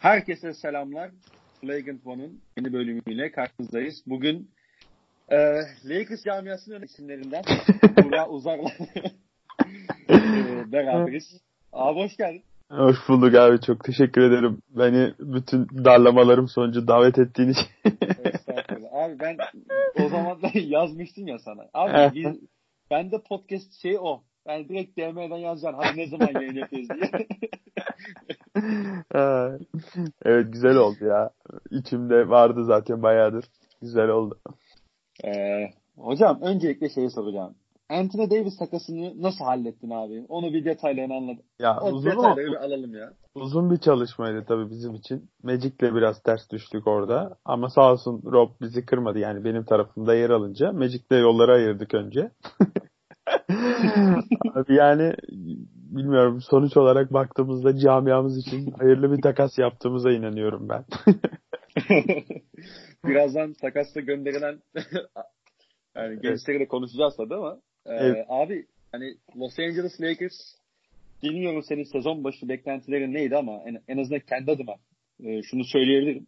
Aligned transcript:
Herkese 0.00 0.54
selamlar. 0.54 1.10
Flagrant 1.60 2.06
One'ın 2.06 2.40
yeni 2.56 2.72
bölümüyle 2.72 3.32
karşınızdayız. 3.32 4.02
Bugün 4.06 4.50
e, 5.28 5.36
Lakers 5.84 6.24
camiasının 6.24 6.82
isimlerinden 6.82 7.42
Burak 8.04 8.30
Uzar'la 8.32 8.68
e, 10.10 10.14
beraberiz. 10.72 11.40
Abi 11.72 12.00
hoş 12.00 12.16
geldin. 12.16 12.42
Hoş 12.70 12.96
bulduk 13.08 13.34
abi 13.34 13.60
çok 13.60 13.84
teşekkür 13.84 14.20
ederim. 14.20 14.62
Beni 14.68 15.14
bütün 15.18 15.68
darlamalarım 15.84 16.48
sonucu 16.48 16.88
davet 16.88 17.18
ettiğin 17.18 17.48
için. 17.48 17.66
abi 18.92 19.20
ben 19.20 19.36
o 20.04 20.08
zaman 20.08 20.42
da 20.42 20.48
yazmıştım 20.58 21.26
ya 21.26 21.38
sana. 21.38 21.62
Abi 21.74 22.14
biz, 22.14 22.40
ben 22.90 23.10
de 23.10 23.18
podcast 23.28 23.72
şey 23.82 23.98
o. 24.00 24.22
Ben 24.46 24.68
direkt 24.68 24.98
DM'den 24.98 25.36
yazacağım. 25.36 25.76
Hadi 25.78 25.98
ne 25.98 26.06
zaman 26.06 26.32
yayın 26.34 26.54
yapıyoruz 26.54 26.88
diye. 26.90 27.10
evet 30.24 30.52
güzel 30.52 30.76
oldu 30.76 31.04
ya. 31.04 31.30
İçimde 31.70 32.28
vardı 32.28 32.64
zaten 32.64 33.02
bayağıdır. 33.02 33.44
Güzel 33.82 34.08
oldu. 34.08 34.38
Ee, 35.24 35.70
hocam 35.96 36.38
öncelikle 36.42 36.88
şeyi 36.88 37.10
soracağım. 37.10 37.54
Anthony 37.90 38.30
Davis 38.30 38.58
takasını 38.58 39.22
nasıl 39.22 39.44
hallettin 39.44 39.90
abi? 39.90 40.24
Onu 40.28 40.52
bir 40.52 40.64
detaylarını 40.64 41.14
anlat. 41.14 41.36
Ya 41.58 41.78
o 41.80 41.90
uzun 41.90 42.10
detayları 42.10 42.46
bir 42.46 42.64
alalım 42.64 42.94
ya. 42.94 43.12
Uzun 43.34 43.70
bir 43.70 43.76
çalışmaydı 43.76 44.44
tabii 44.48 44.70
bizim 44.70 44.94
için. 44.94 45.30
Magic'le 45.42 45.94
biraz 45.94 46.22
ters 46.22 46.50
düştük 46.50 46.86
orada. 46.86 47.36
Ama 47.44 47.70
sağ 47.70 47.92
olsun 47.92 48.22
Rob 48.24 48.50
bizi 48.60 48.86
kırmadı. 48.86 49.18
Yani 49.18 49.44
benim 49.44 49.64
tarafımda 49.64 50.14
yer 50.14 50.30
alınca. 50.30 50.72
Magic'le 50.72 51.20
yolları 51.20 51.52
ayırdık 51.52 51.94
önce. 51.94 52.30
Abi 54.54 54.74
yani 54.74 55.14
bilmiyorum 55.90 56.40
sonuç 56.40 56.76
olarak 56.76 57.12
baktığımızda 57.12 57.78
camiamız 57.78 58.38
için 58.38 58.70
hayırlı 58.70 59.12
bir 59.12 59.22
takas 59.22 59.58
yaptığımıza 59.58 60.12
inanıyorum 60.12 60.68
ben. 60.68 60.84
Birazdan 63.04 63.52
takasla 63.52 64.00
gönderilen 64.00 64.58
yani 65.96 66.20
gençleri 66.20 66.60
de 66.60 66.68
konuşacağız 66.68 67.16
tabii 67.16 67.34
ama 67.34 67.60
e, 67.86 67.94
evet. 67.94 68.26
abi 68.28 68.66
hani 68.92 69.14
Los 69.36 69.58
Angeles 69.58 70.00
Lakers 70.00 70.34
bilmiyorum 71.22 71.62
senin 71.68 71.84
sezon 71.84 72.24
başı 72.24 72.48
beklentilerin 72.48 73.14
neydi 73.14 73.36
ama 73.36 73.60
en, 73.66 73.82
en 73.88 73.98
azından 73.98 74.20
kendi 74.20 74.50
adıma 74.50 74.74
e, 75.24 75.42
şunu 75.42 75.64
söyleyebilirim. 75.64 76.26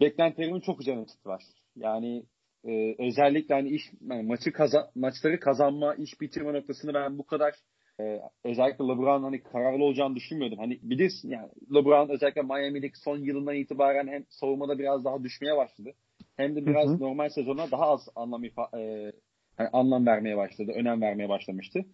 Beklentilerimin 0.00 0.60
çok 0.60 0.80
üzerine 0.80 1.06
var. 1.26 1.42
Yani 1.76 2.24
e, 2.64 2.94
özellikle 2.98 3.54
hani 3.54 3.68
iş 3.68 3.82
yani 4.10 4.22
maçı 4.22 4.52
kazan 4.52 4.86
maçları 4.94 5.40
kazanma, 5.40 5.94
iş 5.94 6.20
bitirme 6.20 6.52
noktasını 6.52 6.94
ben 6.94 7.18
bu 7.18 7.26
kadar 7.26 7.54
e, 8.00 8.20
özellikle 8.44 8.84
LeBron 8.84 9.22
hani 9.22 9.42
kararlı 9.42 9.84
olacağını 9.84 10.16
düşünmüyordum. 10.16 10.58
Hani 10.58 10.78
bilirsin 10.82 11.30
yani 11.30 11.48
LeBron 11.74 12.08
özellikle 12.08 12.42
Miami'deki 12.42 12.98
son 12.98 13.18
yılından 13.18 13.54
itibaren 13.54 14.08
hem 14.08 14.24
savunmada 14.28 14.78
biraz 14.78 15.04
daha 15.04 15.22
düşmeye 15.22 15.56
başladı. 15.56 15.94
Hem 16.36 16.56
de 16.56 16.66
biraz 16.66 16.88
hı 16.88 16.92
hı. 16.92 17.00
normal 17.00 17.28
sezona 17.28 17.70
daha 17.70 17.86
az 17.86 18.08
anlam 18.16 18.44
ifa- 18.44 18.78
e, 18.78 19.12
yani 19.58 19.68
anlam 19.72 20.06
vermeye 20.06 20.36
başladı, 20.36 20.72
önem 20.74 21.00
vermeye 21.00 21.28
başlamıştı. 21.28 21.84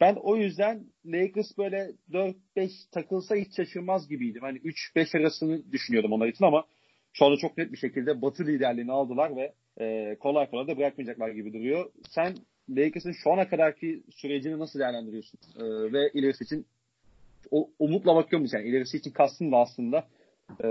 Ben 0.00 0.16
o 0.22 0.36
yüzden 0.36 0.84
Lakers 1.06 1.58
böyle 1.58 1.90
4-5 2.10 2.70
takılsa 2.92 3.34
hiç 3.36 3.56
şaşırmaz 3.56 4.08
gibiydim. 4.08 4.42
Hani 4.42 4.58
3-5 4.58 5.18
arasını 5.18 5.72
düşünüyordum 5.72 6.12
onlar 6.12 6.28
için 6.28 6.44
ama 6.44 6.64
şu 7.12 7.24
anda 7.24 7.36
çok 7.36 7.58
net 7.58 7.72
bir 7.72 7.76
şekilde 7.76 8.22
Batı 8.22 8.46
liderliğini 8.46 8.92
aldılar 8.92 9.36
ve 9.36 9.52
e, 9.80 10.16
kolay 10.20 10.50
kolay 10.50 10.68
da 10.68 10.76
bırakmayacaklar 10.76 11.28
gibi 11.28 11.52
duruyor. 11.52 11.90
Sen 12.10 12.34
Lakers'ın 12.70 13.12
şu 13.12 13.32
ana 13.32 13.48
kadarki 13.48 14.02
sürecini 14.10 14.58
nasıl 14.58 14.78
değerlendiriyorsun? 14.78 15.38
E, 15.60 15.92
ve 15.92 16.10
ilerisi 16.14 16.44
için 16.44 16.66
o, 17.50 17.70
umutla 17.78 18.16
bakıyor 18.16 18.42
musun? 18.42 18.58
Yani 18.58 18.68
ilerisi 18.68 18.96
için 18.96 19.10
kastın 19.10 19.52
da 19.52 19.56
aslında 19.56 20.04
e, 20.60 20.68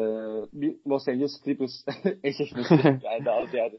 bir 0.54 0.76
Los 0.88 1.08
Angeles 1.08 1.44
Clippers 1.46 1.72
eşleşmesi 2.24 2.74
yani 3.04 3.26
daha 3.26 3.46
ziyade. 3.46 3.78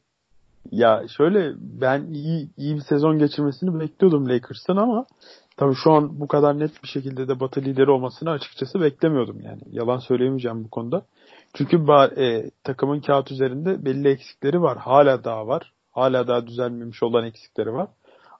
Ya 0.71 1.05
şöyle 1.17 1.53
ben 1.59 2.05
iyi, 2.05 2.49
iyi 2.57 2.77
bir 2.77 2.81
sezon 2.81 3.19
geçirmesini 3.19 3.81
bekliyordum 3.81 4.29
Lakers'tan 4.29 4.77
ama 4.77 5.07
tabii 5.61 5.75
şu 5.85 5.93
an 5.93 6.21
bu 6.21 6.29
kadar 6.29 6.59
net 6.59 6.83
bir 6.83 6.89
şekilde 6.89 7.29
de 7.29 7.41
Batı 7.41 7.61
lideri 7.61 7.91
olmasını 7.91 8.31
açıkçası 8.31 8.81
beklemiyordum 8.81 9.41
yani. 9.45 9.61
Yalan 9.71 9.99
söyleyemeyeceğim 9.99 10.65
bu 10.65 10.71
konuda. 10.71 11.03
Çünkü 11.55 11.77
e, 12.17 12.51
takımın 12.65 13.01
kağıt 13.01 13.33
üzerinde 13.33 13.85
belli 13.85 14.09
eksikleri 14.09 14.63
var. 14.63 14.79
Hala 14.79 15.25
daha 15.25 15.47
var. 15.47 15.73
Hala 15.91 16.29
daha 16.29 16.47
düzelmemiş 16.47 17.03
olan 17.03 17.25
eksikleri 17.25 17.73
var. 17.73 17.89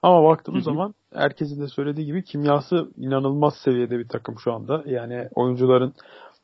Ama 0.03 0.23
baktığımız 0.23 0.63
zaman 0.63 0.93
herkesin 1.13 1.61
de 1.61 1.67
söylediği 1.67 2.05
gibi 2.05 2.23
kimyası 2.23 2.87
inanılmaz 2.97 3.53
seviyede 3.63 3.99
bir 3.99 4.07
takım 4.07 4.39
şu 4.39 4.53
anda. 4.53 4.83
Yani 4.85 5.27
oyuncuların 5.35 5.93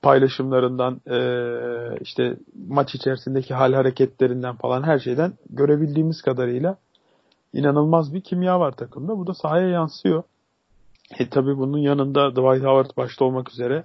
paylaşımlarından 0.01 1.01
e, 1.07 1.19
işte 2.01 2.37
maç 2.67 2.95
içerisindeki 2.95 3.53
hal 3.53 3.73
hareketlerinden 3.73 4.55
falan 4.55 4.83
her 4.83 4.99
şeyden 4.99 5.33
görebildiğimiz 5.49 6.21
kadarıyla 6.21 6.77
inanılmaz 7.53 8.13
bir 8.13 8.21
kimya 8.21 8.59
var 8.59 8.71
takımda. 8.71 9.17
Bu 9.17 9.27
da 9.27 9.33
sahaya 9.33 9.67
yansıyor. 9.67 10.23
E 11.19 11.29
tabi 11.29 11.57
bunun 11.57 11.77
yanında 11.77 12.31
Dwight 12.31 12.65
Howard 12.65 12.97
başta 12.97 13.25
olmak 13.25 13.51
üzere 13.51 13.83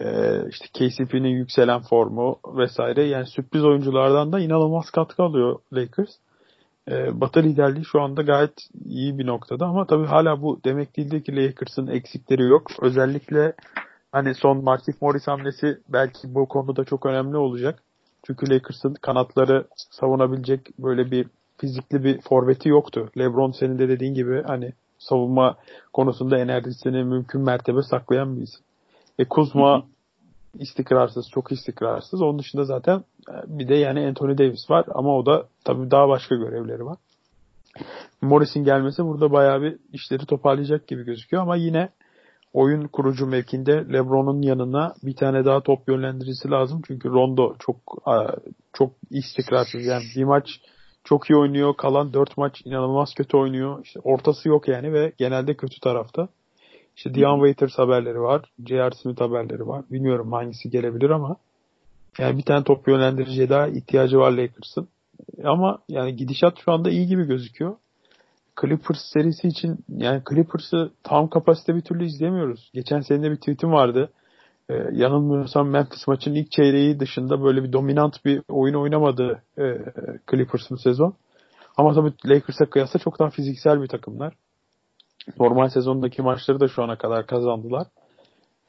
ee, 0.00 0.48
işte 0.48 0.66
KCP'nin 0.66 1.28
yükselen 1.28 1.80
formu 1.80 2.38
vesaire 2.56 3.04
yani 3.04 3.26
sürpriz 3.26 3.64
oyunculardan 3.64 4.32
da 4.32 4.40
inanılmaz 4.40 4.90
katkı 4.90 5.22
alıyor 5.22 5.58
Lakers. 5.72 6.10
Ee, 6.90 7.20
Batı 7.20 7.42
liderliği 7.42 7.84
şu 7.84 8.00
anda 8.00 8.22
gayet 8.22 8.52
iyi 8.84 9.18
bir 9.18 9.26
noktada 9.26 9.66
ama 9.66 9.86
tabii 9.86 10.06
hala 10.06 10.42
bu 10.42 10.60
demek 10.64 10.96
değildi 10.96 11.22
ki 11.22 11.36
Lakers'ın 11.36 11.86
eksikleri 11.86 12.42
yok. 12.42 12.70
Özellikle 12.82 13.54
hani 14.12 14.34
son 14.34 14.64
Markif 14.64 15.02
Morris 15.02 15.26
hamlesi 15.26 15.78
belki 15.88 16.34
bu 16.34 16.48
konuda 16.48 16.84
çok 16.84 17.06
önemli 17.06 17.36
olacak. 17.36 17.82
Çünkü 18.26 18.50
Lakers'ın 18.50 18.94
kanatları 18.94 19.64
savunabilecek 19.90 20.78
böyle 20.78 21.10
bir 21.10 21.26
fizikli 21.58 22.04
bir 22.04 22.20
forveti 22.20 22.68
yoktu. 22.68 23.10
LeBron 23.18 23.50
senin 23.50 23.78
de 23.78 23.88
dediğin 23.88 24.14
gibi 24.14 24.42
hani 24.46 24.72
savunma 25.00 25.56
konusunda 25.92 26.38
enerjisini 26.38 27.04
mümkün 27.04 27.40
mertebe 27.40 27.82
saklayan 27.82 28.36
bir 28.36 28.42
isim. 28.42 28.60
E 29.18 29.24
Kuzma 29.24 29.84
istikrarsız, 30.54 31.30
çok 31.30 31.52
istikrarsız. 31.52 32.22
Onun 32.22 32.38
dışında 32.38 32.64
zaten 32.64 33.04
e, 33.30 33.34
bir 33.58 33.68
de 33.68 33.74
yani 33.74 34.06
Anthony 34.06 34.38
Davis 34.38 34.70
var 34.70 34.84
ama 34.94 35.16
o 35.16 35.26
da 35.26 35.46
tabii 35.64 35.90
daha 35.90 36.08
başka 36.08 36.34
görevleri 36.34 36.84
var. 36.86 36.96
Morris'in 38.22 38.64
gelmesi 38.64 39.04
burada 39.04 39.32
bayağı 39.32 39.62
bir 39.62 39.76
işleri 39.92 40.26
toparlayacak 40.26 40.86
gibi 40.88 41.04
gözüküyor 41.04 41.42
ama 41.42 41.56
yine 41.56 41.88
oyun 42.52 42.88
kurucu 42.88 43.26
mevkinde 43.26 43.72
LeBron'un 43.72 44.42
yanına 44.42 44.94
bir 45.02 45.16
tane 45.16 45.44
daha 45.44 45.60
top 45.60 45.88
yönlendiricisi 45.88 46.50
lazım. 46.50 46.82
Çünkü 46.86 47.08
Rondo 47.08 47.54
çok 47.58 47.76
çok 48.72 48.92
istikrarsız. 49.10 49.86
Yani 49.86 50.02
bir 50.16 50.24
maç 50.24 50.60
çok 51.10 51.30
iyi 51.30 51.36
oynuyor. 51.36 51.74
Kalan 51.76 52.12
dört 52.12 52.36
maç 52.36 52.62
inanılmaz 52.64 53.14
kötü 53.14 53.36
oynuyor. 53.36 53.84
İşte 53.84 54.00
ortası 54.00 54.48
yok 54.48 54.68
yani 54.68 54.92
ve 54.92 55.12
genelde 55.18 55.54
kötü 55.54 55.80
tarafta. 55.80 56.28
İşte 56.96 57.14
Dion 57.14 57.36
Waiters 57.36 57.78
haberleri 57.78 58.20
var. 58.20 58.42
J.R. 58.66 58.90
Smith 58.90 59.20
haberleri 59.20 59.66
var. 59.66 59.84
Bilmiyorum 59.90 60.32
hangisi 60.32 60.70
gelebilir 60.70 61.10
ama 61.10 61.36
yani 62.18 62.38
bir 62.38 62.42
tane 62.42 62.64
top 62.64 62.88
yönlendiriciye 62.88 63.48
daha 63.48 63.68
ihtiyacı 63.68 64.18
var 64.18 64.30
Lakers'ın. 64.30 64.88
Ama 65.44 65.78
yani 65.88 66.16
gidişat 66.16 66.58
şu 66.64 66.72
anda 66.72 66.90
iyi 66.90 67.06
gibi 67.06 67.24
gözüküyor. 67.24 67.76
Clippers 68.60 68.98
serisi 69.12 69.48
için 69.48 69.78
yani 69.88 70.22
Clippers'ı 70.30 70.90
tam 71.02 71.28
kapasite 71.28 71.76
bir 71.76 71.82
türlü 71.82 72.04
izleyemiyoruz. 72.04 72.70
Geçen 72.74 73.00
sene 73.00 73.30
bir 73.30 73.36
tweetim 73.36 73.72
vardı. 73.72 74.10
Ee, 74.70 74.88
yanılmıyorsam 74.92 75.70
Memphis 75.70 76.08
maçının 76.08 76.34
ilk 76.34 76.50
çeyreği 76.50 77.00
dışında 77.00 77.42
böyle 77.42 77.64
bir 77.64 77.72
dominant 77.72 78.24
bir 78.24 78.42
oyun 78.48 78.74
oynamadı 78.74 79.42
e, 79.58 79.64
Clippers 80.30 80.70
bu 80.70 80.78
sezon. 80.78 81.14
Ama 81.76 81.94
tabii 81.94 82.12
Lakers'a 82.24 82.66
kıyasla 82.70 83.00
çok 83.00 83.18
daha 83.18 83.30
fiziksel 83.30 83.82
bir 83.82 83.88
takımlar 83.88 84.34
normal 85.38 85.68
sezondaki 85.68 86.22
maçları 86.22 86.60
da 86.60 86.68
şu 86.68 86.82
ana 86.82 86.98
kadar 86.98 87.26
kazandılar. 87.26 87.86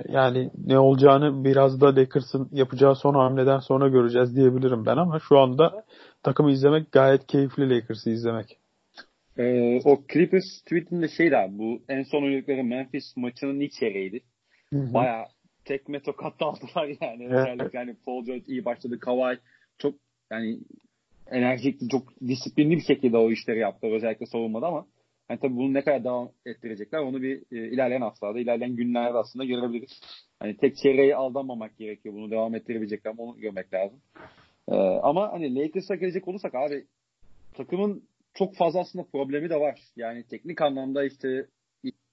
Yani 0.10 0.52
ne 0.68 0.80
olacağını 0.80 1.44
biraz 1.44 1.82
da 1.82 1.96
Lakers'ın 1.96 2.50
yapacağı 2.52 2.96
son 2.96 3.14
hamleden 3.14 3.60
sonra 3.60 3.88
göreceğiz 3.88 4.36
diyebilirim 4.36 4.86
ben 4.86 4.98
ama 4.98 5.20
şu 5.20 5.40
anda 5.40 5.86
takımı 6.24 6.52
izlemek 6.52 6.92
gayet 6.92 7.28
keyifli 7.28 7.70
Lakers'ı 7.70 8.10
izlemek. 8.10 8.58
Ee, 9.38 9.80
o 9.86 10.00
Clippers 10.14 10.62
tweetinde 10.62 11.08
şeydi 11.08 11.38
abi 11.38 11.58
bu 11.58 11.82
en 11.90 12.04
son 12.04 12.24
oynadıkları 12.24 12.64
Memphis 12.64 13.18
maçının 13.18 13.60
ilk 13.60 13.72
çeyreğiydi. 13.72 14.22
Baya 14.74 15.28
tekme 15.66 16.00
tokat 16.02 16.42
aldılar 16.42 16.96
yani. 17.02 17.28
Özellikle 17.28 17.80
yani 17.80 17.96
Paul 18.06 18.26
George 18.26 18.44
iyi 18.48 18.66
başladı. 18.66 19.00
Kawhi 19.00 19.40
çok 19.78 19.96
yani 20.32 20.60
enerjik, 21.32 21.92
çok 21.92 22.04
disiplinli 22.28 22.76
bir 22.76 22.84
şekilde 22.84 23.18
o 23.18 23.32
işleri 23.32 23.60
yaptı 23.60 23.88
özellikle 23.88 24.26
savunmada 24.26 24.68
ama 24.68 24.86
yani 25.30 25.40
tabii 25.40 25.56
bunu 25.56 25.74
ne 25.74 25.84
kadar 25.84 26.04
devam 26.04 26.30
ettirecekler 26.46 27.00
onu 27.00 27.22
bir 27.22 27.38
e, 27.52 27.72
ilerleyen 27.72 28.02
haftalarda, 28.02 28.40
ilerleyen 28.40 28.76
günlerde 28.76 29.18
aslında 29.18 29.46
görebiliriz. 29.46 30.02
Hani 30.40 30.58
tek 30.58 30.78
çeyreğe 30.78 31.16
aldanmamak 31.16 31.78
gerekiyor. 31.78 32.16
Bunu 32.16 32.32
devam 32.32 32.56
ettirebilecekler 32.56 33.14
onu 33.18 33.40
görmek 33.40 33.74
lazım. 33.74 34.00
E, 34.68 34.76
ama 34.76 35.32
hani 35.32 35.56
Lakers'a 35.56 35.96
gelecek 35.96 36.28
olursak 36.28 36.56
abi 36.56 36.86
takımın 37.54 38.04
çok 38.34 38.56
fazla 38.56 38.80
aslında 38.80 39.06
problemi 39.12 39.50
de 39.50 39.60
var. 39.60 39.80
Yani 39.96 40.24
teknik 40.24 40.62
anlamda 40.62 41.04
işte 41.06 41.46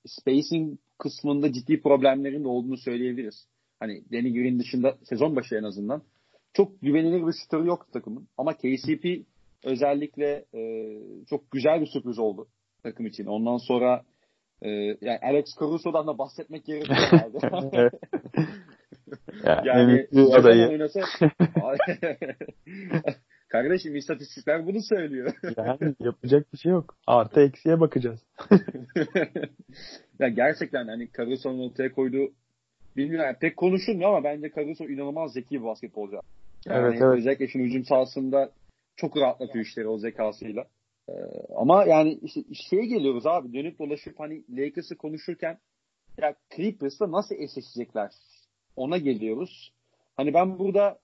spacing 0.06 0.78
kısmında 0.98 1.52
ciddi 1.52 1.80
problemlerin 1.82 2.44
de 2.44 2.48
olduğunu 2.48 2.76
söyleyebiliriz. 2.76 3.46
Hani 3.80 4.02
Danny 4.12 4.34
Green 4.34 4.58
dışında 4.58 4.98
sezon 5.04 5.36
başı 5.36 5.54
en 5.54 5.62
azından 5.62 6.02
çok 6.52 6.80
güvenilir 6.80 7.26
bir 7.26 7.32
şutörü 7.32 7.66
yoktu 7.66 7.90
takımın. 7.92 8.28
Ama 8.38 8.56
KCP 8.56 9.26
özellikle 9.64 10.44
e, 10.54 10.92
çok 11.30 11.50
güzel 11.50 11.80
bir 11.80 11.86
sürpriz 11.86 12.18
oldu 12.18 12.48
takım 12.82 13.06
için. 13.06 13.26
Ondan 13.26 13.56
sonra 13.56 14.02
e, 14.62 14.68
yani 15.00 15.18
Alex 15.22 15.44
Caruso'dan 15.60 16.06
da 16.06 16.18
bahsetmek 16.18 16.64
gerekiyor 16.64 16.98
herhalde. 16.98 17.90
yani 19.64 20.06
adayı. 20.32 20.68
oynasa 20.68 21.00
Kardeşim 23.48 23.96
istatistikler 23.96 24.66
bunu 24.66 24.82
söylüyor. 24.82 25.32
yani 25.56 25.94
yapacak 26.00 26.52
bir 26.52 26.58
şey 26.58 26.72
yok. 26.72 26.96
Artı 27.06 27.40
eksiye 27.40 27.80
bakacağız. 27.80 28.20
ya 30.18 30.28
gerçekten 30.28 30.88
hani 30.88 31.08
Caruso'nun 31.16 31.70
ortaya 31.70 31.92
koyduğu 31.92 32.32
bilmiyorum 32.96 33.26
yani 33.26 33.36
pek 33.40 33.56
konuşulmuyor 33.56 34.10
ama 34.10 34.24
bence 34.24 34.50
Caruso 34.56 34.84
inanılmaz 34.84 35.32
zeki 35.32 35.60
bir 35.60 35.64
basketbolcu. 35.64 36.20
Yani 36.66 36.86
evet, 36.86 37.02
evet. 37.02 37.18
özellikle 37.18 37.48
şimdi 37.48 37.64
hücum 37.64 37.84
sahasında 37.84 38.52
çok 38.96 39.16
rahatlatıyor 39.16 39.64
işleri 39.64 39.88
o 39.88 39.98
zekasıyla. 39.98 40.64
Ee, 41.08 41.12
ama 41.56 41.84
yani 41.84 42.18
işte 42.22 42.40
şeye 42.70 42.86
geliyoruz 42.86 43.26
abi 43.26 43.52
dönüp 43.52 43.78
dolaşıp 43.78 44.20
hani 44.20 44.44
Lakers'ı 44.50 44.96
konuşurken 44.96 45.58
ya 46.18 46.34
Clippers'la 46.56 47.12
nasıl 47.12 47.34
eşleşecekler? 47.34 48.10
Ona 48.76 48.98
geliyoruz. 48.98 49.72
Hani 50.16 50.34
ben 50.34 50.58
burada 50.58 50.98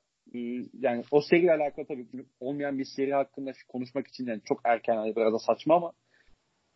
yani 0.81 1.03
o 1.11 1.21
seriyle 1.21 1.53
alakalı 1.53 1.87
tabii 1.87 2.07
olmayan 2.41 2.79
bir 2.79 2.85
seri 2.97 3.15
hakkında 3.15 3.53
konuşmak 3.69 4.07
için 4.07 4.27
yani 4.27 4.41
çok 4.45 4.61
erken 4.65 4.95
yani 4.95 5.17
biraz 5.17 5.33
da 5.33 5.39
saçma 5.39 5.77
ama 5.77 5.93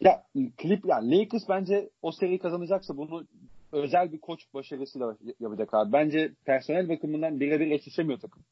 ya 0.00 0.22
Clip 0.62 0.84
yani 0.86 1.18
Lakers 1.18 1.42
bence 1.48 1.90
o 2.02 2.12
seriyi 2.12 2.38
kazanacaksa 2.38 2.96
bunu 2.96 3.26
özel 3.72 4.12
bir 4.12 4.18
koç 4.18 4.40
başarısıyla 4.54 5.16
yapacak 5.40 5.74
abi. 5.74 5.92
Bence 5.92 6.32
personel 6.44 6.88
bakımından 6.88 7.40
birebir 7.40 7.70
eşleşemiyor 7.70 8.20
takım. 8.20 8.42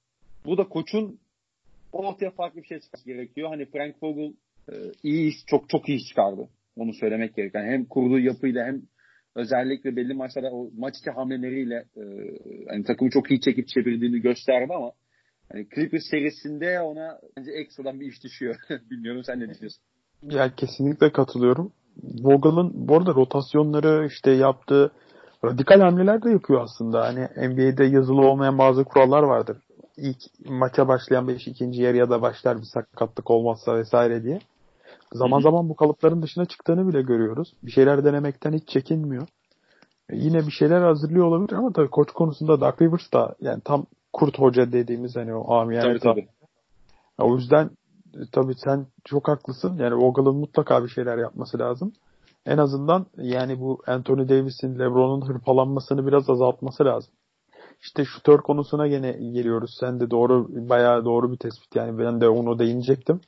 Bu 0.44 0.58
da 0.58 0.64
koçun 0.64 1.18
ortaya 1.92 2.30
farklı 2.30 2.62
bir 2.62 2.66
şey 2.66 2.80
çıkması 2.80 3.04
gerekiyor. 3.04 3.48
Hani 3.48 3.66
Frank 3.66 4.02
Vogel 4.02 4.32
e, 4.68 4.74
iyi 5.02 5.28
iş, 5.28 5.36
çok 5.46 5.68
çok 5.68 5.88
iyi 5.88 5.98
iş 5.98 6.08
çıkardı. 6.08 6.48
Onu 6.76 6.94
söylemek 6.94 7.36
gerek. 7.36 7.54
Yani 7.54 7.70
hem 7.70 7.84
kurduğu 7.84 8.18
yapıyla 8.18 8.66
hem 8.66 8.82
özellikle 9.36 9.96
belli 9.96 10.14
maçlarda 10.14 10.50
o 10.50 10.70
maç 10.78 10.94
içi 10.98 11.10
hamleleriyle 11.10 11.84
e, 11.96 12.02
hani 12.68 12.84
takımı 12.84 13.10
çok 13.10 13.30
iyi 13.30 13.40
çekip 13.40 13.68
çevirdiğini 13.68 14.20
gösterdi 14.20 14.72
ama 14.74 14.92
hani 15.52 15.66
Clippers 15.74 16.04
serisinde 16.10 16.80
ona 16.80 17.18
bence 17.36 17.50
ekstradan 17.50 18.00
bir 18.00 18.06
iş 18.06 18.24
düşüyor. 18.24 18.56
Bilmiyorum 18.90 19.22
sen 19.24 19.40
ne 19.40 19.48
düşünüyorsun? 19.48 19.82
Ya 20.22 20.54
kesinlikle 20.56 21.12
katılıyorum. 21.12 21.72
Vogel'ın 22.22 22.72
bu 22.74 22.96
arada 22.96 23.14
rotasyonları 23.14 24.06
işte 24.06 24.30
yaptığı 24.30 24.92
radikal 25.44 25.80
hamleler 25.80 26.22
de 26.22 26.30
yapıyor 26.30 26.62
aslında. 26.62 27.04
Hani 27.04 27.48
NBA'de 27.48 27.84
yazılı 27.84 28.20
olmayan 28.20 28.58
bazı 28.58 28.84
kurallar 28.84 29.22
vardır. 29.22 29.56
İlk 29.96 30.18
maça 30.44 30.88
başlayan 30.88 31.28
5 31.28 31.46
ikinci 31.46 31.82
yarıya 31.82 32.10
da 32.10 32.22
başlar 32.22 32.58
bir 32.58 32.66
sakatlık 32.74 33.30
olmazsa 33.30 33.76
vesaire 33.76 34.22
diye. 34.22 34.40
Zaman 35.12 35.40
zaman 35.40 35.68
bu 35.68 35.76
kalıpların 35.76 36.22
dışına 36.22 36.44
çıktığını 36.44 36.88
bile 36.88 37.02
görüyoruz. 37.02 37.52
Bir 37.62 37.70
şeyler 37.70 38.04
denemekten 38.04 38.52
hiç 38.52 38.68
çekinmiyor. 38.68 39.28
E, 40.10 40.16
yine 40.16 40.46
bir 40.46 40.52
şeyler 40.52 40.80
hazırlıyor 40.80 41.24
olabilir 41.24 41.52
ama 41.52 41.72
tabii 41.72 41.90
koç 41.90 42.10
konusunda 42.10 42.60
Doug 42.60 42.82
Rivers 42.82 43.12
da 43.12 43.34
yani 43.40 43.60
tam 43.64 43.86
kurt 44.12 44.38
hoca 44.38 44.72
dediğimiz 44.72 45.16
hani 45.16 45.34
o 45.34 45.54
amiyane 45.54 45.88
tabii, 45.88 46.00
tabii. 46.00 46.28
O 47.18 47.36
yüzden 47.36 47.70
e, 48.14 48.20
tabii 48.32 48.54
sen 48.64 48.86
çok 49.04 49.28
haklısın. 49.28 49.76
Yani 49.78 49.94
Vogel'ın 49.94 50.36
mutlaka 50.36 50.84
bir 50.84 50.88
şeyler 50.88 51.18
yapması 51.18 51.58
lazım. 51.58 51.92
En 52.46 52.58
azından 52.58 53.06
yani 53.16 53.60
bu 53.60 53.82
Anthony 53.86 54.28
Davis'in 54.28 54.78
LeBron'un 54.78 55.28
hırpalanmasını 55.28 56.06
biraz 56.06 56.30
azaltması 56.30 56.84
lazım. 56.84 57.12
İşte 57.82 58.04
şutör 58.04 58.38
konusuna 58.38 58.86
gene 58.86 59.12
geliyoruz. 59.12 59.76
Sen 59.80 60.00
de 60.00 60.10
doğru 60.10 60.48
bayağı 60.68 61.04
doğru 61.04 61.32
bir 61.32 61.36
tespit. 61.36 61.76
Yani 61.76 61.98
ben 61.98 62.20
de 62.20 62.28
onu 62.28 62.58
değinecektim. 62.58 63.20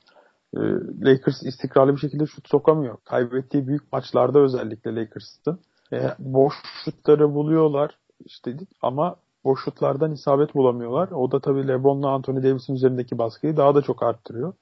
Ee, 0.57 0.61
Lakers 1.01 1.43
istikrarlı 1.43 1.93
bir 1.93 2.01
şekilde 2.01 2.27
şut 2.27 2.49
sokamıyor. 2.49 2.97
Kaybettiği 3.05 3.67
büyük 3.67 3.93
maçlarda 3.93 4.39
özellikle 4.39 4.95
Lakers'ın. 4.95 5.61
E, 5.93 6.15
boş 6.19 6.55
şutları 6.85 7.35
buluyorlar 7.35 7.99
işte 8.25 8.57
ama 8.83 9.17
boş 9.45 9.65
şutlardan 9.65 10.13
isabet 10.13 10.55
bulamıyorlar. 10.55 11.09
O 11.11 11.33
da 11.33 11.41
tabii 11.41 11.69
LeBron'la 11.69 12.11
Anthony 12.11 12.43
Davis'in 12.43 12.75
üzerindeki 12.75 13.19
baskıyı 13.19 13.57
daha 13.57 13.75
da 13.75 13.83
çok 13.83 14.03
arttırıyor. 14.03 14.53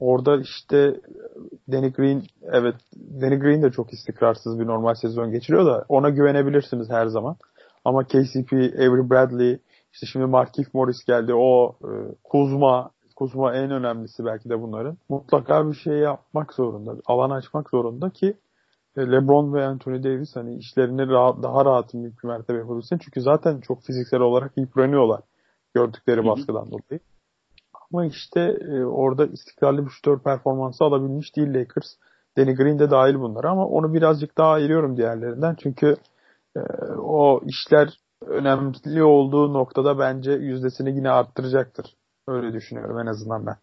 Orada 0.00 0.40
işte 0.40 1.00
Danny 1.72 1.92
Green 1.92 2.22
evet 2.42 2.74
Danny 3.20 3.38
Green 3.38 3.62
de 3.62 3.70
çok 3.70 3.92
istikrarsız 3.92 4.60
bir 4.60 4.66
normal 4.66 4.94
sezon 4.94 5.30
geçiriyor 5.30 5.66
da 5.66 5.84
ona 5.88 6.10
güvenebilirsiniz 6.10 6.90
her 6.90 7.06
zaman. 7.06 7.36
Ama 7.84 8.04
KCP, 8.04 8.52
Avery 8.52 9.10
Bradley, 9.10 9.58
işte 9.92 10.06
şimdi 10.06 10.26
Markif 10.26 10.74
Morris 10.74 11.04
geldi. 11.04 11.34
O 11.34 11.76
e, 11.82 11.90
Kuzma, 12.24 12.90
Kuzma 13.18 13.54
en 13.54 13.70
önemlisi 13.70 14.24
belki 14.24 14.50
de 14.50 14.62
bunların. 14.62 14.98
Mutlaka 15.08 15.68
bir 15.68 15.74
şey 15.74 15.94
yapmak 15.94 16.54
zorunda. 16.54 16.96
Alan 17.06 17.30
açmak 17.30 17.70
zorunda 17.70 18.10
ki 18.10 18.36
e, 18.96 19.00
LeBron 19.00 19.54
ve 19.54 19.66
Anthony 19.66 20.02
Davis 20.02 20.36
hani 20.36 20.56
işlerini 20.56 21.08
rahat, 21.08 21.42
daha 21.42 21.64
rahat 21.64 21.94
bir 21.94 22.24
mertebe 22.24 22.58
yapabilsin. 22.58 22.98
Çünkü 22.98 23.20
zaten 23.20 23.60
çok 23.60 23.82
fiziksel 23.82 24.20
olarak 24.20 24.52
yıpranıyorlar 24.56 25.20
gördükleri 25.74 26.26
baskıdan 26.26 26.66
dolayı. 26.66 27.00
Ama 27.90 28.06
işte 28.06 28.40
e, 28.40 28.84
orada 28.84 29.26
istikrarlı 29.26 29.86
bir 29.86 29.90
şutör 29.90 30.18
performansı 30.18 30.84
alabilmiş 30.84 31.36
değil 31.36 31.54
Lakers. 31.54 31.86
Danny 32.36 32.54
Green 32.54 32.78
de 32.78 32.90
dahil 32.90 33.14
bunlar 33.14 33.44
ama 33.44 33.66
onu 33.66 33.94
birazcık 33.94 34.38
daha 34.38 34.50
ayırıyorum 34.50 34.96
diğerlerinden. 34.96 35.56
Çünkü 35.62 35.96
e, 36.56 36.60
o 36.98 37.40
işler 37.44 38.00
önemli 38.26 39.02
olduğu 39.02 39.52
noktada 39.52 39.98
bence 39.98 40.32
yüzdesini 40.32 40.96
yine 40.96 41.10
arttıracaktır. 41.10 41.97
Öyle 42.28 42.52
düşünüyorum 42.52 42.98
en 42.98 43.06
azından 43.06 43.46
ben. 43.46 43.56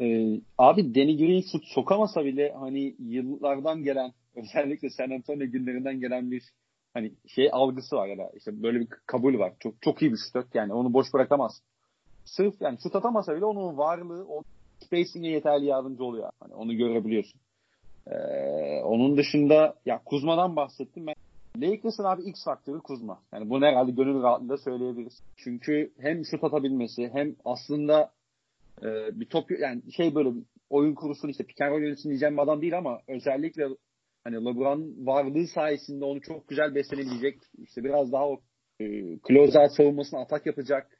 Ee, 0.00 0.40
abi 0.58 0.94
Danny 0.94 1.16
Green 1.16 1.40
şut 1.40 1.64
sokamasa 1.64 2.24
bile 2.24 2.54
hani 2.58 2.94
yıllardan 2.98 3.82
gelen 3.82 4.12
özellikle 4.36 4.90
San 4.90 5.10
Antonio 5.10 5.46
günlerinden 5.46 6.00
gelen 6.00 6.30
bir 6.30 6.42
hani 6.94 7.12
şey 7.26 7.48
algısı 7.52 7.96
var 7.96 8.06
ya 8.06 8.18
da 8.18 8.30
işte 8.36 8.62
böyle 8.62 8.80
bir 8.80 8.88
kabul 9.06 9.38
var. 9.38 9.52
Çok 9.60 9.82
çok 9.82 10.02
iyi 10.02 10.12
bir 10.12 10.16
şut 10.16 10.54
yani 10.54 10.72
onu 10.72 10.92
boş 10.92 11.14
bırakamaz. 11.14 11.62
Sırf 12.24 12.54
yani 12.60 12.78
şut 12.82 12.96
atamasa 12.96 13.36
bile 13.36 13.44
onun 13.44 13.78
varlığı 13.78 14.26
o 14.28 14.42
spacing'e 14.84 15.28
yeterli 15.28 15.64
yardımcı 15.64 16.04
oluyor. 16.04 16.30
Hani 16.40 16.54
onu 16.54 16.76
görebiliyorsun. 16.76 17.40
Ee, 18.06 18.80
onun 18.84 19.16
dışında 19.16 19.74
ya 19.86 20.02
Kuzma'dan 20.04 20.56
bahsettim 20.56 21.06
ben. 21.06 21.14
Lakers'ın 21.60 22.04
abi 22.04 22.22
X 22.22 22.44
faktörü 22.44 22.80
Kuzma. 22.80 23.22
Yani 23.32 23.50
bunu 23.50 23.64
herhalde 23.64 23.90
gönül 23.92 24.22
rahatlığıyla 24.22 24.56
söyleyebiliriz. 24.56 25.22
Çünkü 25.36 25.92
hem 25.98 26.24
şut 26.24 26.44
atabilmesi 26.44 27.10
hem 27.12 27.36
aslında 27.44 28.10
e, 28.82 29.20
bir 29.20 29.26
top 29.26 29.50
yani 29.50 29.92
şey 29.92 30.14
böyle 30.14 30.28
oyun 30.70 30.94
kurusunu 30.94 31.30
işte 31.30 31.44
pick 31.44 31.60
and 31.60 31.70
roll 31.70 31.82
yönetsin 31.82 32.08
diyeceğim 32.08 32.36
bir 32.36 32.42
adam 32.42 32.62
değil 32.62 32.78
ama 32.78 33.00
özellikle 33.08 33.68
hani 34.24 34.36
LeBron 34.36 35.06
varlığı 35.06 35.46
sayesinde 35.46 36.04
onu 36.04 36.20
çok 36.20 36.48
güzel 36.48 36.74
beslenebilecek 36.74 37.38
işte 37.58 37.84
biraz 37.84 38.12
daha 38.12 38.28
o 38.28 38.40
e, 38.80 39.68
savunmasına 39.76 40.20
atak 40.20 40.46
yapacak 40.46 40.98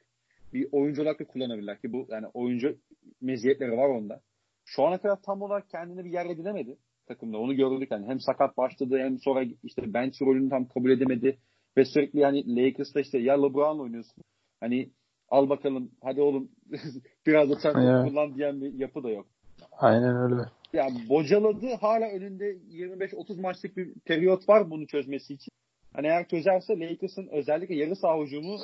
bir 0.53 0.67
oyuncu 0.71 1.01
olarak 1.01 1.19
da 1.19 1.25
kullanabilirler 1.25 1.81
ki 1.81 1.93
bu 1.93 2.07
yani 2.09 2.27
oyuncu 2.33 2.77
meziyetleri 3.21 3.71
var 3.71 3.89
onda. 3.89 4.21
Şu 4.65 4.83
ana 4.83 4.97
kadar 4.97 5.21
tam 5.21 5.41
olarak 5.41 5.69
kendine 5.69 6.05
bir 6.05 6.11
yer 6.11 6.25
edinemedi 6.25 6.77
takımda. 7.09 7.37
Onu 7.37 7.55
gördük 7.55 7.91
yani 7.91 8.07
hem 8.07 8.19
sakat 8.19 8.57
başladı 8.57 8.97
hem 8.99 9.19
sonra 9.19 9.45
işte 9.63 9.93
bench 9.93 10.21
rolünü 10.21 10.49
tam 10.49 10.67
kabul 10.67 10.91
edemedi 10.91 11.37
ve 11.77 11.85
sürekli 11.85 12.19
yani 12.19 12.55
Lakers'ta 12.55 12.99
işte 12.99 13.17
ya 13.17 13.41
LeBron 13.41 13.79
oynuyorsun. 13.79 14.23
Hani 14.59 14.89
al 15.29 15.49
bakalım 15.49 15.91
hadi 16.03 16.21
oğlum 16.21 16.49
biraz 17.27 17.49
da 17.49 17.55
sen 17.55 17.73
kullan 17.73 18.35
diyen 18.35 18.61
bir 18.61 18.73
yapı 18.73 19.03
da 19.03 19.09
yok. 19.09 19.25
Aynen 19.71 20.15
öyle. 20.15 20.41
Yani 20.73 21.09
bocaladı 21.09 21.67
hala 21.81 22.05
önünde 22.05 22.57
25-30 22.71 23.41
maçlık 23.41 23.77
bir 23.77 23.93
periyot 24.05 24.49
var 24.49 24.69
bunu 24.69 24.87
çözmesi 24.87 25.33
için. 25.33 25.51
Hani 25.93 26.07
eğer 26.07 26.27
çözerse 26.27 26.79
Lakers'ın 26.79 27.27
özellikle 27.31 27.75
yarı 27.75 27.95
saha 27.95 28.19
hücumu 28.19 28.57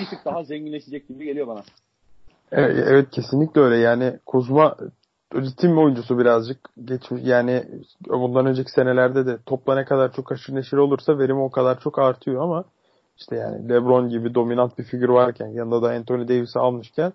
bir 0.00 0.06
tık 0.06 0.24
daha 0.24 0.44
zenginleşecek 0.44 1.08
gibi 1.08 1.24
geliyor 1.24 1.46
bana. 1.46 1.62
Evet, 2.52 2.84
evet 2.88 3.10
kesinlikle 3.10 3.60
öyle. 3.60 3.76
Yani 3.76 4.18
Kuzma 4.26 4.76
ritim 5.34 5.78
oyuncusu 5.78 6.18
birazcık. 6.18 6.58
Geçmiş 6.84 7.22
yani 7.24 7.64
bundan 8.08 8.46
önceki 8.46 8.70
senelerde 8.70 9.26
de 9.26 9.38
topla 9.46 9.74
ne 9.74 9.84
kadar 9.84 10.12
çok 10.12 10.32
aşırı 10.32 10.56
neşir 10.56 10.76
olursa 10.76 11.18
verimi 11.18 11.40
o 11.40 11.50
kadar 11.50 11.80
çok 11.80 11.98
artıyor 11.98 12.42
ama 12.42 12.64
işte 13.16 13.36
yani 13.36 13.68
LeBron 13.68 14.08
gibi 14.08 14.34
dominant 14.34 14.78
bir 14.78 14.84
figür 14.84 15.08
varken 15.08 15.46
yanında 15.46 15.82
da 15.82 15.90
Anthony 15.90 16.28
Davis'i 16.28 16.58
almışken 16.58 17.12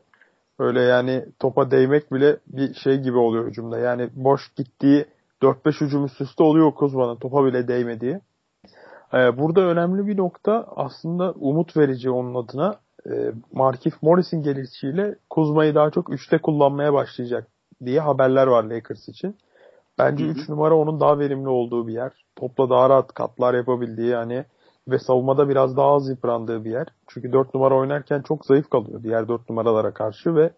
öyle 0.60 0.82
yani 0.82 1.26
topa 1.40 1.72
değmek 1.72 2.14
bile 2.14 2.38
bir 2.48 2.74
şey 2.74 2.98
gibi 2.98 3.18
oluyor 3.18 3.48
hücumda. 3.48 3.80
Yani 3.80 4.10
boş 4.16 4.42
gittiği 4.56 5.06
4-5 5.42 5.82
hücum 5.82 6.06
üst 6.06 6.22
üste 6.22 6.44
oluyor 6.44 6.72
Kuzma'nın 6.72 7.16
topa 7.16 7.46
bile 7.46 7.68
değmediği. 7.68 8.20
Ee, 9.14 9.38
burada 9.38 9.62
önemli 9.62 10.08
bir 10.08 10.18
nokta 10.18 10.68
aslında 10.76 11.32
umut 11.32 11.78
verici 11.78 12.10
onun 12.10 12.44
adına. 12.44 12.76
Ee, 13.10 13.32
Markif 13.54 14.04
Morris'in 14.04 14.44
gelişiyle 14.44 15.16
Kuzma'yı 15.30 15.76
daha 15.76 15.92
çok 15.92 16.14
üçte 16.14 16.38
kullanmaya 16.38 16.94
başlayacak 16.94 17.48
diye 17.86 18.00
haberler 18.00 18.48
var 18.48 18.64
Lakers 18.64 19.10
için. 19.10 19.36
Bence 20.00 20.26
3 20.26 20.50
numara 20.50 20.76
onun 20.76 21.00
daha 21.00 21.20
verimli 21.20 21.50
olduğu 21.50 21.88
bir 21.88 21.94
yer. 21.94 22.12
Topla 22.36 22.70
daha 22.70 22.90
rahat 22.90 23.14
katlar 23.14 23.54
yapabildiği 23.54 24.16
hani 24.16 24.46
ve 24.88 25.00
savunmada 25.00 25.50
biraz 25.50 25.78
daha 25.78 25.96
az 25.96 26.10
yıprandığı 26.10 26.66
bir 26.66 26.72
yer. 26.72 26.88
Çünkü 27.08 27.34
4 27.34 27.54
numara 27.54 27.76
oynarken 27.76 28.22
çok 28.22 28.46
zayıf 28.46 28.70
kalıyor 28.70 29.04
diğer 29.04 29.28
4 29.28 29.50
numaralara 29.50 29.94
karşı 29.94 30.36
ve 30.36 30.52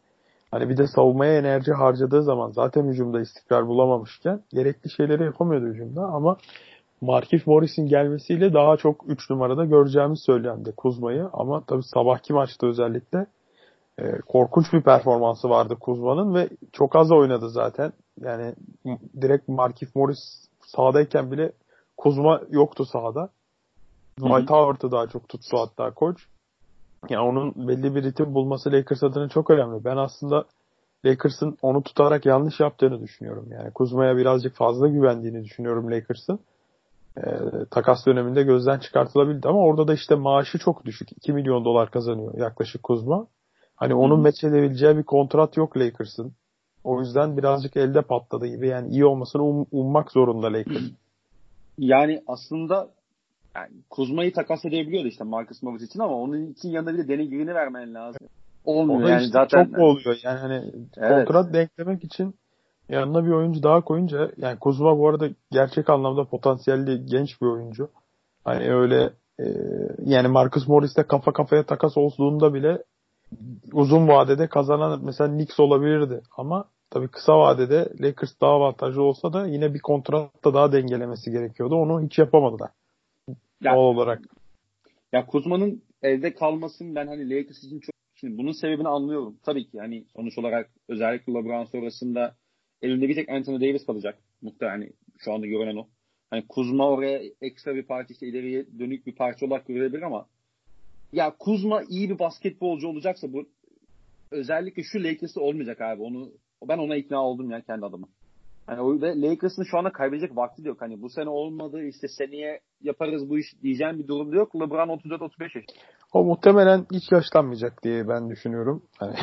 hani 0.52 0.70
bir 0.70 0.78
de 0.78 0.88
savunmaya 0.88 1.38
enerji 1.38 1.72
harcadığı 1.72 2.24
zaman 2.24 2.52
zaten 2.52 2.88
hücumda 2.88 3.22
istikrar 3.22 3.68
bulamamışken 3.68 4.42
gerekli 4.54 4.90
şeyleri 4.90 5.24
yapamıyordu 5.24 5.66
hücumda 5.66 6.02
ama 6.02 6.38
Markif 7.02 7.48
Morris'in 7.48 7.88
gelmesiyle 7.88 8.54
daha 8.54 8.78
çok 8.78 9.04
3 9.08 9.30
numarada 9.30 9.66
göreceğimiz 9.66 10.20
söylendi 10.20 10.72
Kuzma'yı 10.78 11.30
ama 11.34 11.64
tabii 11.68 11.84
sabahki 11.84 12.34
maçta 12.34 12.68
özellikle 12.68 13.26
e, 14.00 14.22
korkunç 14.22 14.74
bir 14.74 14.82
performansı 14.82 15.50
vardı 15.50 15.78
Kuzma'nın 15.80 16.36
ve 16.36 16.50
çok 16.74 16.96
az 16.96 17.12
oynadı 17.12 17.50
zaten. 17.50 17.94
Yani 18.22 18.56
direkt 19.22 19.48
Markif 19.48 19.96
Morris 19.96 20.20
sahadayken 20.62 21.32
bile 21.32 21.52
Kuzma 21.98 22.42
yoktu 22.50 22.86
sahada. 22.86 23.30
Howard'ı 24.50 24.92
daha 24.92 25.08
çok 25.08 25.30
tuttu 25.30 25.58
hatta 25.58 25.92
koç. 25.92 26.28
Yani 27.10 27.30
onun 27.30 27.68
belli 27.68 27.96
bir 27.96 28.04
ritim 28.04 28.34
bulması 28.34 28.72
Lakers 28.72 29.04
adına 29.04 29.30
çok 29.30 29.50
önemli. 29.50 29.86
Ben 29.86 29.98
aslında 29.98 30.46
Lakers'ın 31.06 31.58
onu 31.62 31.84
tutarak 31.84 32.26
yanlış 32.26 32.60
yaptığını 32.60 33.02
düşünüyorum. 33.02 33.48
Yani 33.52 33.72
Kuzma'ya 33.72 34.18
birazcık 34.18 34.56
fazla 34.56 34.88
güvendiğini 34.88 35.44
düşünüyorum 35.44 35.92
Lakers'ın. 35.92 36.40
Ee, 37.18 37.22
takas 37.72 38.06
döneminde 38.06 38.44
gözden 38.44 38.80
çıkartılabildi 38.80 39.48
ama 39.48 39.60
orada 39.60 39.88
da 39.88 39.94
işte 39.94 40.16
maaşı 40.16 40.58
çok 40.58 40.86
düşük. 40.86 41.12
2 41.12 41.34
milyon 41.34 41.66
dolar 41.66 41.92
kazanıyor 41.92 42.38
yaklaşık 42.38 42.84
Kuzma. 42.84 43.28
Hani 43.76 43.96
onun 43.96 44.20
meç 44.20 44.44
edebileceği 44.44 44.98
bir 44.98 45.04
kontrat 45.04 45.58
yok 45.58 45.78
Lakers'ın. 45.78 46.34
O 46.84 47.00
yüzden 47.00 47.38
birazcık 47.38 47.78
elde 47.78 48.02
patladı 48.02 48.48
gibi. 48.48 48.68
Yani 48.68 48.90
iyi 48.90 49.06
olmasını 49.06 49.44
um, 49.44 49.66
ummak 49.72 50.12
zorunda 50.12 50.54
Lakers. 50.54 50.84
Yani 51.78 52.22
aslında 52.28 52.88
yani 53.56 53.72
Kuzma'yı 53.90 54.34
takas 54.34 54.66
edebiliyordu 54.66 55.08
işte 55.08 55.24
Marcus 55.24 55.64
Morris 55.64 55.84
için 55.84 56.00
ama 56.00 56.16
onun 56.16 56.46
için 56.46 56.70
yanında 56.70 56.94
bir 56.94 56.98
de 56.98 57.08
Danny 57.08 57.30
Green'i 57.30 57.56
vermen 57.56 57.94
lazım. 57.94 58.28
Olmuyor 58.66 59.10
yani 59.10 59.22
işte 59.22 59.32
zaten. 59.32 59.66
Çok 59.66 59.80
oluyor 59.80 60.18
yani 60.24 60.40
hani 60.40 60.72
evet. 60.98 61.28
kontrat 61.28 61.54
denklemek 61.54 62.04
için 62.04 62.36
yanına 62.90 63.26
bir 63.26 63.32
oyuncu 63.32 63.64
daha 63.64 63.82
koyunca 63.82 64.32
yani 64.38 64.60
Kuzma 64.60 65.00
bu 65.00 65.10
arada 65.10 65.30
gerçek 65.52 65.90
anlamda 65.90 66.24
potansiyelli 66.24 67.06
genç 67.06 67.42
bir 67.42 67.48
oyuncu. 67.48 67.90
Hani 68.44 68.74
öyle 68.74 69.10
e, 69.40 69.46
yani 70.06 70.28
Marcus 70.28 70.68
Morris'te 70.68 71.04
kafa 71.04 71.34
kafaya 71.34 71.64
takas 71.64 71.98
olduğunda 71.98 72.54
bile 72.54 72.84
uzun 73.74 74.08
vadede 74.08 74.48
kazanan 74.48 75.06
mesela 75.06 75.30
Knicks 75.30 75.60
olabilirdi 75.60 76.22
ama 76.38 76.66
tabii 76.90 77.08
kısa 77.08 77.40
vadede 77.40 77.90
Lakers 78.00 78.42
daha 78.42 78.52
avantajlı 78.52 79.04
olsa 79.04 79.34
da 79.34 79.48
yine 79.48 79.74
bir 79.74 79.80
kontratta 79.80 80.54
daha 80.54 80.72
dengelemesi 80.72 81.32
gerekiyordu. 81.32 81.76
Onu 81.76 82.02
hiç 82.02 82.20
yapamadılar. 82.20 82.72
Ya, 83.62 83.74
Doğal 83.74 83.84
olarak. 83.84 84.22
Ya 85.14 85.26
Kuzma'nın 85.26 85.82
evde 86.02 86.34
kalmasının 86.34 86.96
ben 86.96 87.08
hani 87.08 87.30
Lakers 87.30 87.64
için 87.64 87.80
çok 87.80 87.96
şimdi 88.16 88.38
bunun 88.38 88.52
sebebini 88.52 88.88
anlıyorum. 88.88 89.38
Tabii 89.44 89.68
ki 89.68 89.80
hani 89.80 90.06
sonuç 90.16 90.38
olarak 90.38 90.70
özellikle 90.90 91.34
LeBron 91.34 91.66
sonrasında 91.66 92.36
elinde 92.82 93.10
bir 93.10 93.16
tek 93.16 93.30
Anthony 93.30 93.62
Davis 93.62 93.86
kalacak. 93.86 94.18
Muhtemelen 94.42 94.78
hani 94.78 94.92
şu 95.18 95.34
anda 95.34 95.46
görünen 95.46 95.76
o. 95.76 95.88
Hani 96.30 96.48
Kuzma 96.48 96.90
oraya 96.90 97.22
ekstra 97.42 97.76
bir 97.76 97.84
parça 97.84 98.14
işte 98.14 98.28
ileriye 98.28 98.66
dönük 98.80 99.08
bir 99.08 99.16
parça 99.16 99.46
olarak 99.46 99.68
görülebilir 99.68 100.02
ama 100.02 100.28
ya 101.16 101.36
Kuzma 101.40 101.84
iyi 101.90 102.10
bir 102.10 102.20
basketbolcu 102.20 102.88
olacaksa 102.88 103.34
bu 103.34 103.46
özellikle 104.32 104.84
şu 104.84 105.04
Lakers'ı 105.04 105.42
olmayacak 105.42 105.82
abi. 105.82 106.02
Onu 106.02 106.30
ben 106.70 106.78
ona 106.78 106.96
ikna 106.96 107.24
oldum 107.24 107.52
ya 107.52 107.62
kendi 107.62 107.86
adıma. 107.86 108.08
Hani 108.68 108.82
o 108.82 109.02
ve 109.02 109.22
Lakers'ın 109.22 109.64
şu 109.64 109.78
anda 109.78 109.92
kaybedecek 109.92 110.38
vakti 110.38 110.64
de 110.64 110.68
yok. 110.68 110.82
Hani 110.82 111.02
bu 111.02 111.10
sene 111.10 111.30
olmadı 111.30 111.84
işte 111.84 112.08
seneye 112.08 112.60
yaparız 112.82 113.30
bu 113.30 113.38
iş 113.38 113.62
diyeceğim 113.64 114.00
bir 114.00 114.08
durum 114.08 114.32
da 114.32 114.36
yok. 114.36 114.56
LeBron 114.56 114.98
34-35 114.98 115.42
yaş. 115.42 115.66
O 116.14 116.24
muhtemelen 116.24 116.86
hiç 116.92 117.12
yaşlanmayacak 117.12 117.84
diye 117.84 118.08
ben 118.08 118.30
düşünüyorum. 118.30 118.84
Hani 118.98 119.16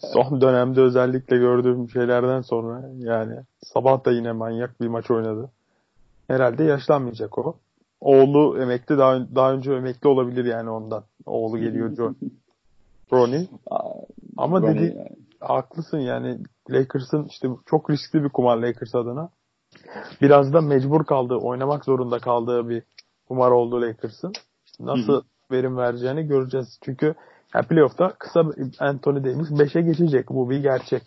son 0.14 0.40
dönemde 0.40 0.80
özellikle 0.80 1.36
gördüğüm 1.36 1.88
şeylerden 1.88 2.40
sonra 2.40 2.90
yani 2.98 3.34
sabah 3.62 4.04
da 4.04 4.12
yine 4.12 4.32
manyak 4.32 4.80
bir 4.80 4.88
maç 4.88 5.10
oynadı. 5.10 5.50
Herhalde 6.28 6.64
yaşlanmayacak 6.64 7.38
o. 7.38 7.56
Oğlu 8.02 8.62
emekli 8.62 8.98
daha, 8.98 9.34
daha 9.34 9.52
önce 9.52 9.72
emekli 9.72 10.08
olabilir 10.08 10.44
yani 10.44 10.70
ondan. 10.70 11.04
Oğlu 11.26 11.58
geliyor 11.58 11.90
John. 11.96 12.16
Ronnie. 13.12 13.48
Ama 14.36 14.62
dedi 14.62 14.94
yani. 14.96 15.08
haklısın 15.40 15.98
yani 15.98 16.38
Lakers'ın 16.70 17.24
işte 17.24 17.48
çok 17.66 17.90
riskli 17.90 18.24
bir 18.24 18.28
kumar 18.28 18.56
Lakers 18.56 18.94
adına. 18.94 19.28
Biraz 20.20 20.52
da 20.52 20.60
mecbur 20.60 21.04
kaldığı, 21.04 21.36
oynamak 21.36 21.84
zorunda 21.84 22.18
kaldığı 22.18 22.68
bir 22.68 22.82
kumar 23.28 23.50
oldu 23.50 23.82
Lakers'ın. 23.82 24.32
Nasıl 24.80 25.12
Hı-hı. 25.12 25.22
verim 25.50 25.76
vereceğini 25.76 26.26
göreceğiz. 26.26 26.78
Çünkü 26.82 27.14
yani 27.54 27.66
playoff'ta 27.66 28.12
kısa 28.18 28.44
Anthony 28.78 29.24
Davis 29.24 29.50
5'e 29.50 29.82
geçecek. 29.82 30.28
Bu 30.30 30.50
bir 30.50 30.62
gerçek. 30.62 31.02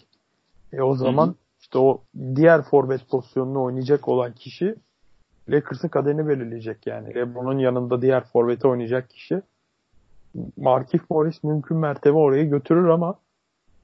E 0.73 0.81
o 0.81 0.95
zaman 0.95 1.27
Hı-hı. 1.27 1.35
işte 1.61 1.77
o 1.77 2.01
diğer 2.35 2.61
forvet 2.61 3.09
pozisyonunu 3.09 3.63
oynayacak 3.63 4.07
olan 4.07 4.33
kişi 4.33 4.75
Lakers'ın 5.49 5.87
kaderini 5.87 6.27
belirleyecek 6.27 6.87
yani. 6.87 7.15
LeBron'un 7.15 7.59
yanında 7.59 8.01
diğer 8.01 8.23
forveti 8.23 8.67
oynayacak 8.67 9.09
kişi. 9.09 9.41
Markif 10.57 11.09
Morris 11.09 11.43
mümkün 11.43 11.77
mertebe 11.77 12.17
orayı 12.17 12.49
götürür 12.49 12.87
ama 12.87 13.19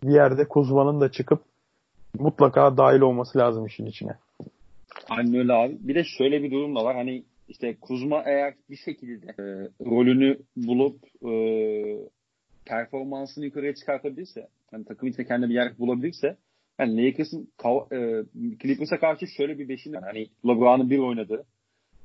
bir 0.04 0.14
yerde 0.14 0.48
Kuzma'nın 0.48 1.02
da 1.02 1.12
çıkıp 1.12 1.42
mutlaka 2.20 2.78
dahil 2.78 3.02
olması 3.02 3.38
lazım 3.38 3.66
işin 3.66 3.86
içine. 3.86 4.16
Aynen 5.10 5.36
öyle 5.36 5.54
abi. 5.54 5.78
Bir 5.80 5.96
de 5.96 6.04
şöyle 6.04 6.44
bir 6.44 6.52
durum 6.52 6.76
da 6.76 6.84
var. 6.84 6.96
Hani 6.96 7.24
işte 7.50 7.76
Kuzma 7.82 8.24
eğer 8.26 8.54
bir 8.70 8.76
şekilde 8.76 9.28
e, 9.28 9.44
rolünü 9.86 10.38
bulup 10.56 10.98
e, 11.26 11.34
performansını 12.66 13.46
yukarıya 13.46 13.76
çıkartabilirse 13.76 14.48
hani 14.72 14.86
takım 14.86 15.10
içinde 15.10 15.28
kendine 15.28 15.50
bir 15.50 15.56
yer 15.56 15.78
bulabilirse 15.80 16.38
yani 16.82 17.06
Lakers'ın 17.06 17.52
e, 17.92 18.24
Clippers'a 18.62 19.00
karşı 19.00 19.28
şöyle 19.28 19.60
bir 19.60 19.70
beşin 19.70 19.94
var. 19.94 20.04
Hani 20.04 20.28
LeBron'un 20.48 20.90
bir 20.90 21.00
oynadı. 21.00 21.46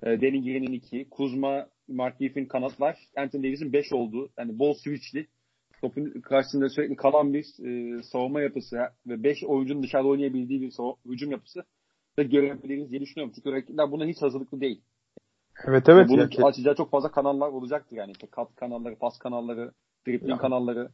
E, 0.03 0.07
Danny 0.07 0.43
Green'in 0.43 0.73
iki. 0.73 1.09
Kuzma, 1.11 1.67
Mark 1.89 2.19
Giffin 2.19 2.47
kanatlar. 2.47 2.97
Anthony 3.17 3.43
Davis'in 3.43 3.73
beş 3.73 3.93
olduğu. 3.93 4.29
Yani 4.39 4.59
bol 4.59 4.75
switchli. 4.75 5.27
Topun 5.81 6.21
karşısında 6.21 6.69
sürekli 6.69 6.97
kalan 6.97 7.35
bir 7.35 7.45
e, 7.65 8.03
savunma 8.03 8.41
yapısı 8.41 8.77
ve 9.07 9.23
beş 9.23 9.45
oyuncunun 9.45 9.83
dışarıda 9.83 10.09
oynayabildiği 10.09 10.61
bir 10.61 10.73
hücum 11.07 11.31
yapısı 11.31 11.65
da 12.19 12.23
görebiliriz 12.23 12.91
diye 12.91 13.01
düşünüyorum. 13.01 13.33
Çünkü 13.37 13.53
rakipler 13.53 13.91
buna 13.91 14.07
hiç 14.07 14.23
hazırlıklı 14.23 14.61
değil. 14.61 14.81
Evet 15.65 15.89
evet. 15.89 16.09
Bunun 16.09 16.31
yani. 16.37 16.45
açacağı 16.45 16.75
çok 16.75 16.91
fazla 16.91 17.11
kanallar 17.11 17.49
olacaktır 17.49 17.97
yani. 17.97 18.11
İşte 18.13 18.27
kat 18.27 18.57
kanalları, 18.57 18.97
pas 18.97 19.19
kanalları, 19.19 19.73
dribbling 20.07 20.41
kanalları. 20.41 20.89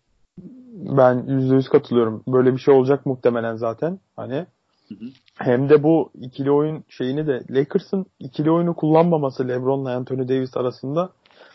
Ben 0.82 1.24
yüzde 1.28 1.54
yüz 1.54 1.68
katılıyorum. 1.68 2.22
Böyle 2.28 2.52
bir 2.52 2.58
şey 2.58 2.74
olacak 2.74 3.06
muhtemelen 3.06 3.56
zaten. 3.56 3.98
Hani 4.16 4.46
hı 4.88 4.94
hı. 4.94 5.04
hem 5.38 5.68
de 5.68 5.82
bu 5.82 6.10
ikili 6.14 6.50
oyun 6.50 6.84
şeyini 6.88 7.26
de 7.26 7.42
Lakers'ın 7.50 8.06
ikili 8.18 8.50
oyunu 8.50 8.74
kullanmaması 8.74 9.48
LeBron'la 9.48 9.96
Anthony 9.96 10.28
Davis 10.28 10.56
arasında 10.56 11.10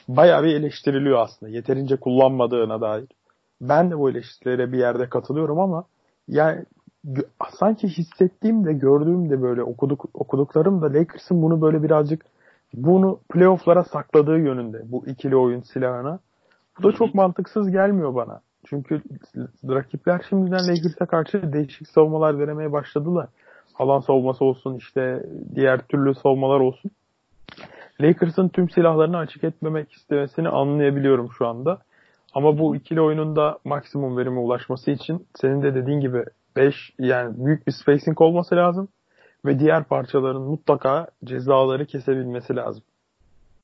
bayağı 0.07 0.43
bir 0.43 0.55
eleştiriliyor 0.55 1.19
aslında. 1.19 1.51
Yeterince 1.51 1.95
kullanmadığına 1.95 2.81
dair. 2.81 3.05
Ben 3.61 3.91
de 3.91 3.97
bu 3.97 4.09
eleştirilere 4.09 4.71
bir 4.71 4.77
yerde 4.77 5.09
katılıyorum 5.09 5.59
ama 5.59 5.83
yani 6.27 6.65
sanki 7.59 7.87
hissettiğim 7.87 8.65
de 8.65 8.73
gördüğüm 8.73 9.29
de 9.29 9.41
böyle 9.41 9.63
okuduk, 9.63 10.05
okuduklarım 10.13 10.81
da 10.81 10.85
Lakers'ın 10.85 11.41
bunu 11.41 11.61
böyle 11.61 11.83
birazcık 11.83 12.25
bunu 12.73 13.19
playoff'lara 13.29 13.83
sakladığı 13.83 14.37
yönünde 14.37 14.81
bu 14.85 15.07
ikili 15.07 15.35
oyun 15.35 15.61
silahına. 15.61 16.19
Bu 16.79 16.83
da 16.83 16.91
çok 16.91 17.15
mantıksız 17.15 17.71
gelmiyor 17.71 18.15
bana. 18.15 18.41
Çünkü 18.65 19.01
rakipler 19.69 20.25
şimdiden 20.29 20.67
Lakers'a 20.67 21.05
karşı 21.05 21.53
değişik 21.53 21.87
savunmalar 21.87 22.39
denemeye 22.39 22.71
başladılar. 22.71 23.27
Alan 23.79 23.99
savunması 23.99 24.45
olsun 24.45 24.75
işte 24.75 25.23
diğer 25.55 25.81
türlü 25.81 26.15
savunmalar 26.15 26.59
olsun. 26.59 26.91
Lakers'ın 28.01 28.49
tüm 28.49 28.69
silahlarını 28.69 29.17
açık 29.17 29.43
etmemek 29.43 29.93
istemesini 29.93 30.49
anlayabiliyorum 30.49 31.29
şu 31.37 31.47
anda. 31.47 31.81
Ama 32.33 32.59
bu 32.59 32.75
ikili 32.75 33.01
oyununda 33.01 33.59
maksimum 33.65 34.17
verime 34.17 34.39
ulaşması 34.39 34.91
için 34.91 35.27
senin 35.35 35.61
de 35.61 35.75
dediğin 35.75 35.99
gibi 35.99 36.23
5 36.55 36.75
yani 36.99 37.45
büyük 37.45 37.67
bir 37.67 37.71
spacing 37.71 38.21
olması 38.21 38.55
lazım 38.55 38.87
ve 39.45 39.59
diğer 39.59 39.83
parçaların 39.83 40.41
mutlaka 40.41 41.07
cezaları 41.23 41.85
kesebilmesi 41.85 42.55
lazım. 42.55 42.83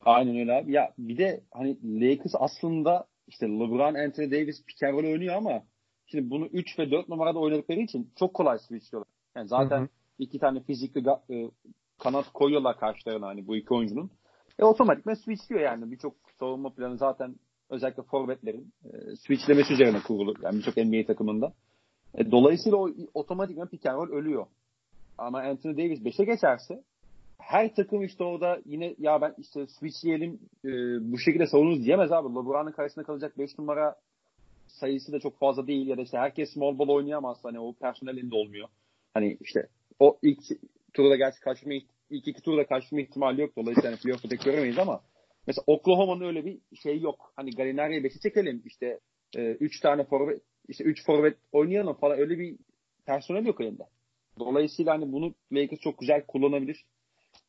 Aynen 0.05 0.38
öyle 0.38 0.53
abi. 0.53 0.71
Ya 0.71 0.91
bir 0.97 1.17
de 1.17 1.41
hani 1.51 1.77
Lakers 1.83 2.33
aslında 2.39 3.05
işte 3.27 3.48
LeBron, 3.48 3.96
Anthony 3.96 4.32
Davis 4.32 4.65
pick 4.65 4.84
and 4.84 4.94
oynuyor 4.94 5.36
ama 5.36 5.63
şimdi 6.06 6.30
bunu 6.30 6.46
3 6.46 6.80
ve 6.80 6.92
4 6.92 7.10
numarada 7.10 7.39
oynadıkları 7.39 7.80
için 7.80 8.12
çok 8.20 8.34
kolay 8.34 8.60
switchliyorlar. 8.60 9.13
Yani 9.36 9.48
zaten 9.48 9.80
hı 9.80 9.84
hı. 9.84 9.89
iki 10.20 10.39
tane 10.39 10.63
fizikli 10.63 11.10
e, 11.10 11.50
kanat 12.00 12.25
koyuyorlar 12.34 12.80
karşılarına 12.80 13.27
hani 13.27 13.48
bu 13.48 13.56
iki 13.56 13.74
oyuncunun. 13.74 14.12
E 14.60 14.63
otomatikman 14.63 15.13
switchliyor 15.13 15.62
yani. 15.62 15.92
Birçok 15.92 16.15
savunma 16.39 16.70
planı 16.74 16.98
zaten 16.98 17.36
özellikle 17.70 18.03
forvetlerin 18.03 18.74
e, 18.86 19.15
switchlemesi 19.15 19.74
üzerine 19.74 20.00
kurulu. 20.08 20.34
Yani 20.42 20.58
birçok 20.58 20.77
NBA 20.77 21.06
takımında. 21.08 21.53
E, 22.15 22.32
dolayısıyla 22.32 22.77
o 22.77 22.89
otomatikman 23.13 23.68
pick 23.68 23.86
and 23.86 23.96
roll 23.96 24.12
ölüyor. 24.12 24.46
Ama 25.18 25.39
Anthony 25.39 25.77
Davis 25.77 26.00
5'e 26.00 26.25
geçerse 26.25 26.84
her 27.47 27.75
takım 27.75 28.03
işte 28.03 28.23
orada 28.23 28.62
yine 28.65 28.95
ya 29.00 29.21
ben 29.21 29.35
işte 29.38 29.67
switchleyelim 29.67 30.39
e, 30.65 30.69
bu 31.12 31.19
şekilde 31.19 31.47
savunuruz 31.47 31.85
diyemez 31.85 32.12
abi. 32.12 32.29
LeBron'un 32.29 32.71
karşısında 32.71 33.05
kalacak 33.05 33.38
5 33.38 33.59
numara 33.59 33.95
sayısı 34.67 35.12
da 35.12 35.19
çok 35.19 35.39
fazla 35.39 35.67
değil 35.67 35.88
ya 35.88 35.97
da 35.97 36.01
işte 36.01 36.17
herkes 36.17 36.53
small 36.53 36.79
ball 36.79 36.88
oynayamaz. 36.88 37.38
Hani 37.43 37.59
o 37.59 37.73
personelinde 37.73 38.35
olmuyor. 38.35 38.67
Hani 39.13 39.38
işte 39.41 39.67
o 40.00 40.17
ilk 40.21 40.39
turda 40.93 41.15
gerçi 41.15 41.39
kaçma 41.39 41.73
ilk 42.09 42.27
iki 42.27 42.41
turda 42.41 42.65
kaçma 42.65 43.01
ihtimali 43.01 43.41
yok. 43.41 43.55
Dolayısıyla 43.57 43.91
hani 43.91 44.00
playoff'u 44.00 44.29
tek 44.29 44.43
göremeyiz 44.43 44.77
ama 44.77 45.01
mesela 45.47 45.63
Oklahoma'nın 45.67 46.27
öyle 46.27 46.45
bir 46.45 46.59
şey 46.75 47.00
yok. 47.00 47.33
Hani 47.35 47.51
Galinari'ye 47.51 48.01
5'i 48.01 48.19
çekelim 48.19 48.62
işte 48.65 49.00
3 49.35 49.77
e, 49.77 49.81
tane 49.81 50.03
forvet 50.03 50.41
işte 50.67 50.83
3 50.83 51.05
forvet 51.05 51.38
oynayalım 51.51 51.93
falan 51.93 52.19
öyle 52.19 52.39
bir 52.39 52.55
personel 53.05 53.45
yok 53.45 53.62
elinde. 53.62 53.83
Dolayısıyla 54.39 54.93
hani 54.93 55.12
bunu 55.12 55.33
Lakers 55.51 55.79
çok 55.79 56.00
güzel 56.00 56.25
kullanabilir. 56.25 56.85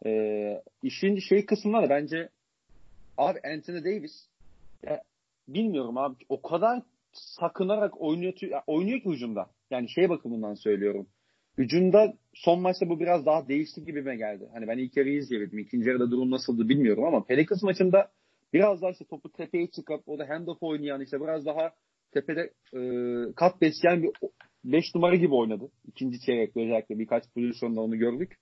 Ee, 0.07 0.63
işin 0.83 1.19
şey 1.19 1.47
kısmında 1.47 1.83
da 1.83 1.89
bence 1.91 2.29
abi 3.17 3.39
Anthony 3.45 3.85
Davis 3.85 4.29
ya, 4.83 5.03
bilmiyorum 5.49 5.99
abi 5.99 6.15
o 6.29 6.43
kadar 6.43 6.83
sakınarak 7.13 8.01
oynuyor, 8.01 8.33
oynuyor 8.67 9.01
ki 9.01 9.11
hücumda. 9.11 9.51
Yani 9.71 9.91
şey 9.91 10.09
bakımından 10.09 10.55
söylüyorum. 10.55 11.07
Hücumda 11.59 12.15
son 12.35 12.61
maçta 12.61 12.89
bu 12.89 13.01
biraz 13.01 13.27
daha 13.27 13.49
değişti 13.49 13.85
gibime 13.85 14.17
geldi. 14.17 14.49
Hani 14.53 14.69
ben 14.69 14.79
ilk 14.79 14.97
yarıyı 14.97 15.19
izleyebildim. 15.19 15.59
İkinci 15.59 15.89
yarıda 15.89 16.11
durum 16.11 16.31
nasıldı 16.31 16.69
bilmiyorum 16.69 17.05
ama 17.05 17.25
Pelicans 17.25 17.63
maçında 17.63 18.11
biraz 18.53 18.83
daha 18.83 18.91
işte 18.91 19.05
topu 19.05 19.33
tepeye 19.33 19.67
çıkıp 19.67 20.09
o 20.09 20.19
da 20.19 20.29
handoff 20.29 20.63
oynayan 20.63 21.01
işte 21.01 21.21
biraz 21.21 21.47
daha 21.47 21.73
tepede 22.13 22.51
e, 22.75 22.81
kat 23.33 23.61
besleyen 23.61 24.03
bir 24.03 24.11
5 24.65 24.95
numara 24.95 25.17
gibi 25.17 25.35
oynadı. 25.35 25.71
İkinci 25.87 26.21
çeyrekte 26.21 26.61
özellikle 26.61 26.99
birkaç 26.99 27.25
pozisyonda 27.35 27.81
onu 27.81 27.99
gördük. 27.99 28.39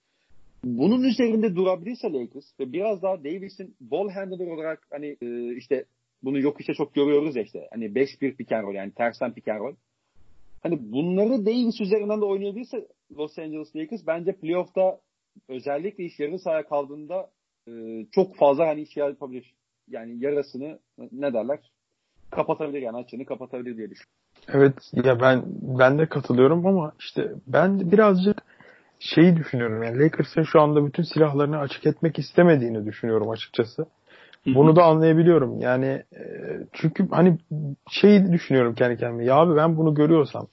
Bunun 0.65 1.03
üzerinde 1.03 1.57
durabilirse 1.57 2.13
Lakers 2.13 2.61
ve 2.61 2.73
biraz 2.73 3.03
daha 3.03 3.25
Davis'in 3.25 3.77
ball 3.81 4.09
handler 4.09 4.47
olarak 4.47 4.87
hani 4.91 5.17
e, 5.23 5.57
işte 5.57 5.85
bunu 6.23 6.41
yok 6.41 6.61
işte 6.61 6.75
çok 6.75 6.95
görüyoruz 6.95 7.37
ya 7.37 7.43
işte. 7.43 7.69
Hani 7.73 7.85
5-1 7.85 8.37
pick 8.37 8.53
and 8.53 8.65
roll 8.65 8.75
yani 8.75 8.93
tersten 8.93 9.33
pick 9.33 9.49
and 9.49 9.61
roll. 9.61 9.75
Hani 10.63 10.93
bunları 10.93 11.47
Davis 11.47 11.81
üzerinden 11.81 12.21
de 12.21 12.25
oynayabilirse 12.25 12.87
Los 13.17 13.39
Angeles 13.39 13.77
Lakers 13.77 14.07
bence 14.07 14.33
playoff'ta 14.33 14.99
özellikle 15.49 16.05
iş 16.05 16.21
yarı 16.21 16.39
sahaya 16.39 16.69
kaldığında 16.69 17.31
e, 17.69 17.73
çok 18.13 18.37
fazla 18.37 18.67
hani 18.67 18.81
iş 18.81 18.97
yapabilir. 18.97 19.55
Yani 19.89 20.25
yarısını 20.25 20.79
ne 21.13 21.33
derler 21.35 21.59
kapatabilir 22.31 22.83
yani 22.83 22.97
açığını 22.97 23.25
kapatabilir 23.25 23.77
diye 23.77 23.91
düşünüyorum. 23.91 24.23
Evet 24.49 24.75
ya 24.93 25.21
ben 25.21 25.43
ben 25.79 25.99
de 25.99 26.07
katılıyorum 26.07 26.67
ama 26.67 26.93
işte 26.99 27.33
ben 27.47 27.93
birazcık 27.93 28.43
şeyi 29.03 29.37
düşünüyorum 29.37 29.83
yani 29.83 29.99
Lakers'ın 29.99 30.43
şu 30.43 30.61
anda 30.61 30.87
bütün 30.87 31.03
silahlarını 31.03 31.59
açık 31.59 31.87
etmek 31.87 32.19
istemediğini 32.19 32.87
düşünüyorum 32.87 33.31
açıkçası. 33.31 33.87
Bunu 34.47 34.77
da 34.77 34.85
anlayabiliyorum. 34.85 35.61
Yani 35.61 36.03
e, 36.17 36.23
çünkü 36.73 37.09
hani 37.11 37.39
şeyi 37.91 38.33
düşünüyorum 38.33 38.75
kendi 38.75 38.97
kendime. 38.97 39.25
Ya 39.25 39.35
abi 39.35 39.57
ben 39.57 39.77
bunu 39.77 39.95
görüyorsam 39.95 40.47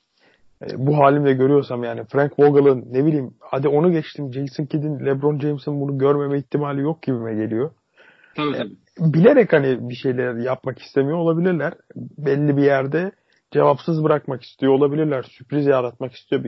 e, 0.61 0.65
bu 0.77 0.97
halimle 0.97 1.33
görüyorsam 1.33 1.83
yani 1.83 2.03
Frank 2.11 2.39
Vogel'ın 2.39 2.85
ne 2.91 3.05
bileyim 3.05 3.33
hadi 3.39 3.67
onu 3.67 3.91
geçtim 3.91 4.33
Jason 4.33 4.65
Kidd'in 4.65 5.05
LeBron 5.05 5.39
James'in 5.39 5.81
bunu 5.81 5.97
görmeme 5.97 6.37
ihtimali 6.37 6.81
yok 6.81 7.01
gibime 7.01 7.35
geliyor. 7.35 7.71
Tabii 8.35 8.53
tabii. 8.53 8.73
E, 9.01 9.13
bilerek 9.13 9.53
hani 9.53 9.89
bir 9.89 9.95
şeyler 9.95 10.35
yapmak 10.35 10.79
istemiyor 10.79 11.17
olabilirler. 11.17 11.73
Belli 11.95 12.57
bir 12.57 12.63
yerde 12.63 13.11
cevapsız 13.51 14.03
bırakmak 14.03 14.43
istiyor 14.43 14.73
olabilirler. 14.73 15.23
Sürpriz 15.23 15.65
yaratmak 15.65 16.13
istiyor 16.13 16.43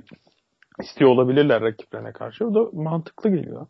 istiyor 0.79 1.09
olabilirler 1.09 1.61
rakiplerine 1.61 2.11
karşı. 2.11 2.45
O 2.45 2.53
da 2.53 2.69
mantıklı 2.73 3.29
geliyor. 3.29 3.67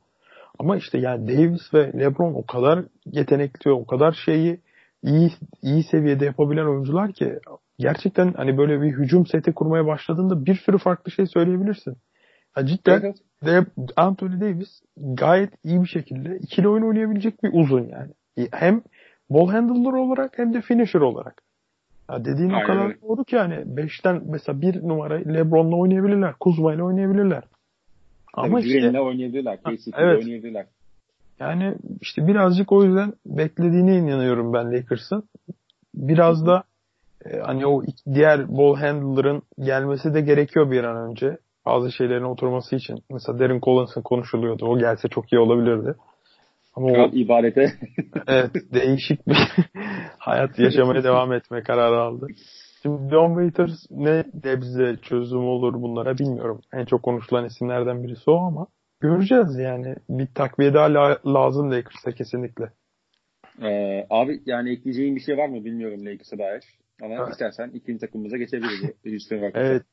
Ama 0.59 0.77
işte 0.77 0.97
yani 0.97 1.27
Davis 1.27 1.73
ve 1.73 1.91
LeBron 1.99 2.33
o 2.33 2.45
kadar 2.45 2.85
yetenekli, 3.05 3.71
o 3.71 3.85
kadar 3.85 4.11
şeyi 4.25 4.59
iyi 5.03 5.31
iyi 5.61 5.83
seviyede 5.83 6.25
yapabilen 6.25 6.65
oyuncular 6.65 7.11
ki 7.11 7.39
gerçekten 7.79 8.33
hani 8.33 8.57
böyle 8.57 8.81
bir 8.81 8.91
hücum 8.91 9.25
seti 9.25 9.53
kurmaya 9.53 9.85
başladığında 9.85 10.45
bir 10.45 10.55
sürü 10.55 10.77
farklı 10.77 11.11
şey 11.11 11.25
söyleyebilirsin. 11.25 11.97
Ya 12.57 12.65
cidden 12.65 13.13
evet. 13.43 13.67
Anthony 13.97 14.41
Davis 14.41 14.81
gayet 14.95 15.53
iyi 15.63 15.81
bir 15.81 15.87
şekilde 15.87 16.37
ikili 16.37 16.67
oyun 16.67 16.87
oynayabilecek 16.87 17.43
bir 17.43 17.49
uzun 17.53 17.87
yani. 17.87 18.11
Hem 18.51 18.81
ball 19.29 19.47
handler 19.47 19.93
olarak 19.93 20.37
hem 20.37 20.53
de 20.53 20.61
finisher 20.61 20.99
olarak. 20.99 21.41
Ya 22.11 22.25
dediğin 22.25 22.49
Aynen. 22.49 22.63
o 22.63 22.67
kadar 22.67 23.01
doğru 23.01 23.23
ki 23.23 23.35
yani 23.35 23.53
5'ten 23.53 24.21
mesela 24.25 24.61
bir 24.61 24.83
numara 24.83 25.15
LeBron'la 25.15 25.75
oynayabilirler. 25.75 26.33
Kuzma 26.39 26.73
ile 26.73 26.83
oynayabilirler. 26.83 27.43
Ama 28.33 28.47
Tabii 28.47 28.67
işte 28.67 28.99
oynayabilirler. 29.01 29.59
evet. 29.97 30.23
oynayabilirler. 30.23 30.65
Yani 31.39 31.75
işte 32.01 32.27
birazcık 32.27 32.71
o 32.71 32.83
yüzden 32.83 33.13
beklediğine 33.25 33.97
inanıyorum 33.97 34.53
ben 34.53 34.73
Lakers'ın. 34.73 35.23
Biraz 35.95 36.45
da 36.45 36.63
e, 37.25 37.39
hani 37.39 37.67
o 37.67 37.83
diğer 38.13 38.57
ball 38.57 38.75
handler'ın 38.75 39.41
gelmesi 39.59 40.13
de 40.13 40.21
gerekiyor 40.21 40.71
bir 40.71 40.83
an 40.83 41.09
önce. 41.09 41.37
Bazı 41.65 41.91
şeylerin 41.91 42.23
oturması 42.23 42.75
için. 42.75 43.03
Mesela 43.11 43.39
Darren 43.39 43.59
Collins'ın 43.59 44.01
konuşuluyordu. 44.01 44.65
O 44.65 44.79
gelse 44.79 45.07
çok 45.07 45.33
iyi 45.33 45.39
olabilirdi. 45.39 45.95
Ama 46.73 46.87
o, 46.87 47.09
ibadete. 47.13 47.73
evet 48.27 48.51
değişik 48.73 49.27
bir 49.27 49.37
hayat 50.17 50.59
yaşamaya 50.59 51.03
devam 51.03 51.33
etme 51.33 51.63
kararı 51.63 52.01
aldı. 52.01 52.27
Şimdi 52.81 53.11
Don 53.11 53.29
Waiters 53.29 53.85
ne 53.91 54.23
nebze 54.43 54.97
çözüm 55.01 55.47
olur 55.47 55.73
bunlara 55.73 56.17
bilmiyorum. 56.17 56.61
En 56.73 56.85
çok 56.85 57.03
konuşulan 57.03 57.45
isimlerden 57.45 58.03
birisi 58.03 58.31
o 58.31 58.37
ama 58.37 58.67
göreceğiz 58.99 59.59
yani. 59.59 59.95
Bir 60.09 60.27
takviye 60.35 60.73
daha 60.73 60.93
la- 60.93 61.19
lazım 61.25 61.71
Lakers'a 61.71 62.11
kesinlikle. 62.11 62.65
Ee, 63.61 64.07
abi 64.09 64.41
yani 64.45 64.71
ekleyeceğin 64.71 65.15
bir 65.15 65.21
şey 65.21 65.37
var 65.37 65.49
mı 65.49 65.65
bilmiyorum 65.65 66.05
Lakers'a 66.05 66.37
dair. 66.37 66.63
Ama 67.01 67.15
evet. 67.15 67.29
istersen 67.31 67.69
ikinci 67.73 67.99
takımımıza 67.99 68.37
geçebiliriz. 68.37 68.95
evet. 69.53 69.83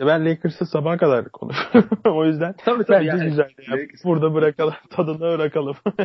Ben 0.00 0.26
Lakers'ı 0.26 0.66
sabaha 0.66 0.96
kadar 0.96 1.28
konuşurum. 1.28 1.88
o 2.04 2.24
yüzden 2.24 2.54
tabii, 2.64 2.84
tabii, 2.84 2.96
bence 2.96 3.08
yani, 3.08 3.24
güzel. 3.24 3.50
Ya. 3.70 3.86
Burada 4.04 4.34
bırakalım. 4.34 4.74
Tadını 4.90 5.20
bırakalım. 5.20 5.76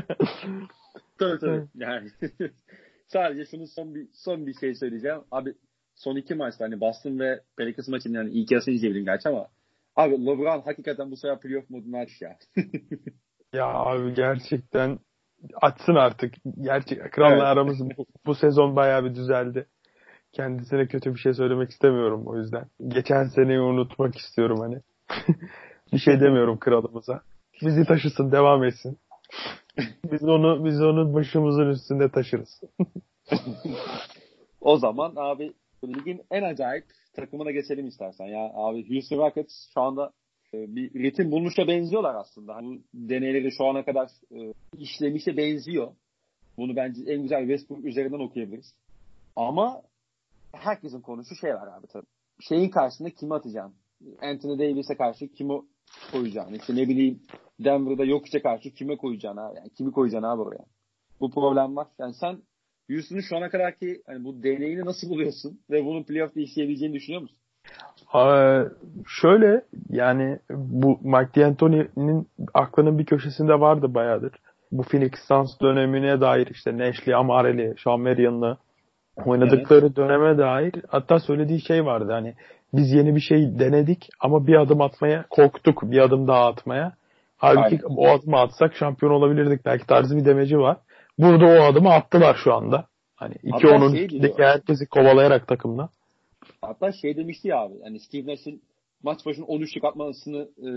tabii 1.19 1.39
tabii. 1.39 1.65
Yani 1.75 2.09
sadece 3.07 3.45
şunu 3.45 3.67
son 3.67 3.95
bir 3.95 4.07
son 4.13 4.47
bir 4.47 4.53
şey 4.53 4.75
söyleyeceğim. 4.75 5.21
Abi 5.31 5.53
son 5.95 6.15
iki 6.15 6.35
maçta 6.35 6.65
hani 6.65 6.79
Boston 6.79 7.19
ve 7.19 7.41
Pelicans 7.57 7.87
maçının 7.87 8.13
yani 8.13 8.29
ilk 8.31 8.51
yarısını 8.51 8.73
izleyebildim 8.73 9.05
gerçi 9.05 9.29
ama 9.29 9.47
abi 9.95 10.25
LeBron 10.25 10.61
hakikaten 10.61 11.11
bu 11.11 11.17
sefer 11.17 11.39
playoff 11.39 11.69
modunu 11.69 11.97
aç 11.97 12.21
ya. 12.21 12.37
ya 13.53 13.65
abi 13.65 14.13
gerçekten 14.13 14.99
açsın 15.61 15.95
artık. 15.95 16.33
Gerçek 16.61 17.11
kralla 17.11 17.33
evet. 17.33 17.43
aramız 17.43 17.79
bu, 17.97 18.05
bu 18.25 18.35
sezon 18.35 18.75
bayağı 18.75 19.05
bir 19.05 19.15
düzeldi. 19.15 19.67
Kendisine 20.37 20.87
kötü 20.87 21.13
bir 21.13 21.19
şey 21.19 21.33
söylemek 21.33 21.69
istemiyorum 21.69 22.23
o 22.27 22.37
yüzden. 22.37 22.65
Geçen 22.87 23.23
seneyi 23.23 23.59
unutmak 23.59 24.15
istiyorum 24.15 24.59
hani. 24.59 24.81
bir 25.93 25.97
şey 25.97 26.19
demiyorum 26.19 26.59
kralımıza. 26.59 27.21
Bizi 27.61 27.85
taşısın, 27.85 28.31
devam 28.31 28.63
etsin. 28.63 28.97
Biz 30.11 30.23
onu 30.23 30.65
biz 30.65 30.81
onu 30.81 31.13
başımızın 31.13 31.69
üstünde 31.69 32.11
taşırız. 32.11 32.61
o 34.61 34.77
zaman 34.77 35.13
abi 35.15 35.53
ligin 35.83 36.21
en 36.31 36.43
acayip 36.43 36.85
takımına 37.13 37.51
geçelim 37.51 37.87
istersen. 37.87 38.25
Ya 38.25 38.51
abi 38.53 38.89
Houston 38.89 39.17
Rockets 39.17 39.53
şu 39.73 39.81
anda 39.81 40.11
e, 40.53 40.75
bir 40.75 40.93
ritim 40.93 41.31
bulmuşa 41.31 41.67
benziyorlar 41.67 42.15
aslında. 42.15 42.55
Hani 42.55 42.81
deneyleri 42.93 43.51
şu 43.51 43.65
ana 43.65 43.85
kadar 43.85 44.09
e, 44.31 44.53
işlemişe 44.77 45.37
benziyor. 45.37 45.91
Bunu 46.57 46.75
bence 46.75 47.01
en 47.07 47.21
güzel 47.21 47.41
Westbrook 47.41 47.85
üzerinden 47.85 48.19
okuyabiliriz. 48.19 48.73
Ama 49.35 49.81
herkesin 50.59 51.01
konuşu 51.01 51.35
şey 51.35 51.53
var 51.53 51.67
abi 51.77 51.87
tabii. 51.87 52.05
Şeyin 52.39 52.69
karşısında 52.69 53.09
kimi 53.09 53.33
atacağım? 53.33 53.73
Anthony 54.21 54.59
Davis'e 54.59 54.97
karşı 54.97 55.27
kimi 55.27 55.61
koyacağım? 56.11 56.53
İşte 56.55 56.75
ne 56.75 56.89
bileyim 56.89 57.21
Denver'da 57.59 58.05
yok 58.05 58.25
işte 58.25 58.41
karşı 58.41 58.73
kime 58.73 58.97
koyacaksın 58.97 59.41
abi? 59.41 59.57
Yani 59.57 59.69
kimi 59.69 59.91
koyacaksın 59.91 60.27
abi 60.27 60.41
oraya? 60.41 60.65
Bu 61.19 61.31
problem 61.31 61.75
var. 61.75 61.87
Yani 61.99 62.13
sen 62.13 62.37
Houston'un 62.89 63.21
şu 63.21 63.37
ana 63.37 63.49
kadar 63.49 63.75
ki 63.75 64.01
hani 64.07 64.23
bu 64.23 64.43
deneyini 64.43 64.85
nasıl 64.85 65.09
buluyorsun 65.09 65.59
ve 65.69 65.85
bunun 65.85 66.03
playoff'ta 66.03 66.39
işleyebileceğini 66.39 66.95
düşünüyor 66.95 67.21
musun? 67.21 67.37
Ee, 68.15 68.63
şöyle 69.07 69.65
yani 69.89 70.39
bu 70.49 70.99
Mike 71.03 71.41
D'Antoni'nin 71.41 72.27
aklının 72.53 72.99
bir 72.99 73.05
köşesinde 73.05 73.59
vardı 73.59 73.93
bayağıdır. 73.93 74.31
Bu 74.71 74.83
Phoenix 74.83 75.11
Suns 75.27 75.59
dönemine 75.61 76.21
dair 76.21 76.47
işte 76.47 76.77
Neşli, 76.77 77.15
Amareli, 77.15 77.75
Sean 77.83 78.01
Marion'la 78.01 78.57
oynadıkları 79.25 79.85
evet. 79.85 79.95
döneme 79.95 80.37
dair 80.37 80.73
hatta 80.87 81.19
söylediği 81.19 81.61
şey 81.61 81.85
vardı 81.85 82.11
hani 82.11 82.33
biz 82.73 82.91
yeni 82.91 83.15
bir 83.15 83.21
şey 83.21 83.59
denedik 83.59 84.09
ama 84.19 84.47
bir 84.47 84.55
adım 84.55 84.81
atmaya 84.81 85.25
korktuk 85.29 85.83
bir 85.83 85.97
adım 85.97 86.27
daha 86.27 86.47
atmaya. 86.47 86.93
Halbuki 87.37 87.79
Aynen. 87.85 87.97
o 87.97 88.07
adımı 88.07 88.37
atsak 88.37 88.75
şampiyon 88.75 89.11
olabilirdik 89.11 89.65
belki 89.65 89.87
tarzı 89.87 90.17
bir 90.17 90.25
demeci 90.25 90.57
var. 90.57 90.77
Burada 91.17 91.45
o 91.45 91.63
adımı 91.71 91.89
attılar 91.89 92.35
şu 92.43 92.53
anda. 92.53 92.85
Hani 93.15 93.35
iki 93.43 93.67
onun 93.67 93.95
şey 93.95 94.33
herkesi 94.37 94.85
kovalayarak 94.85 95.47
takımla. 95.47 95.89
Hatta 96.61 96.91
şey 96.91 97.17
demişti 97.17 97.47
ya 97.47 97.57
abi. 97.57 97.73
Hani 97.83 97.99
Steve 97.99 98.31
Nash'in 98.31 98.61
maç 99.03 99.25
başına 99.25 99.45
13'lük 99.45 99.87
atmasını 99.87 100.47
e, 100.57 100.69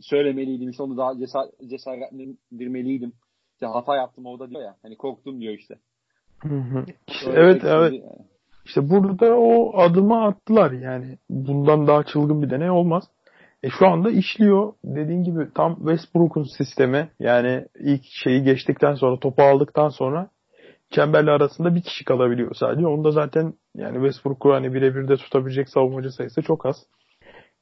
söylemeliydim 0.00 0.70
işte 0.70 0.82
onu 0.82 0.96
daha 0.96 1.18
cesar, 1.18 1.46
cesaretlendirmeliydim. 1.66 3.12
İşte 3.52 3.66
hata 3.66 3.96
yaptım 3.96 4.26
orada 4.26 4.50
diyor 4.50 4.62
ya. 4.62 4.76
Hani 4.82 4.96
korktum 4.96 5.40
diyor 5.40 5.54
işte. 5.54 5.74
İşte 7.08 7.30
evet 7.34 7.64
evet. 7.64 7.92
Yani. 7.92 8.02
İşte 8.64 8.90
burada 8.90 9.36
o 9.36 9.78
adımı 9.78 10.24
attılar 10.24 10.70
yani. 10.70 11.18
Bundan 11.30 11.86
daha 11.86 12.04
çılgın 12.04 12.42
bir 12.42 12.50
deney 12.50 12.70
olmaz. 12.70 13.04
E 13.62 13.70
şu 13.70 13.86
anda 13.86 14.10
işliyor. 14.10 14.72
Dediğin 14.84 15.24
gibi 15.24 15.48
tam 15.54 15.76
Westbrook'un 15.76 16.42
sistemi. 16.58 17.08
Yani 17.18 17.66
ilk 17.78 18.02
şeyi 18.04 18.42
geçtikten 18.42 18.94
sonra 18.94 19.18
topu 19.18 19.42
aldıktan 19.42 19.88
sonra 19.88 20.30
çemberle 20.90 21.30
arasında 21.30 21.74
bir 21.74 21.82
kişi 21.82 22.04
kalabiliyor 22.04 22.54
sadece. 22.54 22.86
Onda 22.86 23.10
zaten 23.10 23.54
yani 23.76 23.94
Westbrook'u 23.94 24.54
hani 24.54 24.74
birebir 24.74 25.08
de 25.08 25.16
tutabilecek 25.16 25.68
savunmacı 25.68 26.10
sayısı 26.10 26.42
çok 26.42 26.66
az. 26.66 26.76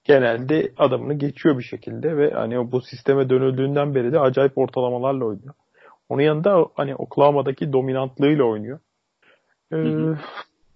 Genelde 0.04 0.72
adamını 0.78 1.14
geçiyor 1.14 1.58
bir 1.58 1.64
şekilde 1.64 2.16
ve 2.16 2.30
hani 2.30 2.72
bu 2.72 2.80
sisteme 2.80 3.30
dönüldüğünden 3.30 3.94
beri 3.94 4.12
de 4.12 4.20
acayip 4.20 4.58
ortalamalarla 4.58 5.24
oynuyor. 5.24 5.54
Onun 6.08 6.22
yanında 6.22 6.66
hani 6.74 6.94
Oklahoma'daki 6.94 7.72
dominantlığıyla 7.72 8.44
oynuyor. 8.44 8.78
Ee, 9.72 10.14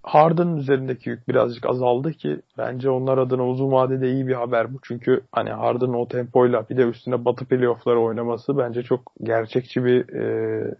Harden 0.03 0.57
üzerindeki 0.57 1.11
yük 1.11 1.29
birazcık 1.29 1.67
azaldı 1.67 2.13
ki 2.13 2.41
bence 2.59 2.91
onlar 2.91 3.19
adına 3.19 3.49
uzun 3.49 3.73
vadede 3.73 4.11
iyi 4.11 4.29
bir 4.29 4.35
haber 4.35 4.75
bu. 4.75 4.79
Çünkü 4.83 5.21
hani 5.33 5.51
Harden'ın 5.51 5.95
o 5.95 6.09
tempoyla 6.09 6.69
bir 6.69 6.77
de 6.77 6.83
üstüne 6.83 7.25
batı 7.25 7.45
playoff'ları 7.45 8.01
oynaması 8.01 8.59
bence 8.59 8.83
çok 8.83 9.13
gerçekçi 9.23 9.85
bir 9.85 10.15
e, 10.15 10.75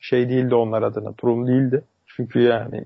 şey 0.00 0.28
değildi 0.28 0.54
onlar 0.54 0.82
adına. 0.82 1.14
Durum 1.22 1.46
değildi. 1.46 1.82
Çünkü 2.06 2.40
yani 2.40 2.84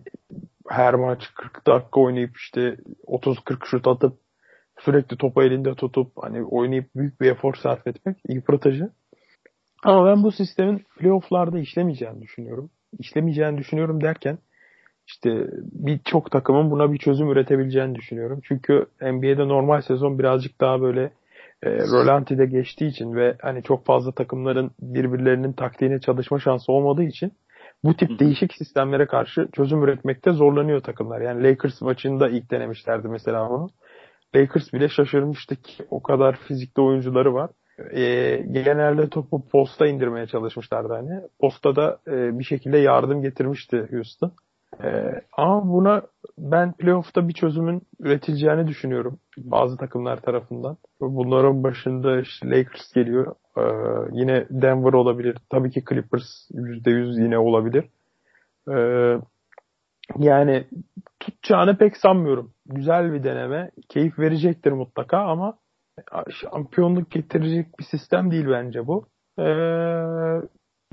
her 0.68 0.94
maç 0.94 1.30
40 1.34 1.66
dakika 1.66 2.00
oynayıp 2.00 2.36
işte 2.36 2.76
30-40 3.06 3.66
şut 3.66 3.86
atıp 3.86 4.12
sürekli 4.78 5.16
topu 5.16 5.42
elinde 5.42 5.74
tutup 5.74 6.12
hani 6.22 6.44
oynayıp 6.44 6.94
büyük 6.96 7.20
bir 7.20 7.30
efor 7.30 7.54
sarf 7.54 7.86
etmek 7.86 8.16
yıpratıcı. 8.28 8.90
Ama 9.82 10.06
ben 10.06 10.22
bu 10.22 10.32
sistemin 10.32 10.84
playoff'larda 10.98 11.58
işlemeyeceğini 11.58 12.22
düşünüyorum. 12.22 12.70
İşlemeyeceğini 12.98 13.58
düşünüyorum 13.58 14.00
derken 14.00 14.38
işte 15.06 15.46
birçok 15.62 16.30
takımın 16.30 16.70
buna 16.70 16.92
bir 16.92 16.98
çözüm 16.98 17.30
üretebileceğini 17.30 17.94
düşünüyorum. 17.94 18.40
Çünkü 18.44 18.86
NBA'de 19.00 19.48
normal 19.48 19.80
sezon 19.80 20.18
birazcık 20.18 20.60
daha 20.60 20.80
böyle 20.80 21.12
e, 21.62 21.70
rolantide 21.70 22.46
geçtiği 22.46 22.86
için 22.86 23.14
ve 23.14 23.36
hani 23.42 23.62
çok 23.62 23.86
fazla 23.86 24.12
takımların 24.12 24.70
birbirlerinin 24.80 25.52
taktiğine 25.52 26.00
çalışma 26.00 26.38
şansı 26.38 26.72
olmadığı 26.72 27.04
için 27.04 27.32
bu 27.84 27.96
tip 27.96 28.18
değişik 28.18 28.54
sistemlere 28.54 29.06
karşı 29.06 29.48
çözüm 29.52 29.82
üretmekte 29.82 30.32
zorlanıyor 30.32 30.80
takımlar. 30.80 31.20
Yani 31.20 31.44
Lakers 31.44 31.80
maçında 31.80 32.28
ilk 32.28 32.50
denemişlerdi 32.50 33.08
mesela 33.08 33.48
onu. 33.48 33.70
Lakers 34.36 34.72
bile 34.72 34.88
şaşırmıştı 34.88 35.56
ki 35.56 35.84
o 35.90 36.02
kadar 36.02 36.36
fizikli 36.36 36.80
oyuncuları 36.80 37.34
var. 37.34 37.50
E, 37.90 38.36
genelde 38.36 39.08
topu 39.08 39.48
posta 39.48 39.86
indirmeye 39.86 40.26
çalışmışlardı 40.26 40.92
hani. 40.92 41.20
Postada 41.40 41.98
e, 42.06 42.38
bir 42.38 42.44
şekilde 42.44 42.78
yardım 42.78 43.22
getirmişti 43.22 43.88
Houston. 43.90 44.32
Ee, 44.80 45.20
ama 45.32 45.68
buna 45.68 46.02
ben 46.38 46.72
playoff'ta 46.72 47.28
bir 47.28 47.32
çözümün 47.32 47.82
üretileceğini 48.00 48.66
düşünüyorum 48.66 49.18
bazı 49.38 49.76
takımlar 49.76 50.20
tarafından. 50.20 50.76
Bunların 51.00 51.62
başında 51.62 52.20
işte 52.20 52.50
Lakers 52.50 52.92
geliyor. 52.94 53.34
Ee, 53.56 53.62
yine 54.12 54.46
Denver 54.50 54.92
olabilir. 54.92 55.36
Tabii 55.50 55.70
ki 55.70 55.84
Clippers 55.88 56.50
%100 56.50 57.22
yine 57.22 57.38
olabilir. 57.38 57.84
Ee, 58.68 59.18
yani 60.18 60.66
tutacağını 61.20 61.78
pek 61.78 61.96
sanmıyorum. 61.96 62.52
Güzel 62.66 63.12
bir 63.12 63.24
deneme. 63.24 63.70
Keyif 63.88 64.18
verecektir 64.18 64.72
mutlaka 64.72 65.18
ama 65.18 65.58
şampiyonluk 66.30 67.10
getirecek 67.10 67.78
bir 67.78 67.84
sistem 67.84 68.30
değil 68.30 68.46
bence 68.48 68.86
bu. 68.86 69.06
Ee, 69.38 70.48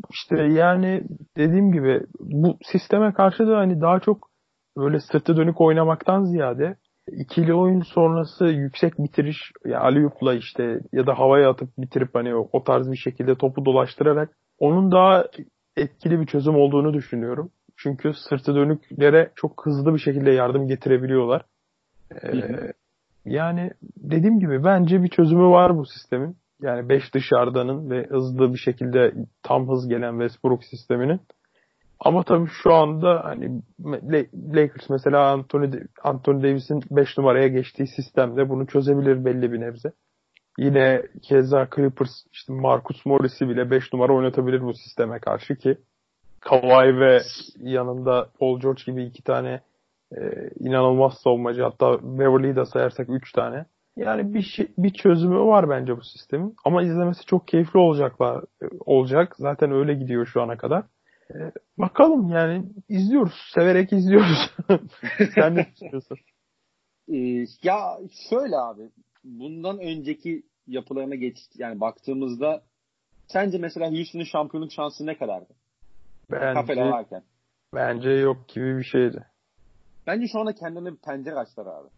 işte 0.09 0.43
yani 0.43 1.03
dediğim 1.37 1.71
gibi 1.71 2.01
bu 2.19 2.57
sisteme 2.71 3.13
karşı 3.13 3.47
da 3.47 3.57
hani 3.57 3.81
daha 3.81 3.99
çok 3.99 4.29
böyle 4.77 4.99
sırtı 4.99 5.37
dönük 5.37 5.61
oynamaktan 5.61 6.23
ziyade 6.23 6.75
ikili 7.11 7.53
oyun 7.53 7.81
sonrası 7.81 8.45
yüksek 8.45 8.93
bitiriş 8.99 9.37
ya 9.65 9.71
yani 9.71 9.83
Aliyup'la 9.83 10.33
işte 10.33 10.79
ya 10.93 11.07
da 11.07 11.19
havaya 11.19 11.49
atıp 11.49 11.69
bitirip 11.77 12.15
hani 12.15 12.35
o, 12.35 12.49
o 12.51 12.63
tarz 12.63 12.91
bir 12.91 12.97
şekilde 12.97 13.35
topu 13.35 13.65
dolaştırarak 13.65 14.29
onun 14.59 14.91
daha 14.91 15.25
etkili 15.77 16.19
bir 16.19 16.25
çözüm 16.25 16.55
olduğunu 16.55 16.93
düşünüyorum. 16.93 17.51
Çünkü 17.77 18.13
sırtı 18.29 18.55
dönüklere 18.55 19.31
çok 19.35 19.65
hızlı 19.65 19.93
bir 19.93 19.99
şekilde 19.99 20.31
yardım 20.31 20.67
getirebiliyorlar. 20.67 21.45
Ee, 22.23 22.73
yani 23.25 23.71
dediğim 23.97 24.39
gibi 24.39 24.63
bence 24.63 25.03
bir 25.03 25.09
çözümü 25.09 25.49
var 25.49 25.77
bu 25.77 25.85
sistemin. 25.85 26.37
Yani 26.61 26.89
5 26.89 27.13
dışarıdanın 27.13 27.89
ve 27.89 28.07
hızlı 28.09 28.53
bir 28.53 28.57
şekilde 28.57 29.13
tam 29.43 29.69
hız 29.69 29.87
gelen 29.87 30.11
Westbrook 30.11 30.63
sisteminin. 30.63 31.21
Ama 31.99 32.23
tabii 32.23 32.49
şu 32.63 32.73
anda 32.73 33.21
hani 33.23 33.61
Lakers 34.53 34.89
mesela 34.89 35.31
Anthony, 35.31 35.71
Anthony 36.03 36.43
Davis'in 36.43 36.81
5 36.91 37.17
numaraya 37.17 37.47
geçtiği 37.47 37.87
sistemde 37.87 38.49
bunu 38.49 38.67
çözebilir 38.67 39.25
belli 39.25 39.51
bir 39.51 39.61
nebze. 39.61 39.91
Yine 40.57 41.03
keza 41.21 41.67
Clippers 41.75 42.09
işte 42.33 42.53
Marcus 42.53 43.05
Morris'i 43.05 43.49
bile 43.49 43.71
5 43.71 43.93
numara 43.93 44.13
oynatabilir 44.13 44.61
bu 44.61 44.73
sisteme 44.73 45.19
karşı 45.19 45.55
ki 45.55 45.77
Kawhi 46.39 46.99
ve 46.99 47.21
yanında 47.59 48.29
Paul 48.39 48.59
George 48.59 48.81
gibi 48.85 49.03
iki 49.03 49.23
tane 49.23 49.61
e, 50.17 50.49
inanılmaz 50.59 51.13
savunmacı 51.23 51.61
hatta 51.63 51.99
Beverly'yi 52.19 52.55
de 52.55 52.65
sayarsak 52.65 53.09
3 53.09 53.31
tane 53.31 53.65
yani 53.99 54.33
bir 54.33 54.41
şey, 54.41 54.67
bir 54.77 54.93
çözümü 54.93 55.39
var 55.39 55.69
bence 55.69 55.97
bu 55.97 56.01
sistemin. 56.01 56.55
Ama 56.65 56.83
izlemesi 56.83 57.25
çok 57.25 57.47
keyifli 57.47 57.79
olacaklar 57.79 58.45
olacak. 58.85 59.35
Zaten 59.37 59.71
öyle 59.71 59.93
gidiyor 59.93 60.25
şu 60.25 60.41
ana 60.41 60.57
kadar. 60.57 60.83
Ee, 61.33 61.51
bakalım 61.77 62.29
yani 62.29 62.65
izliyoruz. 62.89 63.33
Severek 63.53 63.93
izliyoruz. 63.93 64.51
Sen 65.35 65.55
ne 65.55 65.67
düşünüyorsun? 65.73 66.17
Ee, 67.13 67.45
ya 67.63 67.97
şöyle 68.29 68.57
abi. 68.57 68.89
Bundan 69.23 69.79
önceki 69.79 70.43
yapılarına 70.67 71.15
geç 71.15 71.37
yani 71.57 71.79
baktığımızda 71.79 72.61
sence 73.27 73.57
mesela 73.57 73.91
Houston'ın 73.91 74.23
şampiyonluk 74.23 74.71
şansı 74.71 75.05
ne 75.05 75.17
kadardı? 75.17 75.53
Bence, 76.31 76.75
varken. 76.75 77.23
Bence 77.75 78.09
yok 78.09 78.47
gibi 78.47 78.77
bir 78.77 78.83
şeydi. 78.83 79.25
Bence 80.09 80.27
şu 80.27 80.39
anda 80.39 80.55
kendine 80.55 80.91
bir 80.91 80.97
pencere 80.97 81.35
açtılar 81.35 81.65
abi 81.65 81.89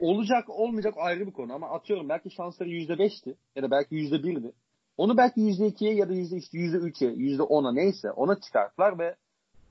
olacak 0.00 0.50
olmayacak 0.50 0.94
ayrı 0.96 1.26
bir 1.26 1.32
konu 1.32 1.52
ama 1.52 1.70
atıyorum 1.70 2.08
belki 2.08 2.30
şansları 2.30 2.68
%5'ti 2.68 3.36
ya 3.56 3.62
da 3.62 3.70
belki 3.70 3.94
%1'di. 3.94 4.52
Onu 4.96 5.16
belki 5.16 5.40
%2'ye 5.40 5.94
ya 5.94 6.08
da 6.08 6.12
%3'e, 6.12 7.08
%10'a 7.08 7.72
neyse 7.72 8.10
ona 8.10 8.40
çıkarttılar 8.40 8.98
ve 8.98 9.16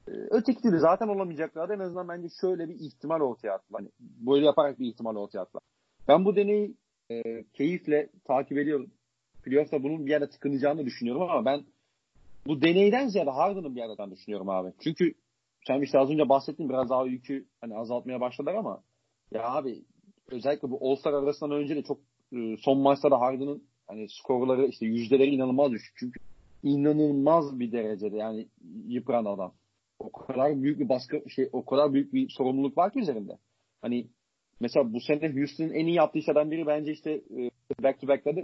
e, 0.07 0.11
öteki 0.29 0.61
türlü 0.61 0.79
zaten 0.79 1.07
olamayacaklardı. 1.07 1.73
En 1.73 1.79
azından 1.79 2.07
bence 2.07 2.27
şöyle 2.41 2.69
bir 2.69 2.75
ihtimal 2.79 3.21
ortaya 3.21 3.51
attılar. 3.53 3.81
Hani 3.81 3.89
böyle 3.99 4.45
yaparak 4.45 4.79
bir 4.79 4.87
ihtimal 4.87 5.15
ortaya 5.15 5.39
attılar. 5.39 5.63
Ben 6.07 6.25
bu 6.25 6.35
deneyi 6.35 6.75
e, 7.11 7.43
keyifle 7.43 8.09
takip 8.27 8.57
ediyorum. 8.57 8.91
Playoff'ta 9.43 9.83
bunun 9.83 10.05
bir 10.05 10.11
yerde 10.11 10.29
tıkanacağını 10.29 10.85
düşünüyorum 10.85 11.21
ama 11.21 11.45
ben 11.45 11.63
bu 12.47 12.61
deneyden 12.61 13.07
ziyade 13.07 13.29
Harden'ın 13.29 13.75
bir 13.75 13.81
yerden 13.81 14.11
düşünüyorum 14.11 14.49
abi. 14.49 14.73
Çünkü 14.83 15.13
sen 15.67 15.81
işte 15.81 15.99
az 15.99 16.09
önce 16.09 16.29
bahsettin 16.29 16.69
biraz 16.69 16.89
daha 16.89 17.05
yükü 17.05 17.45
hani 17.61 17.77
azaltmaya 17.77 18.21
başladılar 18.21 18.55
ama 18.55 18.83
ya 19.31 19.43
abi 19.43 19.83
özellikle 20.27 20.71
bu 20.71 20.79
All-Star 20.81 21.13
arasından 21.13 21.51
önce 21.51 21.75
de 21.75 21.83
çok 21.83 21.99
e, 22.33 22.57
son 22.57 22.77
maçlarda 22.77 23.19
Harden'ın 23.19 23.63
hani 23.87 24.07
skorları 24.09 24.65
işte 24.67 24.85
yüzdeleri 24.85 25.29
inanılmaz 25.29 25.71
düşük. 25.71 25.95
Çünkü 25.97 26.19
inanılmaz 26.63 27.59
bir 27.59 27.71
derecede 27.71 28.17
yani 28.17 28.47
yıpran 28.87 29.25
adam. 29.25 29.53
O 29.99 30.11
kadar 30.11 30.61
büyük 30.61 30.79
bir 30.79 30.89
baskı 30.89 31.29
şey 31.29 31.49
o 31.53 31.65
kadar 31.65 31.93
büyük 31.93 32.13
bir 32.13 32.29
sorumluluk 32.29 32.77
var 32.77 32.93
ki 32.93 32.99
üzerinde. 32.99 33.37
Hani 33.81 34.07
mesela 34.59 34.93
bu 34.93 34.99
sene 34.99 35.33
Houston'ın 35.33 35.73
en 35.73 35.85
iyi 35.85 35.95
yaptığı 35.95 36.21
şeyden 36.21 36.51
biri 36.51 36.67
bence 36.67 36.91
işte 36.91 37.11
e, 37.11 37.51
back 37.83 38.01
to 38.01 38.07
back'larda 38.07 38.41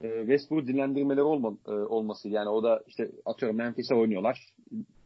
e, 0.00 0.08
Westbrook 0.20 0.66
dinlendirmeleri 0.66 1.22
olma, 1.22 1.56
olması. 1.66 2.28
Yani 2.28 2.48
o 2.48 2.62
da 2.62 2.82
işte 2.86 3.10
atıyorum 3.24 3.58
Memphis'e 3.58 3.94
oynuyorlar. 3.94 4.46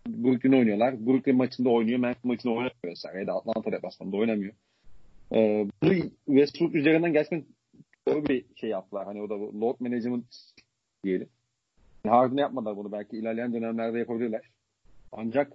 Brooklyn 0.07 0.53
oynuyorlar. 0.53 1.07
Brooklyn 1.07 1.37
maçında 1.37 1.69
oynuyor. 1.71 1.99
Memphis 1.99 2.25
maçında 2.25 2.53
oynamıyor 2.53 2.73
mesela. 2.85 3.19
Ya 3.19 3.27
da 3.27 3.33
Atlanta 3.33 3.73
deplasmanında 3.73 4.17
oynamıyor. 4.17 4.55
Ee, 5.35 5.67
bunu 5.83 5.95
Westbrook 6.27 6.75
üzerinden 6.75 7.13
gerçekten 7.13 7.45
doğru 8.09 8.27
bir 8.27 8.45
şey 8.57 8.71
yaptılar. 8.71 9.05
Hani 9.05 9.23
o 9.23 9.31
da 9.31 9.35
load 9.35 9.77
management 9.81 10.25
diyelim. 11.05 11.29
Harden 12.07 12.37
yapmadılar 12.37 12.77
bunu. 12.77 12.93
Belki 12.93 13.17
ilerleyen 13.17 13.53
dönemlerde 13.53 13.99
yapabilirler. 13.99 14.43
Ancak 15.13 15.53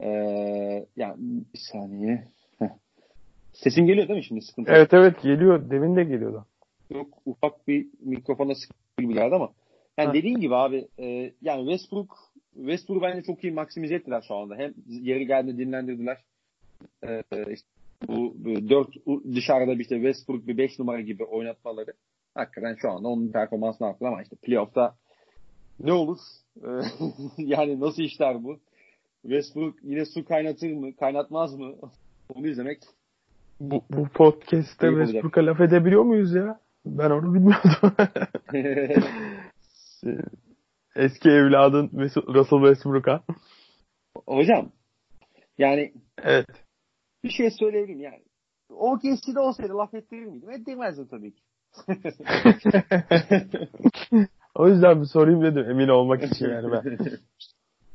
ee, 0.00 0.86
yani 0.96 1.14
bir 1.54 1.58
saniye. 1.72 2.24
Heh. 2.58 2.68
Sesin 3.52 3.86
geliyor 3.86 4.08
değil 4.08 4.18
mi 4.18 4.24
şimdi 4.24 4.40
sıkıntı? 4.42 4.72
Evet 4.72 4.94
evet 4.94 5.22
geliyor. 5.22 5.70
Demin 5.70 5.96
de 5.96 6.04
geliyordu. 6.04 6.46
Yok 6.90 7.18
ufak 7.26 7.68
bir 7.68 7.86
mikrofona 8.00 8.54
sıkıntı 8.54 9.12
geldi 9.12 9.34
ama 9.34 9.52
yani 9.98 10.14
dediğin 10.14 10.40
gibi 10.40 10.54
abi 10.54 10.88
e, 10.98 11.32
yani 11.42 11.60
Westbrook 11.70 12.25
Westbrook 12.56 13.02
bence 13.02 13.22
çok 13.22 13.44
iyi 13.44 13.52
maksimize 13.52 13.94
ettiler 13.94 14.24
şu 14.28 14.34
anda. 14.34 14.56
Hem 14.56 14.74
yeri 14.86 15.26
geldi 15.26 15.58
dinlendirdiler. 15.58 16.16
E, 17.02 17.22
işte 17.52 17.68
bu, 18.08 18.34
bu 18.38 18.68
dört 18.68 18.88
dışarıda 19.34 19.78
bir 19.78 19.80
işte 19.80 19.94
Westbrook 19.94 20.46
bir 20.46 20.58
5 20.58 20.78
numara 20.78 21.00
gibi 21.00 21.24
oynatmaları 21.24 21.92
hakikaten 22.34 22.74
şu 22.74 22.90
anda 22.90 23.08
onun 23.08 23.32
performansını 23.32 23.88
arttırır 23.88 24.08
ama 24.08 24.22
işte 24.22 24.36
playoff'ta 24.36 24.94
ne 25.80 25.92
olur? 25.92 26.18
yani 27.38 27.80
nasıl 27.80 28.02
işler 28.02 28.44
bu? 28.44 28.58
Westbrook 29.22 29.74
yine 29.82 30.04
su 30.04 30.24
kaynatır 30.24 30.72
mı? 30.72 30.96
Kaynatmaz 30.96 31.54
mı? 31.54 31.74
Onu 32.34 32.46
izlemek 32.46 32.78
bu, 33.60 33.84
bu 33.90 34.08
podcast'te 34.08 34.88
Westbrook'a 34.88 35.46
laf 35.46 35.60
edebiliyor 35.60 36.02
muyuz 36.02 36.34
ya? 36.34 36.60
Ben 36.86 37.10
onu 37.10 37.34
bilmiyordum. 37.34 37.92
Eski 40.96 41.28
evladın 41.28 41.90
Russell 42.34 42.58
Westbrook'a. 42.58 43.22
Hocam 44.26 44.72
yani 45.58 45.92
evet. 46.22 46.46
bir 47.24 47.30
şey 47.30 47.50
söyleyebilirim 47.50 48.00
yani. 48.00 48.22
O 48.70 48.98
de 49.02 49.40
olsaydı 49.40 49.76
laf 49.76 49.94
ettirir 49.94 50.26
miydim? 50.26 50.50
Ettirmezdim 50.50 51.06
tabii 51.06 51.32
ki. 51.32 51.42
o 54.54 54.68
yüzden 54.68 55.00
bir 55.00 55.06
sorayım 55.06 55.42
dedim 55.42 55.70
emin 55.70 55.88
olmak 55.88 56.22
için 56.22 56.48
yani 56.48 56.72
ben. 56.72 56.82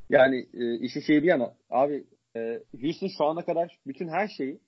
yani 0.10 0.48
e, 0.54 0.76
işin 0.76 1.02
şeyi 1.02 1.24
bir 1.24 1.28
yana 1.28 1.54
abi 1.70 2.04
e, 2.36 2.60
Houston 2.82 3.08
şu 3.18 3.26
ana 3.26 3.46
kadar 3.46 3.78
bütün 3.88 4.08
her 4.08 4.28
şeyi 4.28 4.60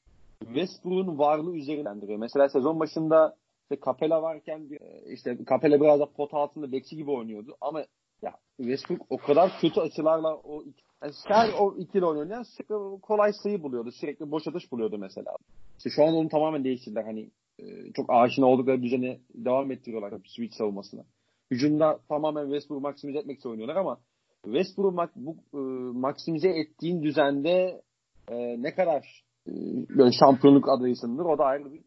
Westbrook'un 0.44 1.18
varlığı 1.18 1.58
üzerindendiriyor. 1.58 2.20
Mesela 2.20 2.50
sezon 2.50 2.80
başında 2.80 3.36
işte 3.64 3.78
Capella 3.86 4.22
varken 4.22 4.70
işte 5.08 5.38
Capella 5.50 5.82
biraz 5.82 6.00
da 6.00 6.06
pot 6.06 6.34
altında 6.34 6.72
bekçi 6.72 6.96
gibi 6.96 7.12
oynuyordu 7.12 7.58
ama 7.62 7.86
ya 8.24 8.34
Westbrook 8.58 9.02
o 9.10 9.18
kadar 9.18 9.52
kötü 9.62 9.80
açılarla 9.80 10.36
o 10.36 10.64
yani 11.04 11.14
her 11.24 11.50
o 11.60 11.76
ikili 11.78 12.06
oynayan 12.06 12.44
sürekli 12.44 13.02
kolay 13.02 13.32
sayı 13.44 13.64
buluyordu. 13.64 13.92
Sürekli 13.92 14.32
boş 14.32 14.48
atış 14.48 14.72
buluyordu 14.72 14.98
mesela. 14.98 15.36
İşte 15.78 15.90
şu 15.90 16.04
an 16.04 16.14
onu 16.14 16.30
tamamen 16.30 16.64
değiştirdiler. 16.64 17.04
Hani 17.04 17.30
e, 17.60 17.92
çok 17.94 18.06
aşina 18.10 18.46
oldukları 18.46 18.84
düzeni 18.84 19.20
devam 19.34 19.72
ettiriyorlar 19.72 20.14
switch 20.26 20.58
savunmasına. 20.58 21.04
Hücumda 21.52 22.00
tamamen 22.10 22.44
Westbrook 22.44 22.82
maksimize 22.82 23.20
etmek 23.20 23.40
için 23.40 23.50
oynuyorlar 23.50 23.76
ama 23.76 23.98
Westbrook 24.44 24.94
mak 24.94 25.16
bu 25.16 25.36
e, 25.54 25.60
maksimize 26.00 26.50
ettiğin 26.50 27.04
düzende 27.04 27.82
e, 28.28 28.64
ne 28.64 28.76
kadar 28.76 29.24
e, 29.48 29.52
böyle 29.90 30.12
şampiyonluk 30.12 30.70
adayısındır 30.70 31.26
o 31.26 31.38
da 31.38 31.44
ayrı 31.44 31.74
bir 31.74 31.82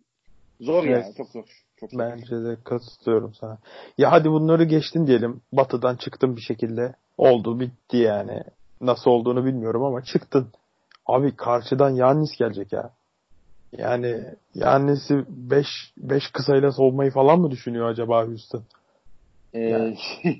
zor 0.60 0.84
evet. 0.84 1.04
yani 1.04 1.14
çok 1.16 1.28
zor. 1.28 1.65
Çok. 1.80 1.90
Bence 1.92 2.44
de 2.44 2.56
katılıyorum 2.64 3.34
sana. 3.34 3.58
Ya 3.98 4.12
hadi 4.12 4.30
bunları 4.30 4.64
geçtin 4.64 5.06
diyelim. 5.06 5.40
Batı'dan 5.52 5.96
çıktın 5.96 6.36
bir 6.36 6.40
şekilde. 6.40 6.94
Oldu 7.18 7.60
bitti 7.60 7.96
yani. 7.96 8.42
Nasıl 8.80 9.10
olduğunu 9.10 9.44
bilmiyorum 9.44 9.84
ama 9.84 10.02
çıktın. 10.02 10.48
Abi 11.06 11.36
karşıdan 11.36 11.90
Yannis 11.90 12.36
gelecek 12.38 12.72
ya. 12.72 12.90
Yani 13.72 14.24
Yannis'i 14.54 15.24
5 15.28 15.66
5 15.96 16.30
kısayla 16.32 16.72
solmayı 16.72 17.10
falan 17.10 17.40
mı 17.40 17.50
düşünüyor 17.50 17.88
acaba 17.88 18.26
Houston? 18.26 18.62
Ee, 19.54 19.60
yani, 19.60 19.98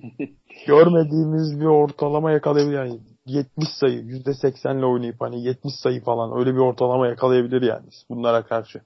görmediğimiz 0.67 1.61
bir 1.61 1.65
ortalama 1.65 2.33
yakalayabilir 2.33 2.77
yani 2.77 3.01
70 3.27 3.69
sayı 3.69 4.01
%80'le 4.01 4.85
oynayıp 4.85 5.21
hani 5.21 5.45
70 5.45 5.75
sayı 5.75 6.05
falan 6.05 6.39
öyle 6.39 6.55
bir 6.55 6.61
ortalama 6.61 7.07
yakalayabilir 7.07 7.63
yani 7.63 7.87
bunlara 8.11 8.43
karşı. 8.43 8.81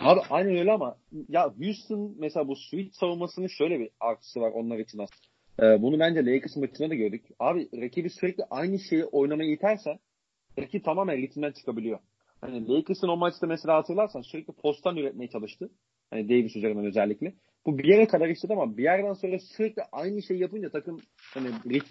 Abi 0.00 0.20
aynen 0.30 0.56
öyle 0.56 0.72
ama 0.72 0.96
ya 1.28 1.54
Houston 1.58 2.14
mesela 2.18 2.48
bu 2.48 2.56
switch 2.56 2.94
savunmasının 2.94 3.46
şöyle 3.46 3.80
bir 3.80 3.90
artısı 4.00 4.40
var 4.40 4.50
onlar 4.54 4.78
için 4.78 4.98
aslında. 4.98 5.28
Ee, 5.74 5.82
bunu 5.82 5.98
bence 5.98 6.26
Lakers 6.26 6.56
maçında 6.56 6.90
da 6.90 6.94
gördük. 6.94 7.24
Abi 7.38 7.68
rakibi 7.80 8.10
sürekli 8.10 8.44
aynı 8.50 8.78
şeyi 8.78 9.04
oynamaya 9.04 9.52
iterse 9.52 9.98
rakip 10.58 10.84
tamamen 10.84 11.16
ritimden 11.16 11.52
çıkabiliyor. 11.52 11.98
Hani 12.40 12.68
Lakers'ın 12.68 13.08
o 13.08 13.16
maçta 13.16 13.46
mesela 13.46 13.76
hatırlarsan 13.76 14.20
sürekli 14.20 14.52
postan 14.52 14.96
üretmeye 14.96 15.28
çalıştı. 15.28 15.70
Hani 16.10 16.28
Davis 16.28 16.56
üzerinden 16.56 16.86
özellikle. 16.86 17.34
Bu 17.66 17.78
bir 17.78 17.84
yere 17.84 18.06
kadar 18.06 18.28
işledi 18.28 18.52
ama 18.52 18.76
bir 18.76 18.82
yerden 18.82 19.12
sonra 19.12 19.38
sürekli 19.38 19.82
aynı 19.92 20.22
şeyi 20.22 20.40
yapınca 20.40 20.70
takım 20.70 21.00
hani 21.34 21.48
rit, 21.70 21.84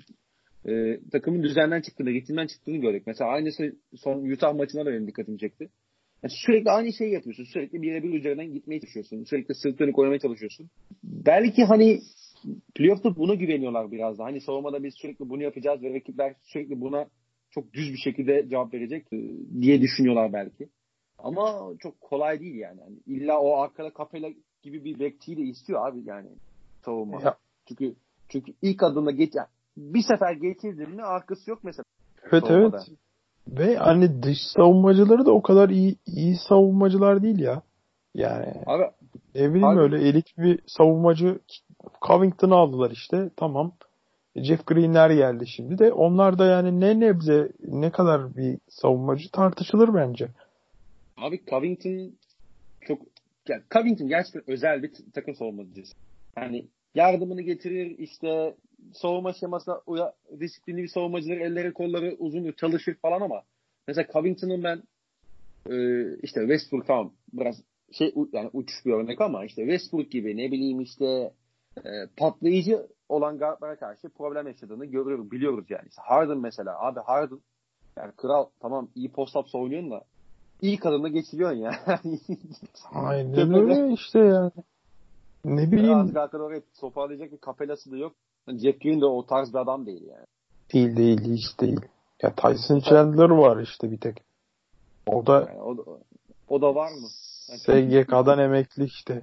e, 0.66 1.00
takımın 1.12 1.44
düzenden 1.44 1.82
çıktığını, 1.82 2.10
ritimden 2.10 2.48
çıktığını 2.48 2.78
gördük. 2.78 3.04
Mesela 3.06 3.32
aynısı 3.32 3.76
son 3.96 4.32
Utah 4.32 4.56
maçına 4.56 4.86
da 4.86 4.92
benim 4.92 5.08
dikkatimi 5.08 5.40
çekti. 5.40 5.70
Yani 6.24 6.34
sürekli 6.46 6.72
aynı 6.72 6.94
şeyi 6.94 7.14
yapıyorsun. 7.14 7.44
Sürekli 7.44 7.82
birebir 7.82 8.14
üzerinden 8.14 8.54
gitmeye 8.54 8.80
çalışıyorsun. 8.80 9.24
Sürekli 9.24 9.56
sırt 9.56 9.80
dönük 9.80 10.00
oynamaya 10.00 10.20
çalışıyorsun. 10.20 10.70
Belki 11.04 11.64
hani 11.64 12.00
playoff'ta 12.76 13.16
buna 13.16 13.36
güveniyorlar 13.36 13.92
biraz 13.92 14.20
da. 14.20 14.24
Hani 14.24 14.42
savunmada 14.42 14.84
biz 14.84 14.94
sürekli 14.96 15.30
bunu 15.30 15.44
yapacağız 15.44 15.82
ve 15.84 15.94
rakipler 15.94 16.36
sürekli 16.44 16.82
buna 16.82 17.08
çok 17.52 17.74
düz 17.74 17.94
bir 17.94 17.98
şekilde 17.98 18.50
cevap 18.50 18.74
verecek 18.74 19.14
e, 19.14 19.18
diye 19.62 19.82
düşünüyorlar 19.82 20.34
belki. 20.34 20.70
Ama 21.18 21.74
çok 21.80 22.02
kolay 22.02 22.40
değil 22.40 22.56
yani. 22.56 22.80
yani 22.80 22.96
illa 23.06 23.40
o 23.40 23.58
arkada 23.58 23.92
Capella 23.98 24.30
gibi 24.62 24.84
bir 24.84 25.00
bekçiyi 25.00 25.38
de 25.38 25.42
istiyor 25.42 25.88
abi 25.88 26.04
yani 26.06 26.30
savunma. 26.86 27.22
Ya. 27.22 27.38
Çünkü 27.68 27.96
çünkü 28.30 28.54
ilk 28.62 28.84
adımda 28.84 29.12
geç 29.12 29.36
yani 29.36 29.48
bir 29.78 30.02
sefer 30.02 30.34
geçirdin 30.34 30.90
mi 30.90 31.04
arkası 31.04 31.50
yok 31.50 31.60
mesela. 31.64 31.84
Evet 32.32 32.44
savunmada. 32.44 32.84
evet. 32.88 32.98
Ve 33.48 33.76
hani 33.76 34.24
dış 34.24 34.38
savunmacıları 34.56 35.26
da 35.26 35.32
o 35.32 35.42
kadar 35.42 35.70
iyi 35.70 35.96
iyi 36.06 36.36
savunmacılar 36.50 37.24
değil 37.24 37.40
ya. 37.40 37.62
Yani 38.16 38.54
abi, 38.66 38.84
ne 39.36 39.50
bileyim 39.50 39.64
abi, 39.64 39.80
öyle 39.80 40.10
elit 40.10 40.38
bir 40.38 40.60
savunmacı 40.68 41.40
Covington'ı 42.08 42.56
aldılar 42.56 42.92
işte. 42.92 43.30
Tamam. 43.36 43.72
Jeff 44.36 44.66
Green'ler 44.66 45.10
geldi 45.10 45.48
şimdi 45.48 45.78
de 45.78 45.94
onlar 45.94 46.40
da 46.40 46.46
yani 46.46 46.80
ne 46.80 47.00
nebze 47.00 47.52
ne 47.68 47.92
kadar 47.92 48.36
bir 48.36 48.58
savunmacı 48.70 49.32
tartışılır 49.32 49.94
bence. 49.94 50.28
Abi 51.18 51.42
Covington 51.50 52.12
çok 52.82 53.02
yani 53.48 53.62
Covington 53.74 54.08
gerçekten 54.08 54.44
özel 54.48 54.84
bir 54.84 54.92
takım 55.14 55.36
savunmacısı. 55.36 55.94
Yani 56.38 56.66
yardımını 56.96 57.42
getirir 57.42 57.98
işte 57.98 58.56
savunma 58.94 59.34
şemasına 59.34 59.82
uya, 59.86 60.14
disiplinli 60.40 60.84
bir 60.84 60.88
savunmacılar 60.88 61.38
elleri 61.38 61.74
kolları 61.74 62.16
uzun 62.20 62.52
çalışır 62.52 62.96
falan 62.96 63.22
ama 63.22 63.44
mesela 63.88 64.08
Covington'ın 64.14 64.64
ben 64.64 64.84
e, 65.70 66.06
işte 66.22 66.40
Westbrook 66.40 66.88
tamam 66.88 67.14
biraz 67.34 67.62
şey 67.92 68.14
yani 68.34 68.50
uç 68.54 68.70
bir 68.86 68.94
örnek 68.94 69.22
ama 69.22 69.46
işte 69.46 69.62
Westbrook 69.62 70.12
gibi 70.12 70.38
ne 70.38 70.52
bileyim 70.52 70.82
işte 70.82 71.34
e, 71.78 71.90
patlayıcı 72.18 72.88
olan 73.10 73.38
guardlara 73.38 73.76
karşı 73.76 74.10
problem 74.10 74.48
yaşadığını 74.48 74.86
görüyoruz, 74.86 75.32
biliyoruz 75.32 75.66
yani. 75.70 75.88
İşte 75.90 76.02
Harden 76.02 76.38
mesela. 76.38 76.80
Abi 76.80 77.00
Harden 77.00 77.40
yani 77.98 78.12
kral 78.18 78.46
tamam 78.60 78.88
iyi 78.96 79.12
post-up 79.12 79.58
oynuyorsun 79.58 79.92
da 79.92 80.04
iyi 80.62 80.78
kadınla 80.78 81.08
geçiriyorsun 81.08 81.58
ya. 81.58 81.80
Aynen 82.94 83.54
öyle 83.54 83.94
işte 83.94 84.20
yani. 84.20 84.52
Ne 85.46 85.72
bileyim. 85.72 85.98
Artık 85.98 86.18
arkada 86.18 86.44
oraya 86.44 86.62
toparlayacak 86.80 87.32
bir 87.32 87.38
kapelası 87.38 87.92
da 87.92 87.98
yok. 87.98 88.16
Jeff 88.48 88.82
Green 88.82 89.02
de 89.02 89.06
o 89.06 89.26
tarz 89.26 89.54
bir 89.54 89.60
adam 89.60 89.86
değil 89.86 90.04
yani. 90.08 90.26
Değil 90.74 90.98
değil 90.98 91.38
hiç 91.38 91.60
değil. 91.60 91.80
Ya 92.22 92.36
Tyson 92.36 92.80
Chandler 92.80 93.30
var 93.30 93.62
işte 93.62 93.92
bir 93.92 93.98
tek. 93.98 94.24
O 95.08 95.28
da 95.28 95.34
yani 95.50 95.62
o, 95.62 95.78
da, 95.78 95.84
o 96.50 96.62
da 96.62 96.76
var 96.76 96.92
mı? 96.92 97.08
SGK'dan 97.58 98.40
emekli 98.46 98.84
işte. 98.84 99.22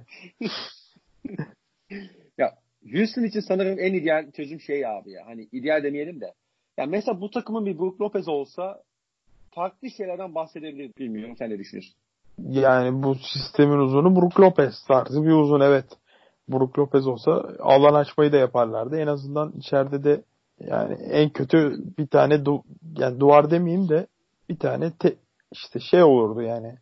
ya 2.37 2.55
Houston 2.93 3.23
için 3.23 3.39
sanırım 3.39 3.79
en 3.79 3.93
ideal 3.93 4.31
çözüm 4.31 4.59
şey 4.59 4.87
abi 4.87 5.11
ya. 5.11 5.25
Hani 5.25 5.47
ideal 5.51 5.83
demeyelim 5.83 6.21
de. 6.21 6.33
Ya 6.77 6.85
mesela 6.85 7.21
bu 7.21 7.31
takımın 7.31 7.65
bir 7.65 7.79
Brook 7.79 8.01
Lopez 8.01 8.27
olsa 8.27 8.83
farklı 9.51 9.89
şeylerden 9.89 10.35
bahsedebilir 10.35 10.91
bilmiyorum. 10.97 11.35
Sen 11.37 11.49
ne 11.49 11.59
düşünüyorsun? 11.59 11.95
Yani 12.49 13.03
bu 13.03 13.15
sistemin 13.15 13.77
uzunu 13.77 14.15
Brook 14.15 14.39
Lopez 14.39 14.83
tarzı 14.87 15.23
bir 15.23 15.31
uzun 15.31 15.59
evet. 15.59 15.85
Brook 16.49 16.79
Lopez 16.79 17.07
olsa 17.07 17.31
alan 17.59 17.93
açmayı 17.93 18.31
da 18.31 18.37
yaparlardı. 18.37 18.97
En 18.97 19.07
azından 19.07 19.51
içeride 19.57 20.03
de 20.03 20.21
yani 20.59 20.93
en 20.93 21.29
kötü 21.29 21.77
bir 21.97 22.07
tane 22.07 22.45
du 22.45 22.63
yani 22.97 23.19
duvar 23.19 23.51
demeyeyim 23.51 23.89
de 23.89 24.07
bir 24.49 24.57
tane 24.57 24.91
te 24.91 25.15
işte 25.51 25.79
şey 25.79 26.03
olurdu 26.03 26.41
yani. 26.41 26.75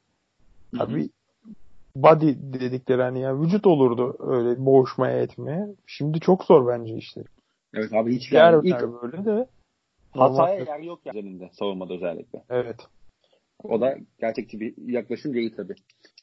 Tabii 0.77 1.09
body 1.95 2.35
dedikleri 2.37 3.01
hani 3.01 3.19
ya 3.19 3.41
vücut 3.41 3.67
olurdu 3.67 4.17
öyle 4.19 4.65
boğuşmaya 4.65 5.21
etmeye. 5.21 5.67
Şimdi 5.87 6.19
çok 6.19 6.43
zor 6.43 6.67
bence 6.67 6.95
işte. 6.95 7.23
Evet 7.73 7.93
abi 7.93 8.15
hiç 8.15 8.31
yer 8.31 8.53
yani 8.53 8.67
ilk, 8.67 8.81
böyle 8.81 9.25
de 9.25 9.47
hataya 10.11 10.59
yer 10.59 10.79
yok 10.79 10.99
yani 11.05 11.19
üzerinde 11.19 11.49
savunmada 11.59 11.93
özellikle. 11.93 12.43
Evet. 12.49 12.77
O 13.63 13.81
da 13.81 13.97
gerçekçi 14.19 14.59
bir 14.59 14.73
yaklaşım 14.77 15.33
değil 15.33 15.53
tabii. 15.57 15.75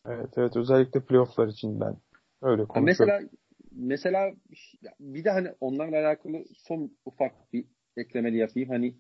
Evet 0.07 0.31
evet 0.37 0.57
özellikle 0.57 1.01
playofflar 1.01 1.49
için 1.49 1.81
ben 1.81 1.97
öyle 2.43 2.65
konuşuyorum. 2.65 2.87
Mesela 2.87 3.21
mesela 3.73 4.35
bir 5.01 5.25
de 5.25 5.31
hani 5.31 5.49
onlarla 5.61 6.07
alakalı 6.07 6.45
son 6.55 6.91
ufak 7.05 7.53
bir 7.53 7.65
eklemeli 7.97 8.37
yapayım. 8.37 8.69
Hani 8.69 8.95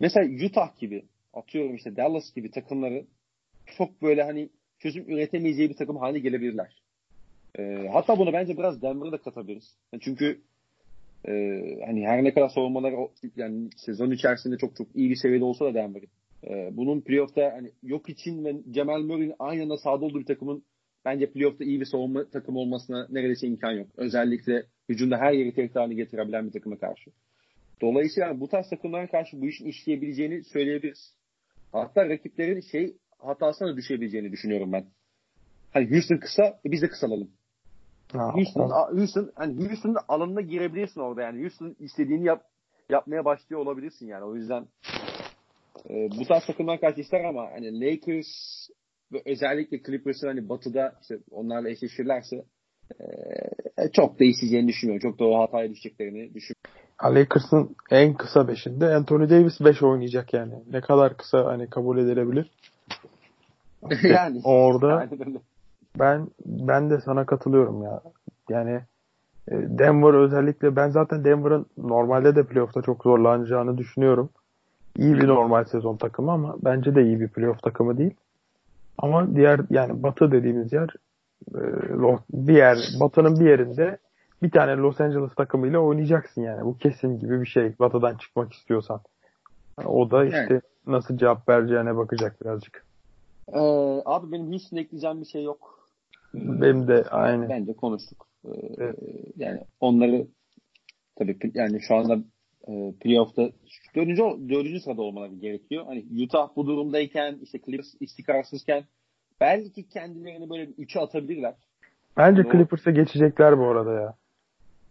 mesela 0.00 0.46
Utah 0.46 0.78
gibi 0.78 1.04
atıyorum 1.34 1.74
işte 1.74 1.96
Dallas 1.96 2.34
gibi 2.34 2.50
takımları 2.50 3.06
çok 3.78 4.02
böyle 4.02 4.22
hani 4.22 4.48
çözüm 4.78 5.10
üretemeyeceği 5.10 5.70
bir 5.70 5.76
takım 5.76 5.96
haline 5.96 6.18
gelebilirler. 6.18 6.82
E, 7.58 7.88
hatta 7.92 8.18
bunu 8.18 8.32
bence 8.32 8.56
biraz 8.56 8.82
Denver'a 8.82 9.12
da 9.12 9.18
katabiliriz. 9.18 9.76
Yani 9.92 10.02
çünkü 10.04 10.40
e, 11.28 11.32
hani 11.86 12.06
her 12.06 12.24
ne 12.24 12.34
kadar 12.34 12.48
savunmaları 12.48 12.96
yani 13.36 13.70
sezon 13.76 14.10
içerisinde 14.10 14.58
çok 14.58 14.76
çok 14.76 14.96
iyi 14.96 15.10
bir 15.10 15.16
seviyede 15.16 15.44
olsa 15.44 15.64
da 15.64 15.74
Denver'ın 15.74 16.08
Ee, 16.46 16.70
bunun 16.72 17.00
playoff'ta 17.00 17.52
hani 17.52 17.72
yok 17.82 18.08
için 18.08 18.44
ve 18.44 18.54
Cemal 18.70 19.02
Murray'in 19.02 19.34
aynı 19.38 19.62
anda 19.62 19.76
sahada 19.76 20.04
olduğu 20.04 20.20
bir 20.20 20.26
takımın 20.26 20.64
bence 21.04 21.32
playoff'ta 21.32 21.64
iyi 21.64 21.80
bir 21.80 21.84
savunma 21.84 22.30
takımı 22.30 22.58
olmasına 22.58 23.06
neredeyse 23.10 23.46
imkan 23.46 23.72
yok. 23.72 23.86
Özellikle 23.96 24.66
hücumda 24.88 25.16
her 25.16 25.32
yeri 25.32 25.54
tehdit 25.54 25.76
haline 25.76 25.94
getirebilen 25.94 26.46
bir 26.46 26.52
takıma 26.52 26.78
karşı. 26.78 27.10
Dolayısıyla 27.80 28.40
bu 28.40 28.48
tarz 28.48 28.70
takımlara 28.70 29.06
karşı 29.06 29.40
bu 29.40 29.46
işin 29.46 29.66
işleyebileceğini 29.66 30.44
söyleyebiliriz. 30.44 31.14
Hatta 31.72 32.08
rakiplerin 32.08 32.60
şey 32.60 32.96
hatasına 33.18 33.68
da 33.68 33.76
düşebileceğini 33.76 34.32
düşünüyorum 34.32 34.72
ben. 34.72 34.86
Hani 35.72 35.90
Houston 35.90 36.16
kısa, 36.16 36.42
e 36.66 36.72
biz 36.72 36.82
de 36.82 36.88
kısalalım. 36.88 37.30
Ha, 38.12 38.34
Houston. 38.34 38.70
Houston, 38.98 39.32
hani 39.34 39.68
Houston'ın 39.68 39.96
alanına 40.08 40.40
girebilirsin 40.40 41.00
orada 41.00 41.22
yani. 41.22 41.42
Houston 41.42 41.76
istediğini 41.78 42.24
yap, 42.24 42.42
yapmaya 42.90 43.24
başlıyor 43.24 43.60
olabilirsin 43.62 44.06
yani. 44.06 44.24
O 44.24 44.34
yüzden 44.36 44.66
e, 45.90 45.94
bu 46.18 46.24
tarz 46.24 46.46
takımlar 46.46 46.80
karşı 46.80 47.00
ister 47.00 47.24
ama 47.24 47.50
hani 47.52 47.80
Lakers 47.80 48.28
ve 49.12 49.22
özellikle 49.26 49.82
Clippers'ın 49.82 50.26
hani 50.26 50.48
batıda 50.48 50.92
işte 51.02 51.18
onlarla 51.30 51.68
eşleşirlerse 51.68 52.44
e, 53.00 53.88
çok 53.92 54.18
değişeceğini 54.18 54.68
düşünmüyorum. 54.68 55.10
Çok 55.10 55.18
da 55.18 55.24
o 55.24 55.38
hataya 55.42 55.70
düşeceklerini 55.70 56.34
düşünmüyorum. 56.34 56.72
Lakers'ın 57.04 57.76
en 57.90 58.14
kısa 58.14 58.48
beşinde 58.48 58.94
Anthony 58.94 59.30
Davis 59.30 59.60
5 59.60 59.82
oynayacak 59.82 60.34
yani. 60.34 60.54
Ne 60.70 60.80
kadar 60.80 61.16
kısa 61.16 61.44
hani 61.44 61.70
kabul 61.70 61.98
edilebilir. 61.98 62.50
yani 64.02 64.40
orada 64.44 65.08
ben 65.98 66.28
ben 66.46 66.90
de 66.90 67.00
sana 67.00 67.26
katılıyorum 67.26 67.82
ya. 67.82 68.00
Yani 68.48 68.80
e, 69.48 69.52
Denver 69.52 70.14
özellikle 70.14 70.76
ben 70.76 70.88
zaten 70.90 71.24
Denver'ın 71.24 71.66
normalde 71.78 72.36
de 72.36 72.46
playoff'ta 72.46 72.82
çok 72.82 73.02
zorlanacağını 73.02 73.78
düşünüyorum. 73.78 74.30
İyi 74.98 75.14
bir 75.14 75.28
normal 75.28 75.64
sezon 75.64 75.96
takımı 75.96 76.32
ama 76.32 76.56
bence 76.64 76.94
de 76.94 77.02
iyi 77.02 77.20
bir 77.20 77.28
playoff 77.28 77.62
takımı 77.62 77.98
değil. 77.98 78.14
Ama 79.02 79.36
diğer 79.36 79.60
yani 79.70 80.02
Batı 80.02 80.32
dediğimiz 80.32 80.72
yer 80.72 80.88
e, 81.54 81.60
bir 82.32 82.56
yer 82.56 82.78
Batı'nın 83.00 83.40
bir 83.40 83.50
yerinde 83.50 83.98
bir 84.42 84.50
tane 84.50 84.76
Los 84.76 85.00
Angeles 85.00 85.34
takımıyla 85.34 85.78
oynayacaksın 85.78 86.42
yani. 86.42 86.64
Bu 86.64 86.78
kesin 86.78 87.18
gibi 87.18 87.40
bir 87.40 87.46
şey. 87.46 87.78
Batı'dan 87.78 88.16
çıkmak 88.16 88.52
istiyorsan. 88.52 89.00
O 89.84 90.10
da 90.10 90.24
işte 90.24 90.46
evet. 90.50 90.62
nasıl 90.86 91.18
cevap 91.18 91.48
vereceğine 91.48 91.96
bakacak 91.96 92.40
birazcık. 92.40 92.86
Ee, 93.48 93.58
abi 94.04 94.32
benim 94.32 94.52
hiç 94.52 94.72
ekleyeceğim 94.72 95.20
bir 95.20 95.26
şey 95.26 95.42
yok. 95.42 95.88
Benim 96.34 96.88
de 96.88 97.04
aynı. 97.10 97.48
Bence 97.48 97.72
konuştuk. 97.72 98.26
Ee, 98.44 98.50
evet. 98.78 98.98
Yani 99.36 99.60
onları 99.80 100.26
tabii 101.18 101.38
yani 101.54 101.80
şu 101.80 101.96
anda 101.96 102.18
e, 102.68 102.92
playoff'ta 103.00 103.50
dördüncü, 103.94 104.22
dördüncü 104.22 104.80
sırada 104.80 105.02
olmaları 105.02 105.34
gerekiyor. 105.34 105.84
Hani 105.86 106.04
Utah 106.24 106.48
bu 106.56 106.66
durumdayken 106.66 107.38
işte 107.42 107.58
Clippers 107.66 107.94
istikrarsızken 108.00 108.84
belki 109.40 109.88
kendilerini 109.88 110.50
böyle 110.50 110.64
üçe 110.64 111.00
atabilirler. 111.00 111.54
Bence 112.16 112.42
yani 112.42 112.52
Clippers'a 112.52 112.90
geçecekler 112.90 113.58
bu 113.58 113.64
arada 113.64 113.92
ya. 113.92 114.14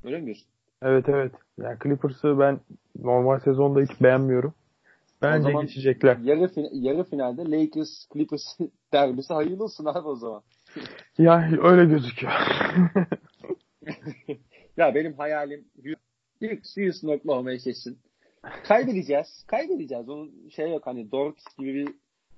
Öyle 0.04 0.20
mi 0.20 0.26
diyorsun? 0.26 0.48
Evet 0.82 1.10
evet. 1.10 1.32
Yani 1.62 1.78
Clippers'ı 1.84 2.40
ben 2.40 2.60
normal 3.02 3.40
sezonda 3.40 3.82
hiç 3.82 4.02
beğenmiyorum. 4.02 4.54
Bence 5.22 5.48
o 5.48 5.52
zaman 5.52 5.66
geçecekler. 5.66 6.18
Yarı, 6.18 6.48
fin- 6.48 6.70
yarı 6.72 7.04
finalde 7.04 7.52
Lakers 7.52 8.08
Clippers 8.14 8.58
derbisi 8.94 9.34
hayırlı 9.34 9.64
olsun 9.64 9.86
abi 9.86 10.08
o 10.08 10.16
zaman. 10.16 10.42
ya 11.18 11.50
öyle 11.64 11.86
gözüküyor. 11.86 12.34
ya 14.78 14.96
benim 14.96 15.14
hayalim 15.14 15.66
ilk 16.42 16.78
Houston 16.78 17.08
Oklahoma 17.08 17.52
eşleşsin. 17.52 17.98
Kaybedeceğiz. 18.68 19.44
Kaybedeceğiz. 19.48 20.10
Onun 20.10 20.50
şey 20.50 20.72
yok 20.72 20.82
hani 20.86 21.12
Dort 21.12 21.38
gibi 21.58 21.74
bir 21.74 21.88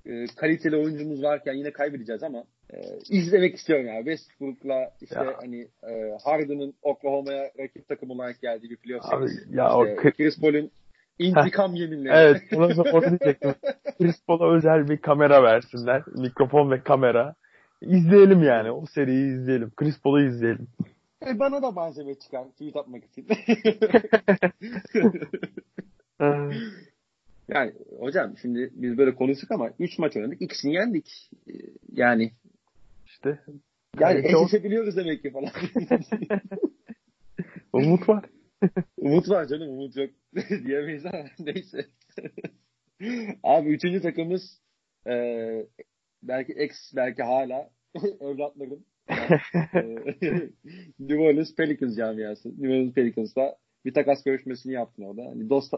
e, 0.06 0.26
kaliteli 0.36 0.76
oyuncumuz 0.76 1.24
varken 1.24 1.54
yine 1.54 1.72
kaybedeceğiz 1.72 2.24
ama 2.24 2.44
e, 2.74 2.78
izlemek 3.10 3.56
istiyorum 3.56 3.88
yani. 3.88 3.98
Westbrook'la 3.98 4.92
işte 5.02 5.16
ya. 5.16 5.34
hani 5.42 5.68
e, 5.84 6.18
Harden'ın 6.24 6.74
Oklahoma'ya 6.82 7.52
rakip 7.60 7.88
takım 7.88 8.10
olarak 8.10 8.42
geldiği 8.42 8.70
bir 8.70 8.78
playoff 8.78 9.14
Abi, 9.14 9.26
ya 9.50 9.68
işte, 9.68 10.08
o 10.08 10.12
Chris 10.12 10.42
Paul'un 10.42 10.72
intikam 11.20 11.76
yeminleri. 11.76 12.14
Evet. 12.16 12.42
Onu, 12.56 12.82
onu 12.94 13.06
diyecektim. 13.20 13.54
Chris 13.98 14.26
Paul'a 14.28 14.56
özel 14.56 14.90
bir 14.90 14.98
kamera 14.98 15.44
versinler. 15.44 16.04
Mikrofon 16.16 16.72
ve 16.72 16.84
kamera. 16.84 17.36
İzleyelim 17.82 18.44
yani. 18.44 18.72
O 18.72 18.86
seriyi 18.86 19.34
izleyelim. 19.34 19.72
Chris 19.76 20.02
Paul'u 20.02 20.22
izleyelim. 20.22 20.68
E 21.28 21.40
bana 21.40 21.62
da 21.62 21.72
malzeme 21.72 22.16
çıkar 22.16 22.52
tweet 22.52 22.76
atmak 22.76 23.04
için. 23.06 23.28
yani 27.48 27.74
hocam 28.00 28.38
şimdi 28.42 28.72
biz 28.74 28.98
böyle 28.98 29.16
konuştuk 29.16 29.52
ama 29.52 29.70
3 29.80 30.00
maç 30.00 30.18
oynadık. 30.18 30.42
ikisini 30.42 30.74
yendik. 30.74 31.30
E, 31.48 31.54
yani 31.92 32.32
işte 33.06 33.40
yani 34.00 34.28
eşleşebiliyoruz 34.28 34.98
demek 34.98 35.22
ki 35.22 35.32
falan. 35.32 35.50
umut 37.74 38.10
var. 38.10 38.26
umut 38.98 39.30
var 39.30 39.48
canım 39.48 39.70
umut 39.70 39.98
yok 39.98 40.10
diyemeyiz 40.66 41.06
ama 41.06 41.26
neyse. 41.40 41.86
Abi 43.44 43.70
üçüncü 43.70 44.02
takımız 44.02 44.62
e, 45.08 45.14
belki 46.24 46.54
ex 46.54 46.72
belki 46.96 47.24
hala 47.24 47.70
evlatlarım. 48.22 48.86
New 51.00 51.20
Orleans 51.20 51.56
Pelicans 51.56 51.98
camiası. 51.98 52.50
New 52.50 52.68
Orleans 52.68 52.94
Pelicans'la 52.94 53.56
bir 53.86 53.94
takas 53.94 54.24
görüşmesini 54.24 54.74
yaptın 54.74 55.04
orada. 55.04 55.26
Hani 55.26 55.50
dost, 55.50 55.74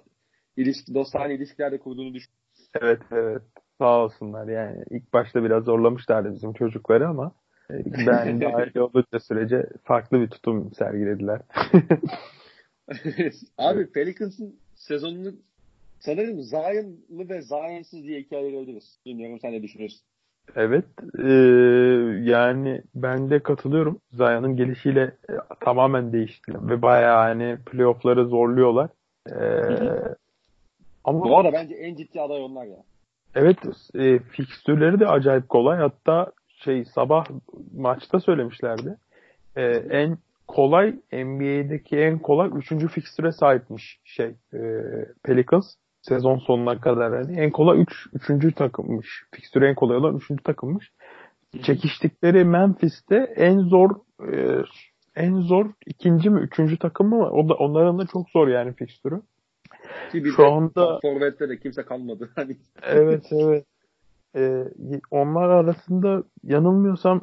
ilişki, 0.57 0.93
dostane 0.93 1.35
ilişkilerde 1.35 1.77
kurduğunu 1.77 2.13
düşün. 2.13 2.33
Evet 2.81 3.01
evet. 3.11 3.41
Sağ 3.77 4.03
olsunlar 4.03 4.47
yani. 4.47 4.83
ilk 4.89 5.13
başta 5.13 5.43
biraz 5.43 5.63
zorlamışlardı 5.63 6.33
bizim 6.33 6.53
çocukları 6.53 7.07
ama 7.07 7.31
ben 8.07 8.41
dahil 8.41 8.77
olunca 8.77 9.19
sürece 9.19 9.69
farklı 9.83 10.21
bir 10.21 10.27
tutum 10.27 10.73
sergilediler. 10.73 11.41
Abi 13.57 13.91
Pelicans'ın 13.91 14.59
sezonunu 14.75 15.33
sanırım 15.99 16.41
Zion'lı 16.41 17.29
ve 17.29 17.41
Zion'sız 17.41 18.03
diye 18.03 18.19
ikiye 18.19 18.41
ayırabiliriz. 18.41 18.99
Bilmiyorum 19.05 19.39
sen 19.41 19.51
ne 19.51 19.63
düşünüyorsun? 19.63 20.01
Evet. 20.55 20.85
E, 21.19 21.31
yani 22.31 22.81
ben 22.95 23.29
de 23.29 23.39
katılıyorum. 23.39 23.99
Zion'ın 24.11 24.55
gelişiyle 24.55 25.01
e, 25.01 25.33
tamamen 25.59 26.13
değişti. 26.13 26.53
Ve 26.61 26.81
bayağı 26.81 27.17
hani 27.17 27.57
playoff'ları 27.65 28.25
zorluyorlar. 28.25 28.89
E, 29.29 29.39
ama 31.03 31.23
Bu 31.23 31.37
arada 31.37 31.53
bence 31.53 31.75
en 31.75 31.95
ciddi 31.95 32.21
aday 32.21 32.43
onlar 32.43 32.65
ya. 32.65 32.77
Evet. 33.35 33.57
E, 33.95 34.19
fikstürleri 34.19 34.99
de 34.99 35.07
acayip 35.07 35.49
kolay. 35.49 35.77
Hatta 35.77 36.31
şey 36.47 36.85
sabah 36.85 37.25
maçta 37.77 38.19
söylemişlerdi. 38.19 38.97
E, 39.55 39.63
en 39.73 40.17
kolay 40.47 40.95
NBA'deki 41.13 41.97
en 41.97 42.19
kolay 42.19 42.49
üçüncü 42.55 42.87
fikstüre 42.87 43.31
sahipmiş 43.31 43.99
şey 44.03 44.35
e, 44.53 44.59
Pelicans 45.23 45.75
sezon 46.07 46.37
sonuna 46.37 46.81
kadar 46.81 47.19
yani 47.19 47.39
en 47.39 47.51
kolay 47.51 47.81
3 47.81 47.89
üç, 47.89 48.07
üçüncü 48.13 48.51
takımmış. 48.51 49.23
Fikstürü 49.31 49.65
en 49.65 49.75
kolay 49.75 49.97
olan 49.97 50.15
üçüncü 50.15 50.43
takımmış. 50.43 50.91
Çekiştikleri 51.63 52.45
Memphis'te 52.45 53.15
en 53.35 53.59
zor 53.59 53.89
e, 54.33 54.63
en 55.15 55.41
zor 55.41 55.65
ikinci 55.85 56.29
mi 56.29 56.39
üçüncü 56.39 56.77
takım 56.79 57.09
mı? 57.09 57.29
O 57.29 57.49
da 57.49 57.53
onların 57.53 57.99
da 57.99 58.07
çok 58.07 58.29
zor 58.29 58.47
yani 58.47 58.73
fikstürü. 58.73 59.21
Şu 60.35 60.45
anda 60.45 60.99
Forvet'te 61.01 61.49
de 61.49 61.59
kimse 61.59 61.83
kalmadı. 61.83 62.29
Hani. 62.35 62.57
evet 62.83 63.25
evet. 63.31 63.65
Ee, 64.35 64.63
onlar 65.11 65.49
arasında 65.49 66.23
yanılmıyorsam 66.43 67.21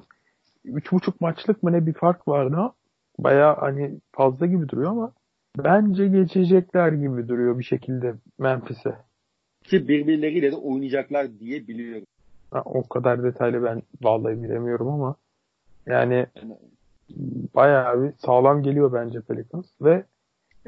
üç 0.65 0.93
buçuk 0.93 1.21
maçlık 1.21 1.63
mı 1.63 1.73
ne 1.73 1.87
bir 1.87 1.93
fark 1.93 2.29
vardı. 2.29 2.73
Baya 3.19 3.57
hani 3.61 4.01
fazla 4.13 4.47
gibi 4.47 4.69
duruyor 4.69 4.91
ama 4.91 5.13
Bence 5.59 6.09
geçecekler 6.09 6.93
gibi 6.93 7.29
duruyor 7.29 7.59
bir 7.59 7.65
şekilde 7.65 8.15
Memphis'e. 8.39 8.97
Ki 9.65 9.89
birbirleriyle 9.89 10.53
de 10.53 10.57
oynayacaklar 10.57 11.39
diye 11.39 11.69
biliyorum. 11.69 12.07
Ha, 12.51 12.63
o 12.65 12.89
kadar 12.89 13.23
detaylı 13.23 13.65
ben 13.65 13.83
vallahi 14.03 14.43
bilemiyorum 14.43 14.89
ama 14.89 15.15
yani 15.87 16.27
bayağı 17.55 18.03
bir 18.03 18.13
sağlam 18.13 18.63
geliyor 18.63 18.93
bence 18.93 19.21
Pelicans 19.21 19.67
ve 19.81 20.05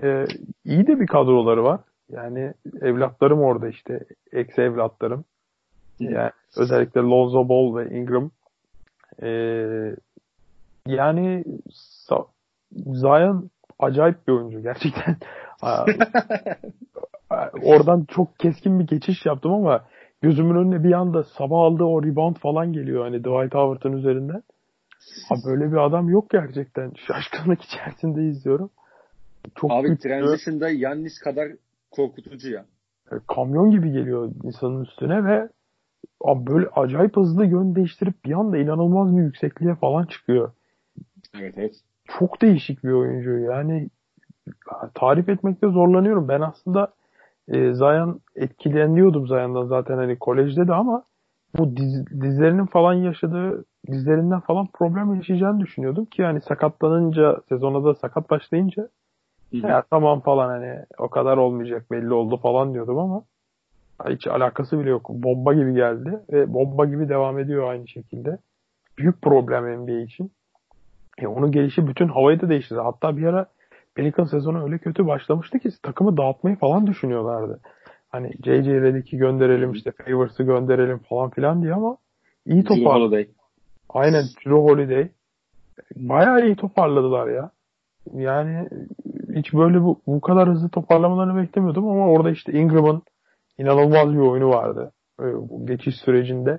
e, 0.02 0.24
iyi 0.64 0.86
de 0.86 1.00
bir 1.00 1.06
kadroları 1.06 1.64
var. 1.64 1.80
Yani 2.10 2.54
evlatlarım 2.80 3.40
orada 3.40 3.68
işte. 3.68 4.00
Eksi 4.32 4.60
evlatlarım. 4.60 5.24
Yani 6.00 6.30
özellikle 6.56 7.00
Lonzo 7.00 7.48
Ball 7.48 7.76
ve 7.76 7.98
Ingram. 7.98 8.30
E, 9.22 9.28
yani 10.86 11.44
Zion 12.72 13.50
acayip 13.78 14.28
bir 14.28 14.32
oyuncu 14.32 14.62
gerçekten. 14.62 15.16
Oradan 17.62 18.06
çok 18.08 18.38
keskin 18.38 18.80
bir 18.80 18.86
geçiş 18.86 19.26
yaptım 19.26 19.52
ama 19.52 19.84
gözümün 20.22 20.54
önüne 20.54 20.84
bir 20.84 20.92
anda 20.92 21.24
sabah 21.24 21.58
aldığı 21.58 21.84
o 21.84 22.02
rebound 22.02 22.36
falan 22.36 22.72
geliyor 22.72 23.04
hani 23.04 23.20
Dwight 23.20 23.54
Howard'ın 23.54 23.92
üzerinden. 23.92 24.42
Ha 25.28 25.34
böyle 25.46 25.72
bir 25.72 25.76
adam 25.76 26.08
yok 26.08 26.30
gerçekten. 26.30 26.92
Şaşkınlık 27.06 27.62
içerisinde 27.62 28.24
izliyorum. 28.24 28.70
Çok 29.54 29.72
Abi 29.72 29.98
transition'da 29.98 30.70
Yannis 30.70 31.18
kadar 31.18 31.48
korkutucu 31.90 32.50
ya. 32.50 32.64
e, 33.12 33.14
kamyon 33.28 33.70
gibi 33.70 33.92
geliyor 33.92 34.32
insanın 34.44 34.84
üstüne 34.84 35.24
ve 35.24 35.48
abi 36.20 36.46
böyle 36.46 36.66
acayip 36.66 37.16
hızlı 37.16 37.46
yön 37.46 37.74
değiştirip 37.74 38.24
bir 38.24 38.32
anda 38.32 38.58
inanılmaz 38.58 39.16
bir 39.16 39.22
yüksekliğe 39.22 39.74
falan 39.74 40.06
çıkıyor. 40.06 40.52
Evet 41.34 41.54
evet. 41.56 41.74
Çok 42.08 42.42
değişik 42.42 42.84
bir 42.84 42.92
oyuncu. 42.92 43.30
Yani 43.30 43.88
tarif 44.94 45.28
etmekte 45.28 45.68
zorlanıyorum. 45.68 46.28
Ben 46.28 46.40
aslında 46.40 46.92
e, 47.48 47.74
Zayan 47.74 48.20
etkileniyordum 48.36 49.26
Zayan'dan 49.26 49.66
zaten 49.66 49.96
hani 49.96 50.18
kolejde 50.18 50.68
de 50.68 50.74
ama 50.74 51.02
bu 51.58 51.76
diz, 51.76 52.06
dizlerinin 52.06 52.66
falan 52.66 52.94
yaşadığı 52.94 53.64
dizlerinden 53.90 54.40
falan 54.40 54.68
problem 54.72 55.14
yaşayacağını 55.14 55.60
düşünüyordum 55.60 56.04
ki 56.04 56.22
yani 56.22 56.40
sakatlanınca 56.40 57.40
sezona 57.48 57.84
da 57.84 57.94
sakat 57.94 58.30
başlayınca 58.30 58.88
Hı-hı. 59.52 59.66
ya 59.66 59.82
tamam 59.90 60.20
falan 60.20 60.48
hani 60.48 60.78
o 60.98 61.08
kadar 61.08 61.36
olmayacak 61.36 61.90
belli 61.90 62.12
oldu 62.12 62.36
falan 62.36 62.74
diyordum 62.74 62.98
ama 62.98 63.22
hiç 64.08 64.26
alakası 64.26 64.80
bile 64.80 64.90
yok. 64.90 65.08
Bomba 65.08 65.54
gibi 65.54 65.74
geldi 65.74 66.20
ve 66.32 66.54
bomba 66.54 66.84
gibi 66.84 67.08
devam 67.08 67.38
ediyor 67.38 67.70
aynı 67.70 67.88
şekilde. 67.88 68.38
Büyük 68.98 69.22
problem 69.22 69.82
NBA 69.82 70.00
için. 70.00 70.32
E 71.18 71.26
onun 71.26 71.52
gelişi 71.52 71.86
bütün 71.86 72.08
havayı 72.08 72.40
da 72.40 72.48
değiştirdi. 72.48 72.80
Hatta 72.80 73.16
bir 73.16 73.24
ara 73.24 73.46
Pelican 73.94 74.24
sezonu 74.24 74.64
öyle 74.64 74.78
kötü 74.78 75.06
başlamıştı 75.06 75.58
ki 75.58 75.70
takımı 75.82 76.16
dağıtmayı 76.16 76.56
falan 76.56 76.86
düşünüyorlardı. 76.86 77.60
Hani 78.10 78.32
JJ 78.44 78.66
Redick'i 78.66 79.16
gönderelim 79.16 79.72
işte 79.72 79.92
Favors'ı 79.92 80.42
gönderelim 80.42 80.98
falan 80.98 81.30
filan 81.30 81.62
diye 81.62 81.74
ama 81.74 81.96
iyi 82.46 82.64
toparladı. 82.64 83.26
Aynen 83.88 84.22
Drew 84.22 84.50
Holiday. 84.50 85.08
Bayağı 85.96 86.46
iyi 86.46 86.56
toparladılar 86.56 87.28
ya. 87.28 87.50
Yani 88.14 88.68
hiç 89.34 89.54
böyle 89.54 89.82
bu, 89.82 90.00
bu 90.06 90.20
kadar 90.20 90.48
hızlı 90.48 90.68
toparlamalarını 90.68 91.42
beklemiyordum 91.42 91.88
ama 91.88 92.08
orada 92.08 92.30
işte 92.30 92.52
Ingram'ın 92.52 93.02
inanılmaz 93.58 94.12
bir 94.12 94.18
oyunu 94.18 94.48
vardı. 94.48 94.92
Bu 95.20 95.66
geçiş 95.66 95.96
sürecinde. 95.96 96.58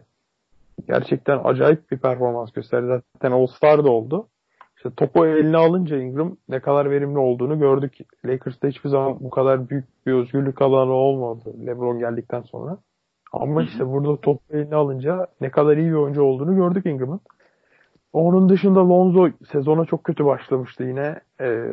Gerçekten 0.87 1.41
acayip 1.43 1.91
bir 1.91 1.97
performans 1.97 2.51
gösterdi. 2.51 3.01
Zaten 3.13 3.31
All-Star 3.31 3.83
da 3.83 3.89
oldu. 3.89 4.27
İşte 4.85 4.95
topu 4.95 5.25
eline 5.25 5.57
alınca 5.57 5.97
Ingram 5.97 6.37
ne 6.49 6.59
kadar 6.59 6.91
verimli 6.91 7.17
olduğunu 7.17 7.59
gördük. 7.59 7.97
Lakers'ta 8.25 8.67
hiçbir 8.67 8.89
zaman 8.89 9.17
bu 9.19 9.29
kadar 9.29 9.69
büyük 9.69 9.85
bir 10.05 10.13
özgürlük 10.13 10.61
alanı 10.61 10.91
olmadı 10.91 11.53
LeBron 11.67 11.99
geldikten 11.99 12.41
sonra. 12.41 12.77
Ama 13.33 13.63
işte 13.63 13.87
burada 13.87 14.21
topu 14.21 14.41
eline 14.49 14.75
alınca 14.75 15.27
ne 15.41 15.49
kadar 15.49 15.77
iyi 15.77 15.89
bir 15.89 15.95
oyuncu 15.95 16.23
olduğunu 16.23 16.55
gördük 16.55 16.85
Ingram'ın. 16.85 17.19
Onun 18.13 18.49
dışında 18.49 18.89
Lonzo 18.89 19.29
sezona 19.51 19.85
çok 19.85 20.03
kötü 20.03 20.25
başlamıştı 20.25 20.83
yine. 20.83 21.19
E, 21.41 21.63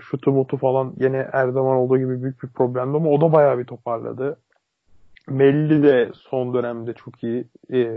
şutu 0.00 0.32
mutu 0.32 0.56
falan 0.56 0.92
yine 1.00 1.28
her 1.32 1.48
zaman 1.48 1.76
olduğu 1.76 1.98
gibi 1.98 2.22
büyük 2.22 2.42
bir 2.42 2.48
problemdi 2.48 2.96
ama 2.96 3.10
o 3.10 3.20
da 3.20 3.32
bayağı 3.32 3.58
bir 3.58 3.64
toparladı. 3.64 4.36
Melli 5.28 5.82
de 5.82 6.10
son 6.14 6.54
dönemde 6.54 6.92
çok 6.92 7.22
iyi. 7.22 7.44
E, 7.72 7.90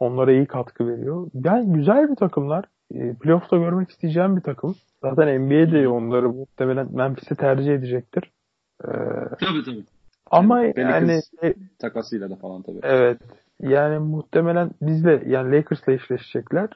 onlara 0.00 0.32
iyi 0.32 0.46
katkı 0.46 0.88
veriyor. 0.88 1.26
Yani 1.44 1.72
güzel 1.72 2.10
bir 2.10 2.16
takımlar. 2.16 2.64
E, 2.94 3.14
playoff'ta 3.14 3.56
görmek 3.56 3.90
isteyeceğim 3.90 4.36
bir 4.36 4.42
takım. 4.42 4.74
Zaten 5.02 5.40
NBA 5.40 5.72
de 5.72 5.88
onları 5.88 6.28
muhtemelen 6.28 6.88
Memphis'i 6.92 7.36
tercih 7.36 7.74
edecektir. 7.74 8.30
Ee, 8.84 8.88
tabii 9.40 9.64
tabii. 9.64 9.84
Ama 10.30 10.62
yani, 10.62 10.76
yani 10.76 11.20
takasıyla 11.78 12.30
da 12.30 12.36
falan 12.36 12.62
tabii. 12.62 12.80
Evet. 12.82 13.20
Yani 13.60 13.98
muhtemelen 13.98 14.70
bizle 14.82 15.22
yani 15.26 15.56
Lakers'la 15.56 15.92
eşleşecekler. 15.92 16.68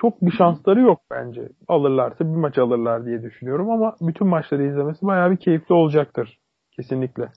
Çok 0.00 0.22
bir 0.22 0.30
şansları 0.30 0.80
yok 0.80 1.00
bence. 1.10 1.48
Alırlarsa 1.68 2.24
bir 2.24 2.36
maç 2.36 2.58
alırlar 2.58 3.06
diye 3.06 3.22
düşünüyorum 3.22 3.70
ama 3.70 3.96
bütün 4.00 4.26
maçları 4.26 4.66
izlemesi 4.66 5.06
bayağı 5.06 5.30
bir 5.30 5.36
keyifli 5.36 5.74
olacaktır. 5.74 6.38
Kesinlikle. 6.70 7.28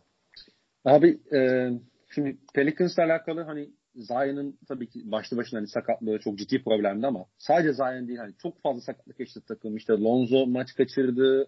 Abi 0.86 1.20
e, 1.34 1.70
şimdi 2.10 2.38
Pelicans'la 2.54 3.04
alakalı 3.04 3.42
hani 3.42 3.70
Zion'ın 3.96 4.60
tabii 4.68 4.90
ki 4.90 5.12
başlı 5.12 5.38
başına 5.38 5.60
hani 5.60 5.68
sakatlığı 5.68 6.20
çok 6.20 6.38
ciddi 6.38 6.64
problemdi 6.64 7.08
ama 7.08 7.26
sadece 7.38 7.74
Zion 7.74 8.08
değil 8.08 8.20
hani 8.20 8.34
çok 8.42 8.62
fazla 8.62 8.82
sakatlık 8.82 9.20
yaşadı 9.20 9.46
takım. 9.48 9.78
İşte 9.78 9.94
Lonzo 9.94 10.48
maç 10.48 10.74
kaçırdı. 10.76 11.48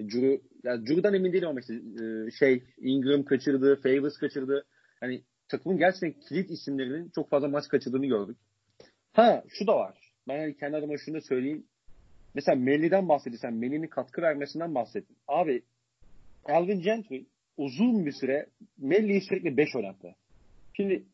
Drew, 0.00 0.40
yani 0.64 0.86
Drew'dan 0.86 1.14
emin 1.14 1.32
değilim 1.32 1.48
ama 1.48 1.60
işte 1.60 1.74
e, 1.74 2.30
şey 2.30 2.64
Ingram 2.78 3.24
kaçırdı, 3.24 3.80
Favors 3.82 4.16
kaçırdı. 4.16 4.64
Hani 5.00 5.22
takımın 5.48 5.78
gerçekten 5.78 6.12
kilit 6.28 6.50
isimlerinin 6.50 7.10
çok 7.14 7.30
fazla 7.30 7.48
maç 7.48 7.68
kaçırdığını 7.68 8.06
gördük. 8.06 8.36
Ha 9.12 9.44
şu 9.48 9.66
da 9.66 9.76
var. 9.76 9.98
Ben 10.28 10.38
hani 10.38 10.56
kendi 10.56 10.76
adıma 10.76 10.98
şunu 10.98 11.14
da 11.14 11.20
söyleyeyim. 11.20 11.66
Mesela 12.34 12.56
Melli'den 12.56 13.08
bahsediysen, 13.08 13.54
Melli'nin 13.54 13.86
katkı 13.86 14.22
vermesinden 14.22 14.74
bahsettim. 14.74 15.16
Abi 15.28 15.62
Alvin 16.44 16.80
Gentry 16.80 17.24
uzun 17.56 18.06
bir 18.06 18.12
süre 18.12 18.46
Melli'yi 18.78 19.20
sürekli 19.20 19.56
5 19.56 19.76
oynattı. 19.76 20.14
Şimdi 20.76 21.04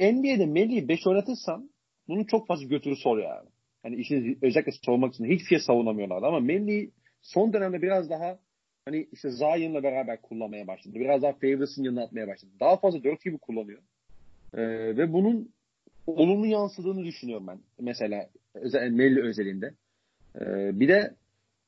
NBA'de 0.00 0.46
Melli'yi 0.46 0.88
5 0.88 1.06
oynatırsan 1.06 1.70
bunun 2.08 2.24
çok 2.24 2.46
fazla 2.46 2.66
götürüsü 2.66 3.08
oluyor 3.08 3.28
yani. 3.28 3.48
Hani 3.82 3.96
işin 3.96 4.38
özellikle 4.42 4.72
savunmak 4.86 5.14
için 5.14 5.24
hiçbir 5.24 5.46
şey 5.46 5.58
savunamıyorlardı 5.58 6.26
ama 6.26 6.40
Melli 6.40 6.90
son 7.22 7.52
dönemde 7.52 7.82
biraz 7.82 8.10
daha 8.10 8.38
hani 8.84 9.08
işte 9.12 9.30
Zion'la 9.30 9.82
beraber 9.82 10.22
kullanmaya 10.22 10.66
başladı. 10.66 10.94
Biraz 10.94 11.22
daha 11.22 11.32
Favors'ın 11.32 11.84
yanına 11.84 12.02
atmaya 12.02 12.28
başladı. 12.28 12.50
Daha 12.60 12.76
fazla 12.76 13.04
4 13.04 13.24
gibi 13.24 13.38
kullanıyor. 13.38 13.82
Ee, 14.54 14.62
ve 14.96 15.12
bunun 15.12 15.52
olumlu 16.06 16.46
yansıdığını 16.46 17.04
düşünüyorum 17.04 17.46
ben. 17.46 17.58
Mesela 17.80 18.28
özel, 18.54 18.90
Melli 18.90 19.22
özelinde. 19.22 19.74
Ee, 20.40 20.80
bir 20.80 20.88
de 20.88 21.14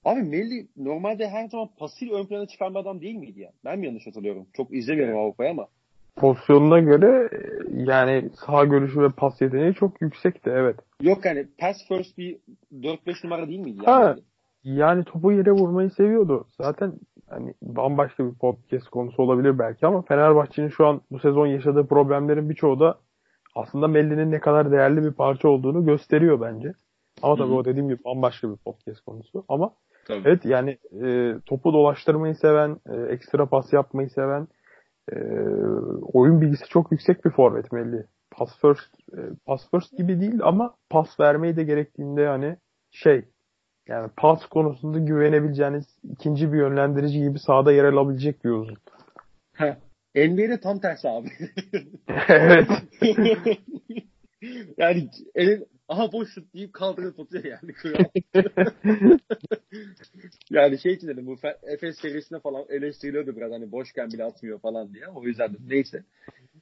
abi 0.04 0.22
Melli 0.22 0.68
normalde 0.76 1.28
her 1.28 1.48
zaman 1.48 1.70
pasil 1.78 2.10
ön 2.10 2.26
plana 2.26 2.46
çıkan 2.46 2.74
bir 2.74 2.78
adam 2.78 3.00
değil 3.00 3.14
miydi 3.14 3.40
ya? 3.40 3.52
Ben 3.64 3.78
mi 3.78 3.86
yanlış 3.86 4.06
hatırlıyorum? 4.06 4.46
Çok 4.52 4.74
izlemiyorum 4.74 5.18
Avrupa'yı 5.18 5.50
ama 5.50 5.68
pozisyonuna 6.16 6.80
göre 6.80 7.30
yani 7.70 8.30
sağ 8.46 8.64
görüşü 8.64 9.00
ve 9.02 9.08
pas 9.08 9.40
yeteneği 9.40 9.74
çok 9.74 10.02
yüksekti 10.02 10.50
evet. 10.50 10.76
Yok 11.02 11.24
yani 11.24 11.46
pass 11.58 11.76
first 11.88 12.18
bir 12.18 12.38
4-5 12.72 13.26
numara 13.26 13.48
değil 13.48 13.60
miydi? 13.60 13.80
Yani? 13.86 14.04
Ha, 14.04 14.16
yani 14.64 15.04
topu 15.04 15.32
yere 15.32 15.52
vurmayı 15.52 15.90
seviyordu. 15.90 16.46
Zaten 16.60 16.92
hani 17.28 17.54
bambaşka 17.62 18.26
bir 18.26 18.34
podcast 18.34 18.88
konusu 18.88 19.22
olabilir 19.22 19.58
belki 19.58 19.86
ama 19.86 20.02
Fenerbahçe'nin 20.02 20.68
şu 20.68 20.86
an 20.86 21.00
bu 21.10 21.18
sezon 21.18 21.46
yaşadığı 21.46 21.86
problemlerin 21.86 22.50
birçoğu 22.50 22.80
da 22.80 22.98
aslında 23.54 23.88
Melli'nin 23.88 24.30
ne 24.30 24.40
kadar 24.40 24.72
değerli 24.72 25.04
bir 25.04 25.12
parça 25.12 25.48
olduğunu 25.48 25.84
gösteriyor 25.84 26.40
bence. 26.40 26.72
Ama 27.22 27.36
tabii 27.36 27.48
Hı-hı. 27.48 27.56
o 27.56 27.64
dediğim 27.64 27.88
gibi 27.88 28.04
bambaşka 28.04 28.50
bir 28.50 28.56
podcast 28.56 29.00
konusu. 29.00 29.44
Ama 29.48 29.72
tabii. 30.08 30.22
evet 30.24 30.44
yani 30.44 30.78
e, 31.04 31.34
topu 31.46 31.72
dolaştırmayı 31.72 32.34
seven, 32.34 32.76
e, 32.88 32.96
ekstra 33.12 33.46
pas 33.46 33.72
yapmayı 33.72 34.10
seven, 34.10 34.48
e, 35.12 35.16
oyun 36.12 36.40
bilgisi 36.40 36.64
çok 36.68 36.92
yüksek 36.92 37.24
bir 37.24 37.30
forvet 37.30 37.72
Melli. 37.72 38.06
Pass 38.30 38.60
first, 38.60 38.94
e, 39.12 39.20
pass 39.46 39.70
first 39.70 39.96
gibi 39.98 40.20
değil 40.20 40.40
ama 40.42 40.74
pas 40.90 41.20
vermeyi 41.20 41.56
de 41.56 41.64
gerektiğinde 41.64 42.26
hani 42.26 42.56
şey 42.90 43.24
yani 43.88 44.10
pas 44.16 44.46
konusunda 44.46 44.98
güvenebileceğiniz 44.98 45.84
ikinci 46.10 46.52
bir 46.52 46.58
yönlendirici 46.58 47.20
gibi 47.20 47.38
sahada 47.38 47.72
yer 47.72 47.84
alabilecek 47.84 48.44
bir 48.44 48.50
uzun. 48.50 48.76
NBA'de 50.14 50.60
tam 50.60 50.80
tersi 50.80 51.08
abi. 51.08 51.28
evet. 52.28 52.68
yani 54.78 55.10
elin 55.34 55.66
aha 55.88 56.12
boş 56.12 56.34
şut 56.34 56.54
deyip 56.54 56.72
kaldırıp 56.72 57.20
atıyor 57.20 57.44
yani 57.44 57.72
kral. 57.72 58.04
yani 60.50 60.78
şey 60.78 60.92
için 60.92 61.08
dedim 61.08 61.26
bu 61.26 61.36
Efes 61.62 61.98
serisinde 61.98 62.40
falan 62.40 62.64
eleştiriliyordu 62.68 63.36
biraz 63.36 63.52
hani 63.52 63.72
boşken 63.72 64.10
bile 64.10 64.24
atmıyor 64.24 64.60
falan 64.60 64.94
diye 64.94 65.08
o 65.08 65.24
yüzden 65.24 65.54
de 65.54 65.58
neyse. 65.66 66.04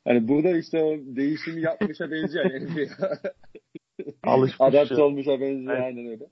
Hani 0.05 0.29
burada 0.29 0.59
işte 0.59 0.83
o 0.83 0.97
değişimi 0.99 1.61
yapmışa 1.61 2.11
benziyor 2.11 2.51
yani 2.51 2.64
NBA. 2.64 3.18
Alışmış. 4.23 4.57
Adapte 4.61 5.03
olmuşa 5.03 5.41
benziyor 5.41 5.75
evet. 5.75 5.85
aynen 5.85 6.07
öyle. 6.07 6.27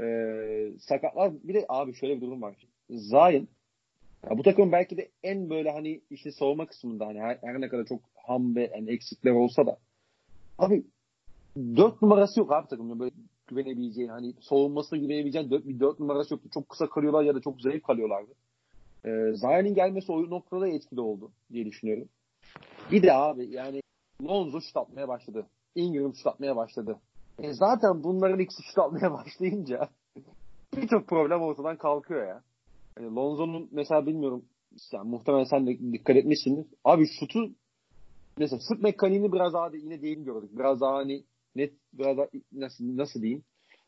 Ee, 0.00 0.78
sakatlar 0.78 1.32
bir 1.42 1.54
de 1.54 1.64
abi 1.68 1.94
şöyle 1.94 2.16
bir 2.16 2.20
durum 2.20 2.42
var. 2.42 2.54
Zion 2.90 3.48
ya 4.30 4.38
bu 4.38 4.42
takım 4.42 4.72
belki 4.72 4.96
de 4.96 5.08
en 5.22 5.50
böyle 5.50 5.70
hani 5.70 6.00
işte 6.10 6.32
savunma 6.32 6.66
kısmında 6.66 7.06
hani 7.06 7.20
her, 7.20 7.38
her 7.42 7.60
ne 7.60 7.68
kadar 7.68 7.84
çok 7.84 8.00
ham 8.14 8.56
ve 8.56 8.70
yani 8.74 8.90
eksikler 8.90 9.30
olsa 9.30 9.66
da 9.66 9.78
abi 10.58 10.84
dört 11.56 12.02
numarası 12.02 12.40
yok 12.40 12.52
abi 12.52 12.68
takımda 12.68 12.98
böyle 12.98 13.14
güvenebileceğin 13.46 14.08
hani 14.08 14.34
savunmasına 14.40 14.98
güvenebileceğin 14.98 15.50
dört, 15.50 15.66
bir 15.66 15.80
dört 15.80 16.00
numarası 16.00 16.34
yok. 16.34 16.42
Çok 16.54 16.68
kısa 16.68 16.88
kalıyorlar 16.88 17.22
ya 17.22 17.34
da 17.34 17.40
çok 17.40 17.60
zayıf 17.60 17.82
kalıyorlardı. 17.82 18.30
Ee, 19.04 19.34
Zion'in 19.34 19.74
gelmesi 19.74 20.12
oyun 20.12 20.30
noktada 20.30 20.68
etkili 20.68 21.00
oldu 21.00 21.30
diye 21.52 21.64
düşünüyorum. 21.64 22.08
Bir 22.90 23.02
de 23.02 23.12
abi 23.12 23.50
yani 23.50 23.82
Lonzo 24.22 24.60
şut 24.60 24.76
atmaya 24.76 25.08
başladı. 25.08 25.46
Ingram 25.74 26.14
şut 26.14 26.26
atmaya 26.26 26.56
başladı. 26.56 26.98
E 27.38 27.52
zaten 27.52 28.04
bunların 28.04 28.38
ikisi 28.38 28.62
şut 28.62 28.78
atmaya 28.78 29.12
başlayınca 29.18 29.88
birçok 30.76 31.08
problem 31.08 31.42
ortadan 31.42 31.76
kalkıyor 31.76 32.26
ya. 32.26 32.42
Yani 32.98 33.14
Lonzo'nun 33.14 33.68
mesela 33.72 34.06
bilmiyorum 34.06 34.44
yani 34.92 35.10
muhtemelen 35.10 35.44
sen 35.44 35.66
de 35.66 35.92
dikkat 35.92 36.16
etmişsindir. 36.16 36.66
Abi 36.84 37.06
şutu 37.20 37.50
mesela 38.38 38.60
sırt 38.60 38.82
mekaniğini 38.82 39.32
biraz 39.32 39.52
daha 39.52 39.70
yine 39.76 40.02
değil 40.02 40.24
gördük. 40.24 40.50
Biraz 40.58 40.80
daha 40.80 40.94
hani 40.94 41.24
net 41.56 41.72
biraz 41.92 42.16
daha 42.16 42.28
nasıl, 42.52 42.96
nasıl 42.96 43.22
diyeyim? 43.22 43.42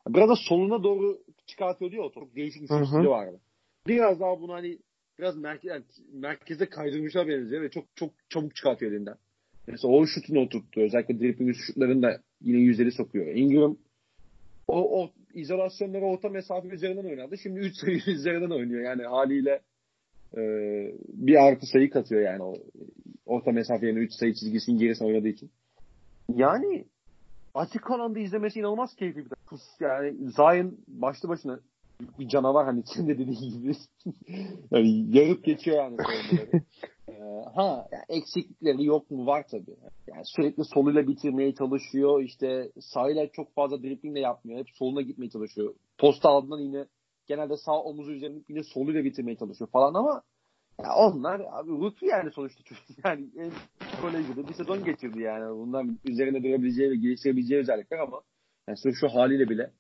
Biraz 0.09 0.29
da 0.29 0.37
soluna 0.37 0.83
doğru 0.83 1.19
çıkartıyor 1.47 1.91
diyor. 1.91 2.13
Çok 2.15 2.37
değişik 2.37 2.63
bir 2.63 2.67
stili 2.67 3.09
vardı. 3.09 3.41
Biraz 3.87 4.21
daha 4.21 4.41
bunu 4.41 4.53
hani 4.53 4.79
biraz 5.19 5.37
merkez, 5.37 5.71
yani 5.71 5.85
merkeze 6.13 6.67
kaydırmışa 6.67 7.29
benziyor 7.29 7.63
ve 7.63 7.71
çok 7.71 7.85
çok 7.97 8.11
çabuk 8.29 8.57
çıkartıyor 8.57 8.93
elinden. 8.93 9.17
Mesela 9.67 9.95
o 9.95 10.07
şutunu 10.07 10.41
oturttu. 10.41 10.81
Özellikle 10.81 11.21
dribbling 11.21 11.57
şutlarını 11.57 12.03
da 12.03 12.21
yine 12.41 12.59
yüzleri 12.59 12.93
sokuyor. 12.93 13.27
Ingram 13.27 13.77
o, 14.69 15.03
o 15.03 15.11
izolasyonları 15.35 16.05
orta 16.05 16.29
mesafe 16.29 16.69
üzerinden 16.69 17.05
oynadı. 17.05 17.39
Şimdi 17.39 17.61
3 17.61 17.77
sayı 17.77 18.01
üzerinden 18.07 18.51
oynuyor. 18.51 18.83
Yani 18.83 19.03
haliyle 19.03 19.61
e, 20.37 20.43
bir 21.09 21.35
artı 21.35 21.67
sayı 21.67 21.91
katıyor 21.91 22.21
yani 22.23 22.43
o 22.43 22.55
orta 23.27 23.53
mesafe 23.53 23.87
yerine 23.87 24.01
3 24.01 24.13
sayı 24.13 24.35
çizgisinin 24.35 24.79
gerisine 24.79 25.09
oynadığı 25.09 25.29
için. 25.29 25.51
Yani 26.35 26.85
açık 27.55 27.91
alanda 27.91 28.19
izlemesi 28.19 28.59
inanılmaz 28.59 28.95
keyifli 28.95 29.25
bir 29.25 29.29
takım. 29.29 29.59
Yani 29.81 30.17
Zion 30.31 30.79
başlı 30.89 31.29
başına 31.29 31.61
bir 32.19 32.29
canavar 32.29 32.67
hani 32.67 32.83
senin 32.87 33.09
de 33.09 33.19
dediğin 33.19 33.63
gibi. 33.63 33.75
yani 34.71 35.19
yarıp 35.19 35.45
geçiyor 35.45 35.77
yani 35.77 35.97
ee, 37.09 37.13
ha 37.55 37.89
eksiklikleri 38.09 38.85
yok 38.85 39.11
mu 39.11 39.27
var 39.27 39.47
tabii. 39.51 39.77
Yani 40.07 40.23
sürekli 40.25 40.65
soluyla 40.65 41.09
bitirmeye 41.09 41.55
çalışıyor. 41.55 42.23
İşte 42.23 42.73
sağıyla 42.81 43.29
çok 43.33 43.55
fazla 43.55 43.83
dribling 43.83 44.17
de 44.17 44.21
yapmıyor. 44.21 44.59
Hep 44.59 44.67
soluna 44.71 45.03
gitmeye 45.03 45.31
çalışıyor. 45.31 45.75
Posta 45.99 46.29
aldığından 46.29 46.59
yine 46.59 46.87
genelde 47.27 47.57
sağ 47.57 47.83
omuzu 47.83 48.13
üzerine 48.13 48.39
yine 48.49 48.63
soluyla 48.63 49.05
bitirmeye 49.05 49.37
çalışıyor 49.37 49.71
falan 49.71 49.95
ama 49.95 50.23
ya 50.83 50.95
onlar 50.95 51.41
abi 51.51 51.71
rookie 51.71 52.09
yani 52.09 52.31
sonuçta 52.31 52.61
yani 53.05 53.27
en 53.37 53.51
kolejde 54.03 54.49
bir 54.49 54.55
sezon 54.55 54.85
geçirdi 54.85 55.23
yani. 55.23 55.59
Bunlar 55.59 55.87
üzerine 56.05 56.43
durabileceği 56.43 56.91
ve 56.91 56.97
geliştirebileceği 56.97 57.61
özellikler 57.61 57.99
ama 57.99 58.21
yani 58.69 58.79
sırf 58.79 58.95
şu 59.01 59.09
haliyle 59.09 59.49
bile 59.49 59.71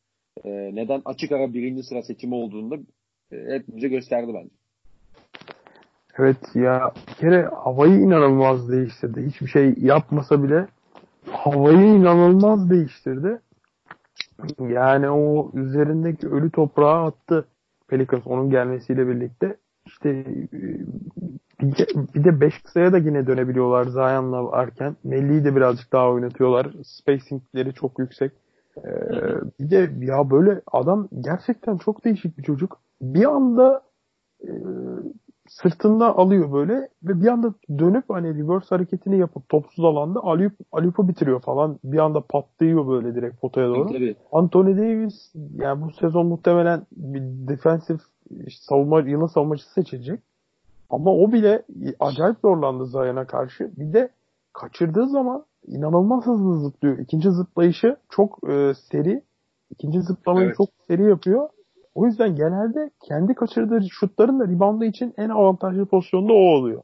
e, 0.45 0.51
neden 0.75 1.03
açık 1.05 1.33
ara 1.33 1.55
birinci 1.55 1.83
sıra 1.83 2.03
seçimi 2.03 2.35
olduğunu 2.35 2.71
da 2.71 2.77
e, 3.33 3.55
hepimize 3.55 3.89
gösterdi 3.89 4.33
bence. 4.35 4.55
Evet 6.19 6.37
ya 6.55 6.93
bir 7.09 7.15
kere 7.15 7.43
havayı 7.43 7.95
inanılmaz 7.95 8.71
değiştirdi. 8.71 9.27
Hiçbir 9.27 9.47
şey 9.47 9.75
yapmasa 9.79 10.43
bile 10.43 10.67
havayı 11.31 11.87
inanılmaz 11.87 12.71
değiştirdi. 12.71 13.41
Yani 14.59 15.11
o 15.11 15.51
üzerindeki 15.55 16.29
ölü 16.29 16.51
toprağı 16.51 17.05
attı 17.07 17.49
Pelicans 17.89 18.27
onun 18.27 18.51
gelmesiyle 18.51 19.09
birlikte. 19.09 19.57
İşte 19.87 20.25
bir 22.15 22.25
de 22.25 22.41
5 22.41 22.63
kısaya 22.63 22.93
da 22.93 22.99
yine 22.99 23.27
dönebiliyorlar 23.27 23.85
Zion'la 23.85 24.45
varken. 24.45 24.97
Melli'yi 25.05 25.45
de 25.45 25.57
birazcık 25.57 25.93
daha 25.93 26.11
oynatıyorlar. 26.11 26.73
Spacing'leri 26.85 27.75
çok 27.75 27.99
yüksek. 27.99 28.33
Ee, 28.79 28.91
bir 29.61 29.71
de 29.71 29.91
ya 30.01 30.31
böyle 30.31 30.61
adam 30.73 31.09
gerçekten 31.21 31.77
çok 31.77 32.05
değişik 32.05 32.39
bir 32.39 32.43
çocuk. 32.43 32.81
Bir 33.01 33.25
anda 33.25 33.83
e, 34.43 34.51
sırtında 35.49 36.17
alıyor 36.17 36.53
böyle 36.53 36.89
ve 37.03 37.21
bir 37.23 37.27
anda 37.27 37.55
dönüp 37.79 38.05
hani 38.09 38.35
reverse 38.35 38.75
hareketini 38.75 39.19
yapıp 39.19 39.49
topsuz 39.49 39.85
alanda 39.85 40.21
Aliyup, 40.21 40.53
Aliyup'u 40.73 41.09
bitiriyor 41.09 41.41
falan. 41.41 41.79
Bir 41.85 41.99
anda 41.99 42.21
patlıyor 42.21 42.89
böyle 42.89 43.15
direkt 43.15 43.41
potaya 43.41 43.69
doğru. 43.69 43.87
Tabii. 43.87 44.17
Anthony 44.33 44.77
Davis 44.77 45.33
yani 45.55 45.83
bu 45.83 45.91
sezon 45.91 46.27
muhtemelen 46.27 46.87
bir 46.93 47.21
defensive 47.21 47.99
işte 48.47 48.65
savunma, 48.65 49.01
yılın 49.01 49.27
savunmacısı 49.27 49.73
seçilecek. 49.73 50.21
Ama 50.91 51.11
o 51.11 51.33
bile 51.33 51.63
acayip 52.01 52.37
zorlandı 52.43 52.87
Zion'a 52.87 53.27
karşı. 53.27 53.71
Bir 53.77 53.93
de 53.93 54.09
kaçırdığı 54.53 55.09
zaman 55.09 55.45
inanılmaz 55.67 56.27
hızlı 56.27 56.61
zıplıyor. 56.61 56.99
İkinci 56.99 57.31
zıplayışı 57.31 57.97
çok 58.11 58.51
e, 58.51 58.73
seri. 58.75 59.23
İkinci 59.71 60.01
zıplamayı 60.01 60.47
evet. 60.47 60.57
çok 60.57 60.69
seri 60.89 61.09
yapıyor. 61.09 61.49
O 61.95 62.07
yüzden 62.07 62.37
genelde 62.37 62.91
kendi 63.09 63.35
kaçırdığı 63.35 63.81
şutların 63.91 64.41
da 64.41 64.49
reboundu 64.49 64.85
için 64.85 65.15
en 65.17 65.29
avantajlı 65.29 65.87
pozisyonda 65.87 66.33
o 66.33 66.37
oluyor. 66.37 66.83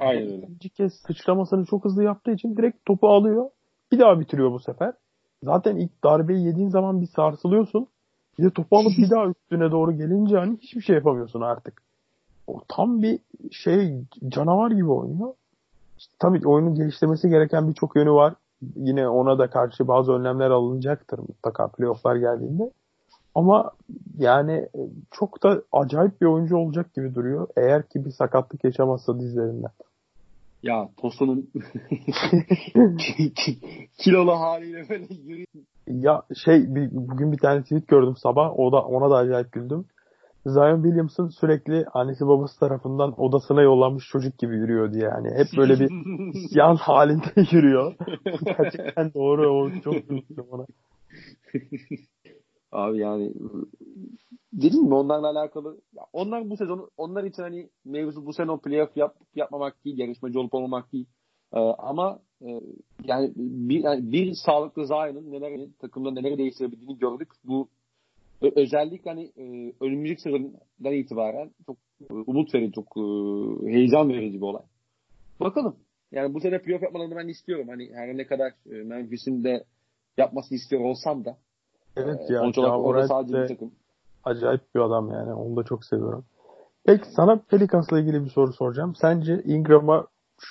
Aynen 0.00 0.22
öyle. 0.22 0.36
İkinci 0.36 0.68
kez 0.68 0.94
sıçramasını 0.94 1.66
çok 1.66 1.84
hızlı 1.84 2.04
yaptığı 2.04 2.30
için 2.30 2.56
direkt 2.56 2.86
topu 2.86 3.08
alıyor. 3.08 3.50
Bir 3.92 3.98
daha 3.98 4.20
bitiriyor 4.20 4.52
bu 4.52 4.60
sefer. 4.60 4.92
Zaten 5.42 5.76
ilk 5.76 6.04
darbeyi 6.04 6.46
yediğin 6.46 6.68
zaman 6.68 7.00
bir 7.00 7.06
sarsılıyorsun. 7.06 7.86
Bir 8.38 8.44
de 8.44 8.50
topu 8.50 8.78
alıp 8.78 8.92
bir 8.98 9.10
daha 9.10 9.26
üstüne 9.26 9.70
doğru 9.70 9.92
gelince 9.92 10.36
hani 10.36 10.56
hiçbir 10.56 10.80
şey 10.80 10.96
yapamıyorsun 10.96 11.40
artık. 11.40 11.82
O 12.46 12.60
tam 12.68 13.02
bir 13.02 13.18
şey 13.50 14.04
canavar 14.28 14.70
gibi 14.70 14.90
oynuyor. 14.90 15.34
İşte 15.98 16.12
tabii 16.18 16.48
oyunun 16.48 16.74
geliştirmesi 16.74 17.28
gereken 17.28 17.68
birçok 17.68 17.96
yönü 17.96 18.10
var. 18.10 18.34
Yine 18.76 19.08
ona 19.08 19.38
da 19.38 19.50
karşı 19.50 19.88
bazı 19.88 20.12
önlemler 20.12 20.50
alınacaktır 20.50 21.18
mutlaka 21.18 21.68
playofflar 21.68 22.16
geldiğinde. 22.16 22.70
Ama 23.34 23.70
yani 24.18 24.68
çok 25.10 25.42
da 25.42 25.62
acayip 25.72 26.20
bir 26.20 26.26
oyuncu 26.26 26.56
olacak 26.56 26.94
gibi 26.94 27.14
duruyor. 27.14 27.48
Eğer 27.56 27.88
ki 27.88 28.04
bir 28.04 28.10
sakatlık 28.10 28.64
yaşamazsa 28.64 29.20
dizlerinden. 29.20 29.70
Ya 30.62 30.88
Tosun'un 30.96 31.50
kilolu 33.98 34.32
haliyle 34.32 34.88
böyle 34.88 35.06
yürüyor. 35.14 35.46
Ya 35.86 36.22
şey 36.44 36.74
bir, 36.74 36.88
bugün 36.92 37.32
bir 37.32 37.38
tane 37.38 37.62
tweet 37.62 37.88
gördüm 37.88 38.14
sabah. 38.16 38.58
O 38.58 38.72
da 38.72 38.82
ona 38.82 39.10
da 39.10 39.16
acayip 39.16 39.52
güldüm. 39.52 39.84
Zion 40.46 40.82
Williamson 40.82 41.28
sürekli 41.28 41.86
annesi 41.94 42.26
babası 42.26 42.60
tarafından 42.60 43.20
odasına 43.20 43.62
yollanmış 43.62 44.08
çocuk 44.08 44.38
gibi 44.38 44.56
yürüyor 44.56 44.92
diye 44.92 45.04
yani. 45.04 45.28
Hep 45.34 45.46
böyle 45.56 45.80
bir 45.80 45.90
yan 46.56 46.76
halinde 46.76 47.46
yürüyor. 47.52 47.94
Gerçekten 48.44 49.14
doğru. 49.14 49.48
O 49.48 49.80
çok 49.80 50.08
güldüm 50.08 50.46
ona. 50.50 50.66
Abi 52.72 52.98
yani 52.98 53.32
dedim 54.52 54.82
mi 54.82 54.94
onlarla 54.94 55.30
alakalı 55.30 55.80
ya 55.92 56.02
onlar 56.12 56.50
bu 56.50 56.56
sezon 56.56 56.90
onlar 56.96 57.24
için 57.24 57.42
hani 57.42 57.70
mevzu 57.84 58.26
bu 58.26 58.32
sene 58.32 58.58
playoff 58.58 58.96
yap, 58.96 59.16
yapmamak 59.34 59.84
değil 59.84 59.98
yarışmacı 59.98 60.40
olup 60.40 60.54
olmamak 60.54 60.92
değil 60.92 61.06
ee, 61.54 61.58
ama 61.58 62.18
e, 62.46 62.60
yani 63.04 63.32
bir, 63.36 63.84
yani 63.84 64.12
bir 64.12 64.34
sağlıklı 64.34 64.86
Zion'ın 64.86 65.32
neler 65.32 65.60
takımda 65.80 66.10
neler 66.10 66.38
değiştirebildiğini 66.38 66.98
gördük 66.98 67.28
bu 67.44 67.68
özellikle 68.42 69.10
hani 69.10 69.32
e, 69.36 69.72
önümüzdeki 69.80 70.22
sezondan 70.22 70.92
itibaren 70.92 71.50
çok 71.66 71.76
e, 72.10 72.14
umut 72.14 72.54
verici 72.54 72.72
çok 72.72 72.86
e, 72.96 73.02
heyecan 73.72 74.08
verici 74.08 74.36
bir 74.36 74.46
olay 74.46 74.62
bakalım 75.40 75.76
yani 76.12 76.34
bu 76.34 76.40
sene 76.40 76.62
playoff 76.62 76.82
yapmalarını 76.82 77.16
ben 77.16 77.28
istiyorum 77.28 77.68
hani 77.68 77.90
her 77.94 78.16
ne 78.16 78.26
kadar 78.26 78.52
e, 78.70 78.74
Memphis'in 78.74 79.44
de 79.44 79.64
yapmasını 80.18 80.56
istiyor 80.56 80.82
olsam 80.82 81.24
da 81.24 81.36
Evet 81.96 82.30
ya. 82.30 82.40
Sonuç 82.40 82.58
olarak 82.58 82.78
orada 82.78 83.08
sadece 83.08 83.42
bir 83.42 83.48
takım. 83.48 83.72
Acayip 84.24 84.74
bir 84.74 84.80
adam 84.80 85.10
yani. 85.10 85.32
Onu 85.32 85.56
da 85.56 85.64
çok 85.64 85.84
seviyorum. 85.84 86.24
Peki 86.84 87.04
sana 87.16 87.36
Pelicans'la 87.50 88.00
ilgili 88.00 88.24
bir 88.24 88.30
soru 88.30 88.52
soracağım. 88.52 88.94
Sence 88.94 89.42
Ingram'a 89.44 90.06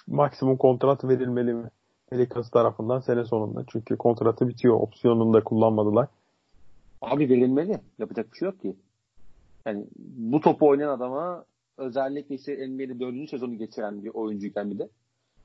maksimum 0.08 0.58
kontrat 0.58 1.04
verilmeli 1.04 1.54
mi? 1.54 1.70
Pelicans 2.12 2.49
tarafından 2.49 2.99
sene 2.99 3.26
sonunda. 3.26 3.64
Çünkü 3.72 3.97
kontratı 3.97 4.47
bitiyor. 4.47 4.76
Opsiyonunu 4.76 5.34
da 5.34 5.43
kullanmadılar. 5.43 6.07
Abi 7.01 7.30
verilmeli. 7.30 7.80
Yapacak 7.99 8.34
bir 8.34 8.38
şey 8.38 8.45
yok 8.45 8.62
ki. 8.62 8.76
Yani 9.66 9.86
bu 9.97 10.41
topu 10.41 10.68
oynayan 10.68 10.89
adama 10.89 11.45
özellikle 11.78 12.36
işte 12.36 12.68
NBA'de 12.70 12.99
dördüncü 12.99 13.28
sezonu 13.28 13.57
geçiren 13.57 14.03
bir 14.03 14.09
oyuncuyken 14.09 14.72
bir 14.72 14.80
de 14.80 14.89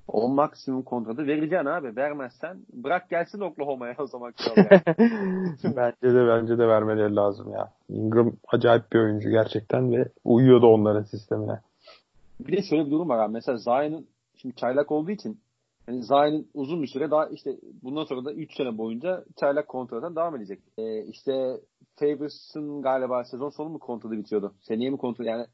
o 0.08 0.28
maksimum 0.28 0.82
kontratı 0.82 1.26
vereceksin 1.26 1.66
abi. 1.66 1.96
Vermezsen 1.96 2.58
bırak 2.72 3.10
gelsin 3.10 3.40
Oklahoma'ya 3.40 3.94
o 3.98 4.06
zaman. 4.06 4.32
bence 5.64 6.14
de 6.14 6.28
bence 6.28 6.58
de 6.58 6.68
vermeleri 6.68 7.16
lazım 7.16 7.52
ya. 7.52 7.72
Ingram 7.88 8.32
acayip 8.48 8.92
bir 8.92 8.98
oyuncu 8.98 9.30
gerçekten 9.30 9.92
ve 9.92 10.08
uyuyordu 10.24 10.66
onların 10.66 11.02
sistemine. 11.02 11.60
Bir 12.40 12.56
de 12.56 12.62
şöyle 12.62 12.86
bir 12.86 12.90
durum 12.90 13.08
var 13.08 13.18
abi. 13.18 13.32
Mesela 13.32 13.58
Zion'ın 13.58 14.06
şimdi 14.36 14.56
çaylak 14.56 14.92
olduğu 14.92 15.10
için 15.10 15.40
yani 15.88 16.02
Zion'ın 16.02 16.48
uzun 16.54 16.82
bir 16.82 16.86
süre 16.86 17.10
daha 17.10 17.26
işte 17.26 17.56
bundan 17.82 18.04
sonra 18.04 18.24
da 18.24 18.32
3 18.32 18.56
sene 18.56 18.78
boyunca 18.78 19.24
çaylak 19.40 19.68
kontrattan 19.68 20.16
devam 20.16 20.36
edecek. 20.36 20.60
Ee, 20.78 21.04
işte 21.04 21.60
Favors'ın 21.96 22.82
galiba 22.82 23.24
sezon 23.24 23.50
sonu 23.50 23.68
mu 23.68 23.78
kontratı 23.78 24.18
bitiyordu? 24.18 24.54
Seneye 24.60 24.90
mi 24.90 24.98
kontratı 24.98 25.28
yani 25.28 25.46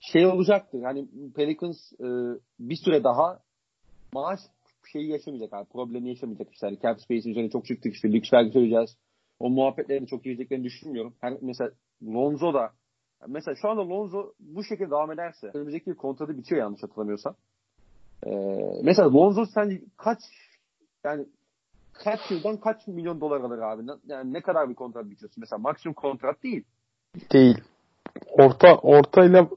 şey 0.00 0.26
olacaktı. 0.26 0.76
Yani 0.76 1.08
Pelicans 1.34 1.92
e, 1.92 2.06
bir 2.58 2.76
süre 2.76 3.04
daha 3.04 3.40
maaş 4.12 4.40
şeyi 4.92 5.08
yaşamayacak 5.08 5.52
abi. 5.52 5.68
Problemi 5.68 6.08
yaşamayacak 6.08 6.52
işte. 6.52 6.66
Hani 6.66 6.78
cap 6.82 7.00
space 7.00 7.30
üzerine 7.30 7.50
çok 7.50 7.66
çıktık 7.66 7.94
işte. 7.94 8.12
Lüks 8.12 8.32
vergi 8.32 8.52
söyleyeceğiz. 8.52 8.96
O 9.38 9.50
muhabbetlerini 9.50 10.06
çok 10.06 10.24
gireceklerini 10.24 10.64
düşünmüyorum. 10.64 11.14
Her, 11.20 11.36
mesela 11.40 11.70
Lonzo 12.02 12.54
da 12.54 12.72
mesela 13.28 13.54
şu 13.62 13.68
anda 13.68 13.88
Lonzo 13.88 14.32
bu 14.40 14.64
şekilde 14.64 14.90
devam 14.90 15.12
ederse 15.12 15.50
önümüzdeki 15.54 15.94
kontratı 15.94 16.38
bitiyor 16.38 16.60
yanlış 16.60 16.82
hatırlamıyorsam. 16.82 17.36
Ee, 18.26 18.30
mesela 18.82 19.12
Lonzo 19.12 19.46
sence 19.46 19.82
kaç 19.96 20.18
yani 21.04 21.26
kaç 21.92 22.20
yıldan 22.30 22.56
kaç 22.56 22.86
milyon 22.86 23.20
dolar 23.20 23.40
alır 23.40 23.58
abi? 23.58 23.82
Yani 24.06 24.32
ne 24.32 24.40
kadar 24.40 24.70
bir 24.70 24.74
kontrat 24.74 25.10
bitiyorsun? 25.10 25.40
Mesela 25.40 25.58
maksimum 25.58 25.94
kontrat 25.94 26.42
değil. 26.42 26.64
Değil. 27.32 27.58
Orta 28.30 28.76
ortayla 28.76 29.48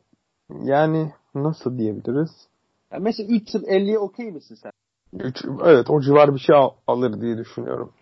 yani 0.64 1.12
nasıl 1.36 1.78
diyebiliriz? 1.78 2.48
Yani 2.92 3.04
mesela 3.04 3.30
3 3.30 3.54
yıl 3.54 3.64
50'ye 3.64 4.00
okey 4.00 4.32
misin 4.32 4.56
sen? 4.56 4.72
3, 5.14 5.46
evet 5.66 5.90
o 5.90 6.02
civar 6.02 6.34
bir 6.34 6.40
şey 6.40 6.56
al, 6.56 6.70
alır 6.88 7.22
diye 7.22 7.38
düşünüyorum. 7.38 7.94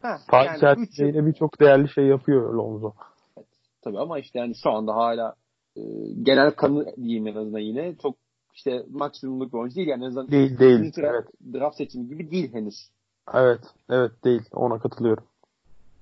Fatih 0.00 0.62
yani 0.62 1.26
birçok 1.26 1.60
değerli 1.60 1.88
şey 1.88 2.06
yapıyor 2.06 2.54
Lonzo. 2.54 2.92
Evet, 3.36 3.46
tabii 3.82 3.98
ama 3.98 4.18
işte 4.18 4.38
yani 4.38 4.54
şu 4.62 4.70
anda 4.70 4.94
hala 4.94 5.34
genel 6.22 6.50
kanı 6.50 6.96
diyeyim 6.96 7.26
en 7.26 7.34
azından 7.34 7.58
yine. 7.58 7.96
Çok 8.02 8.16
işte 8.58 8.84
maksimumluk 8.90 9.52
bir 9.52 9.58
oyuncu 9.58 9.76
değil 9.76 9.88
yani 9.88 10.04
en 10.04 10.08
azından 10.08 10.30
değil 10.30 10.58
değil. 10.58 10.78
Draft, 10.80 10.98
evet. 10.98 11.24
draft 11.54 11.76
seçimi 11.76 12.08
gibi 12.08 12.30
değil 12.30 12.52
henüz. 12.52 12.90
Evet, 13.34 13.60
evet 13.90 14.24
değil. 14.24 14.42
Ona 14.52 14.78
katılıyorum. 14.78 15.24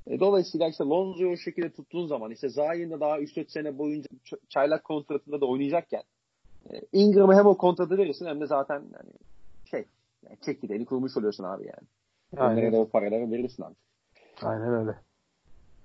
E, 0.07 0.21
dolayısıyla 0.21 0.69
işte 0.69 0.85
Lonzo'yu 0.85 1.33
o 1.33 1.37
şekilde 1.37 1.71
tuttuğun 1.71 2.07
zaman 2.07 2.31
işte 2.31 2.49
Zayin 2.49 2.91
de 2.91 3.01
daha 3.01 3.19
3-4 3.19 3.49
sene 3.49 3.79
boyunca 3.79 4.09
çaylak 4.49 4.85
kontratında 4.85 5.41
da 5.41 5.47
oynayacakken 5.47 6.03
e, 6.71 6.81
Ingram'ı 6.93 7.35
hem 7.35 7.47
o 7.47 7.57
kontratı 7.57 7.99
verirsin 7.99 8.27
hem 8.27 8.41
de 8.41 8.47
zaten 8.47 8.75
yani 8.75 9.11
şey 9.71 9.85
yani 10.25 10.37
çekirdeğini 10.45 10.85
kurmuş 10.85 11.17
oluyorsun 11.17 11.45
abi 11.45 11.65
yani. 11.65 11.89
Aynen. 12.37 12.59
Onlara 12.59 12.73
da 12.73 12.77
o 12.77 12.89
paraları 12.89 13.31
verirsin 13.31 13.63
abi. 13.63 13.75
Aynen 14.43 14.75
öyle. 14.75 15.06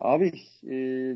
Abi 0.01 0.31
e, 0.63 0.75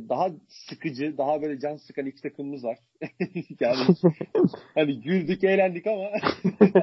daha 0.09 0.31
sıkıcı, 0.47 1.17
daha 1.17 1.41
böyle 1.41 1.59
can 1.59 1.75
sıkan 1.75 2.05
iki 2.05 2.21
takımımız 2.21 2.63
var. 2.63 2.77
yani 3.59 3.77
hani 4.75 5.01
güldük, 5.01 5.43
eğlendik 5.43 5.87
ama 5.87 6.03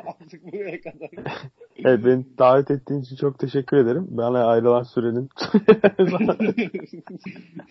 artık 0.06 0.52
buraya 0.52 0.80
kadar. 0.80 1.10
Evet 1.84 2.04
beni 2.04 2.38
davet 2.38 2.70
ettiğin 2.70 3.00
için 3.00 3.16
çok 3.16 3.38
teşekkür 3.38 3.76
ederim. 3.76 4.06
Bana 4.10 4.46
ayrılan 4.46 4.82
sürenin. 4.82 5.28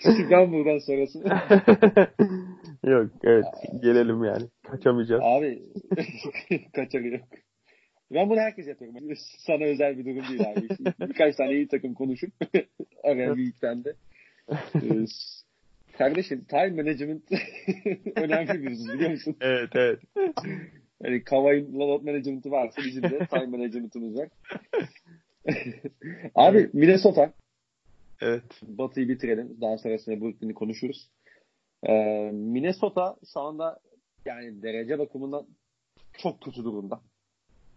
Çıkan 0.01 0.51
buradan 0.51 0.77
sonrası. 0.77 1.19
yok 2.84 3.11
evet 3.23 3.45
gelelim 3.82 4.23
yani. 4.23 4.43
Kaçamayacağız. 4.63 5.21
Abi 5.23 5.63
kaçarı 6.75 7.07
yok. 7.07 7.23
Ben 8.11 8.29
bunu 8.29 8.39
herkes 8.39 8.67
yapıyorum. 8.67 8.97
Sana 9.47 9.63
özel 9.63 9.97
bir 9.97 10.05
durum 10.05 10.29
değil 10.29 10.51
abi. 10.51 10.67
Birkaç 11.09 11.36
tane 11.36 11.53
iyi 11.53 11.67
takım 11.67 11.93
konuşup 11.93 12.32
araya 13.03 13.38
bir 13.38 13.53
de. 13.61 13.93
Ee, 14.49 15.05
kardeşim 15.97 16.45
time 16.49 16.83
management 16.83 17.23
önemli 18.15 18.63
bir 18.63 18.93
biliyor 18.93 19.11
musun? 19.11 19.35
Evet 19.41 19.69
evet. 19.75 19.99
Yani 21.03 21.23
Kavai'nin 21.23 21.79
load 21.79 22.03
management'ı 22.03 22.51
varsa 22.51 22.81
bizim 22.85 23.03
de 23.03 23.27
time 23.27 23.45
management'ımız 23.45 24.15
var. 24.15 24.29
Abi 26.35 26.69
Minnesota. 26.73 27.33
Evet. 28.21 28.43
Batı'yı 28.63 29.09
bitirelim. 29.09 29.61
Daha 29.61 29.77
sonrasında 29.77 30.21
Brooklyn'i 30.21 30.53
konuşuruz. 30.53 31.09
Ee, 31.83 32.29
Minnesota 32.33 33.15
şu 33.33 33.39
anda 33.39 33.79
yani 34.25 34.63
derece 34.63 34.99
bakımından 34.99 35.47
çok 36.17 36.41
kötü 36.41 36.63
durumda. 36.63 37.01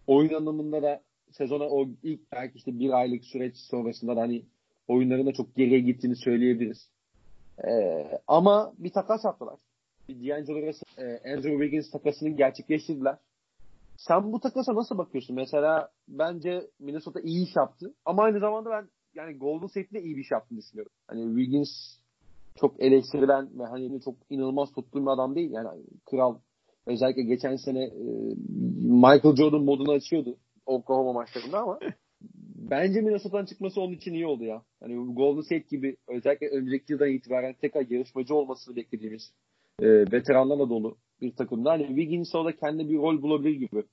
Oyun 0.07 0.33
anlamında 0.33 0.83
da 0.83 1.01
sezona 1.31 1.63
o 1.63 1.87
ilk 2.03 2.31
belki 2.31 2.57
işte 2.57 2.79
bir 2.79 2.89
aylık 2.89 3.25
süreç 3.25 3.57
sonrasında 3.57 4.15
da 4.15 4.21
hani 4.21 4.45
oyunlarında 4.87 5.33
çok 5.33 5.55
geriye 5.55 5.79
gittiğini 5.79 6.15
söyleyebiliriz. 6.15 6.89
Ee, 7.67 8.07
ama 8.27 8.73
bir 8.77 8.89
takas 8.89 9.25
yaptılar. 9.25 9.55
Bir 10.09 10.29
D'Angelo 10.29 10.67
Russell, 10.67 11.05
e, 11.05 11.33
Andrew 11.33 11.51
Wiggins 11.51 11.91
takasını 11.91 12.29
gerçekleştirdiler. 12.29 13.17
Sen 13.97 14.33
bu 14.33 14.39
takasa 14.39 14.75
nasıl 14.75 14.97
bakıyorsun? 14.97 15.35
Mesela 15.35 15.89
bence 16.07 16.67
Minnesota 16.79 17.19
iyi 17.21 17.47
iş 17.47 17.55
yaptı. 17.55 17.93
Ama 18.05 18.23
aynı 18.23 18.39
zamanda 18.39 18.69
ben 18.69 18.89
yani 19.15 19.37
Golden 19.37 19.67
State'de 19.67 20.01
iyi 20.01 20.15
bir 20.17 20.21
iş 20.21 20.31
yaptığını 20.31 20.59
düşünüyorum. 20.59 20.91
Hani 21.07 21.21
Wiggins 21.27 21.69
çok 22.55 22.83
eleştirilen 22.83 23.59
ve 23.59 23.63
hani 23.63 24.01
çok 24.01 24.15
inanılmaz 24.29 24.71
tuttuğum 24.71 25.01
bir 25.01 25.11
adam 25.11 25.35
değil. 25.35 25.51
Yani 25.51 25.83
kral 26.05 26.37
özellikle 26.85 27.23
geçen 27.23 27.55
sene 27.55 27.83
e, 27.83 28.35
Michael 28.81 29.35
Jordan 29.35 29.61
modunu 29.61 29.91
açıyordu 29.91 30.37
Oklahoma 30.65 31.13
maçlarında 31.13 31.59
ama 31.59 31.79
bence 32.69 33.01
Minnesota'dan 33.01 33.45
çıkması 33.45 33.81
onun 33.81 33.93
için 33.93 34.13
iyi 34.13 34.25
oldu 34.25 34.43
ya. 34.43 34.61
Hani 34.79 35.13
Golden 35.13 35.41
State 35.41 35.65
gibi 35.69 35.97
özellikle 36.07 36.49
önceki 36.49 36.93
yıldan 36.93 37.09
itibaren 37.09 37.53
tekrar 37.61 37.89
yarışmacı 37.89 38.35
olmasını 38.35 38.75
beklediğimiz 38.75 39.31
e, 39.81 39.87
veteranlarla 39.87 40.69
dolu 40.69 40.97
bir 41.21 41.35
takımda. 41.35 41.71
Hani 41.71 41.87
Wiggins 41.87 42.35
orada 42.35 42.55
kendi 42.55 42.89
bir 42.89 42.97
rol 42.97 43.21
bulabilir 43.21 43.55
gibi. 43.55 43.83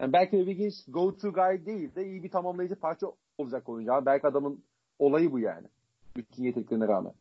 Yani 0.00 0.12
belki 0.12 0.32
de 0.32 0.44
Wiggins 0.44 0.84
go 0.88 1.16
to 1.16 1.32
guy 1.32 1.66
değil 1.66 1.94
de 1.94 2.06
iyi 2.06 2.22
bir 2.22 2.30
tamamlayıcı 2.30 2.74
parça 2.74 3.06
olacak 3.38 3.68
oyuncu. 3.68 3.92
Belki 4.06 4.26
adamın 4.26 4.62
olayı 4.98 5.32
bu 5.32 5.38
yani. 5.38 5.66
Bütün 6.16 6.44
yeteneklerine 6.44 6.88
rağmen. 6.88 7.12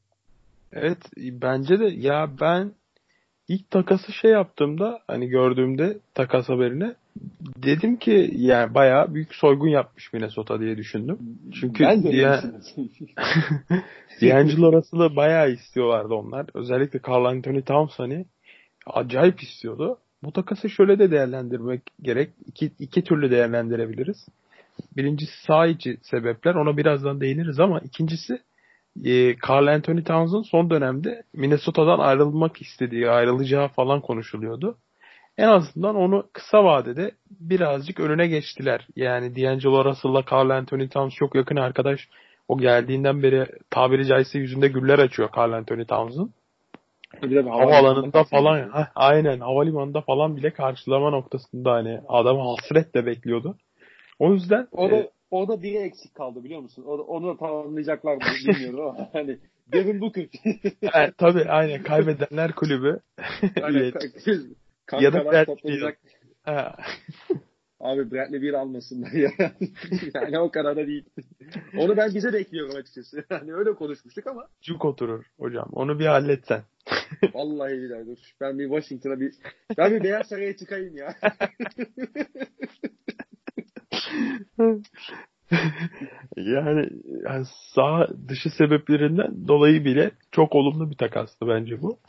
Evet 0.74 0.97
bence 1.18 1.80
de 1.80 1.86
ya 1.86 2.32
ben 2.41 2.72
ilk 3.47 3.72
takası 3.72 4.11
şey 4.22 4.32
yaptığımda 4.32 4.99
hani 5.07 5.28
gördüğümde 5.28 5.99
takas 6.13 6.49
haberini 6.49 6.95
dedim 7.63 7.97
ki 7.97 8.32
yani 8.36 8.74
bayağı 8.74 9.13
büyük 9.13 9.36
soygun 9.36 9.68
yapmış 9.68 10.13
Minnesota 10.13 10.59
diye 10.59 10.78
düşündüm. 10.78 11.20
Çünkü 11.59 11.84
ben 11.84 12.03
D'Angelo 14.22 14.74
Russell'ı 14.74 15.15
bayağı 15.15 15.51
istiyorlardı 15.51 16.13
onlar. 16.13 16.45
Özellikle 16.53 16.99
Carl 17.07 17.26
Anthony 17.26 17.61
Towns 17.61 17.99
hani 17.99 18.26
acayip 18.86 19.43
istiyordu. 19.43 19.97
Bu 20.24 20.32
takası 20.32 20.70
şöyle 20.70 20.99
de 20.99 21.11
değerlendirmek 21.11 21.82
gerek. 22.01 22.30
İki, 22.45 22.72
iki 22.80 23.03
türlü 23.03 23.32
değerlendirebiliriz. 23.32 24.28
Birincisi 24.97 25.43
sağ 25.47 25.68
içi 25.68 25.97
sebepler. 26.01 26.55
Ona 26.55 26.78
birazdan 26.78 27.22
değiniriz 27.22 27.59
ama 27.59 27.80
ikincisi 27.80 28.39
e, 29.05 29.36
Carl 29.49 29.68
Anthony 29.68 30.03
Towns'ın 30.03 30.41
son 30.41 30.70
dönemde 30.70 31.24
Minnesota'dan 31.34 31.99
ayrılmak 31.99 32.61
istediği, 32.61 33.09
ayrılacağı 33.09 33.68
falan 33.68 34.01
konuşuluyordu. 34.01 34.78
En 35.38 35.48
azından 35.48 35.96
onu 35.96 36.28
kısa 36.34 36.64
vadede 36.64 37.12
birazcık 37.40 38.00
önüne 38.00 38.28
geçtiler. 38.28 38.88
Yani 38.96 39.36
D'Angelo 39.36 39.86
Russell'la 39.86 40.24
Carl 40.32 40.50
Anthony 40.50 40.90
Towns 40.90 41.14
çok 41.14 41.36
yakın 41.36 41.56
arkadaş. 41.56 42.10
O 42.48 42.58
geldiğinden 42.58 43.24
beri 43.24 43.46
tabiri 43.70 44.08
caizse 44.08 44.40
yüzünde 44.40 44.68
güller 44.68 45.00
açıyor 45.00 45.30
Carl 45.38 45.52
Anthony 45.52 45.86
Towns'ın. 45.86 46.34
Havaalanında 47.46 48.24
falan 48.24 48.70
ha, 48.70 48.92
aynen 48.96 49.40
havalimanında 49.40 50.02
falan 50.02 50.38
bile 50.38 50.54
karşılama 50.54 51.10
noktasında 51.10 51.72
hani 51.72 52.00
adamı 52.08 52.42
hasretle 52.42 53.06
bekliyordu. 53.06 53.56
O 54.20 54.34
yüzden 54.34 54.68
o 54.72 54.92
da 54.92 54.96
e, 54.96 55.10
o 55.32 55.48
da 55.48 55.62
biri 55.62 55.78
eksik 55.78 56.16
kaldı 56.16 56.44
biliyor 56.44 56.60
musun? 56.60 56.84
O 56.88 56.98
da, 56.98 57.02
onu 57.02 57.28
da 57.28 57.38
tamamlayacaklar 57.38 58.16
mı 58.16 58.22
bilmiyorum 58.48 58.80
ama 58.88 59.10
hani 59.14 59.38
Devin 59.72 60.02
Booker. 60.02 60.28
evet, 60.94 61.18
tabii 61.18 61.46
aynen 61.50 61.84
kaybedenler 61.84 62.52
kulübü. 62.52 63.00
Aynen, 63.64 63.92
ya 65.00 65.14
da 65.14 65.26
Bradley 65.26 65.96
Abi 67.80 68.12
Bradley 68.12 68.42
bir 68.42 68.54
almasınlar 68.54 69.12
ya. 69.12 69.32
yani 70.14 70.40
o 70.40 70.52
kadar 70.52 70.76
da 70.76 70.88
değil. 70.88 71.06
Onu 71.78 71.98
ben 71.98 72.16
bize 72.16 72.34
bekliyorum 72.34 72.76
açıkçası. 72.76 73.24
Hani 73.30 73.54
öyle 73.54 73.74
konuşmuştuk 73.74 74.28
ama. 74.28 74.48
Cuk 74.62 74.86
oturur 74.86 75.26
hocam. 75.40 75.70
Onu 75.72 76.00
bir 76.00 76.06
halletsen. 76.06 76.64
Vallahi 77.34 77.74
billahi 77.74 78.08
dur. 78.08 78.18
Ben 78.42 78.60
bir 78.60 78.70
Washington'a 78.70 79.20
bir 79.20 79.34
ben 79.78 79.92
bir 79.92 80.04
Beyaz 80.04 80.28
Saray'a 80.28 80.56
çıkayım 80.56 80.98
ya. 80.98 81.16
yani, 86.38 86.90
yani 87.26 87.46
sağ 87.76 88.08
dışı 88.28 88.50
sebeplerinden 88.50 89.48
dolayı 89.48 89.86
bile 89.86 90.12
çok 90.32 90.56
olumlu 90.56 90.92
bir 90.92 90.98
takastı 90.98 91.48
bence 91.48 91.82
bu. 91.82 92.00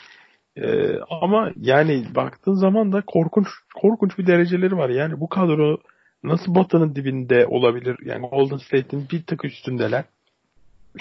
Ee, 0.62 0.98
ama 1.20 1.52
yani 1.56 2.04
baktığın 2.14 2.54
zaman 2.54 2.92
da 2.92 3.02
korkunç 3.06 3.46
korkunç 3.74 4.18
bir 4.18 4.26
dereceleri 4.26 4.76
var. 4.76 4.88
Yani 4.88 5.20
bu 5.20 5.28
kadro 5.28 5.78
nasıl 6.22 6.54
Batı'nın 6.54 6.94
dibinde 6.94 7.46
olabilir? 7.46 7.96
Yani 8.04 8.28
Golden 8.28 8.56
State'in 8.56 9.09
bir 9.12 9.22
tık 9.22 9.44
üstündeler. 9.44 10.04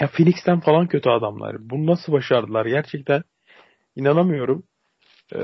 Ya 0.00 0.08
Phoenix'ten 0.08 0.60
falan 0.60 0.86
kötü 0.86 1.10
adamlar. 1.10 1.56
Bunu 1.60 1.86
nasıl 1.86 2.12
başardılar? 2.12 2.66
Gerçekten 2.66 3.22
inanamıyorum. 3.96 4.62
Ee, 5.34 5.38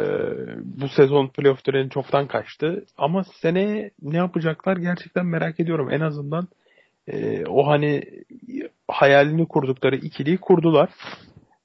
bu 0.64 0.88
sezon 0.88 1.28
playoff 1.28 1.64
töreni 1.64 1.90
çoktan 1.90 2.26
kaçtı. 2.26 2.84
Ama 2.96 3.24
seneye 3.24 3.90
ne 4.02 4.16
yapacaklar 4.16 4.76
gerçekten 4.76 5.26
merak 5.26 5.60
ediyorum. 5.60 5.90
En 5.90 6.00
azından 6.00 6.48
e, 7.06 7.44
o 7.46 7.66
hani 7.66 8.02
hayalini 8.88 9.48
kurdukları 9.48 9.96
ikiliyi 9.96 10.38
kurdular. 10.38 10.88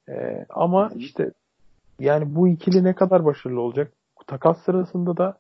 E, 0.10 0.46
ama 0.50 0.92
işte 0.96 1.32
yani 2.00 2.36
bu 2.36 2.48
ikili 2.48 2.84
ne 2.84 2.94
kadar 2.94 3.26
başarılı 3.26 3.62
olacak? 3.62 3.94
Takas 4.28 4.62
sırasında 4.64 5.18
da 5.18 5.38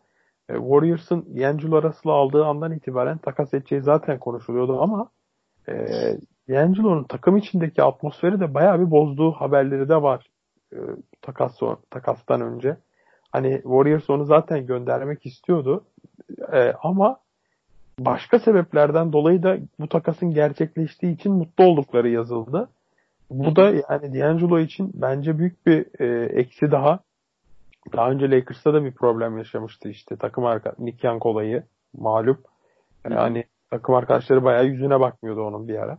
e, 0.49 0.53
Warriors'ın 0.53 1.25
D'Angelo 1.35 1.83
Russell'ı 1.83 2.13
aldığı 2.13 2.45
andan 2.45 2.71
itibaren 2.71 3.17
takas 3.17 3.53
edeceği 3.53 3.81
zaten 3.81 4.19
konuşuluyordu 4.19 4.81
ama 4.81 5.09
e, 5.69 5.73
D'Angelo'nun 6.49 7.03
takım 7.03 7.37
içindeki 7.37 7.83
atmosferi 7.83 8.39
de 8.39 8.53
bayağı 8.53 8.79
bir 8.79 8.91
bozduğu 8.91 9.31
haberleri 9.31 9.89
de 9.89 10.01
var 10.01 10.25
e, 10.73 10.77
takas 11.21 11.55
son, 11.55 11.77
takastan 11.89 12.41
önce. 12.41 12.77
Hani 13.31 13.61
Warriors 13.63 14.09
onu 14.09 14.25
zaten 14.25 14.65
göndermek 14.65 15.25
istiyordu. 15.25 15.83
E, 16.53 16.73
ama 16.83 17.19
başka 17.99 18.39
sebeplerden 18.39 19.13
dolayı 19.13 19.43
da 19.43 19.57
bu 19.79 19.89
takasın 19.89 20.33
gerçekleştiği 20.33 21.15
için 21.15 21.31
mutlu 21.31 21.63
oldukları 21.63 22.09
yazıldı. 22.09 22.69
Bu 23.29 23.55
da 23.55 23.61
yani 23.69 24.19
D'Angelo 24.19 24.59
için 24.59 24.91
bence 24.93 25.37
büyük 25.37 25.65
bir 25.65 26.01
e, 26.01 26.25
eksi 26.25 26.71
daha. 26.71 26.99
Daha 27.93 28.11
önce 28.11 28.31
Lakers'ta 28.31 28.73
da 28.73 28.83
bir 28.83 28.91
problem 28.91 29.37
yaşamıştı 29.37 29.89
işte 29.89 30.15
takım 30.15 30.45
arka 30.45 30.73
Nick 30.79 31.07
Young 31.07 31.25
olayı 31.25 31.63
malum. 31.93 32.37
Yani 33.09 33.43
takım 33.71 33.95
arkadaşları 33.95 34.43
bayağı 34.43 34.65
yüzüne 34.65 34.99
bakmıyordu 34.99 35.41
onun 35.41 35.67
bir 35.67 35.75
ara. 35.75 35.97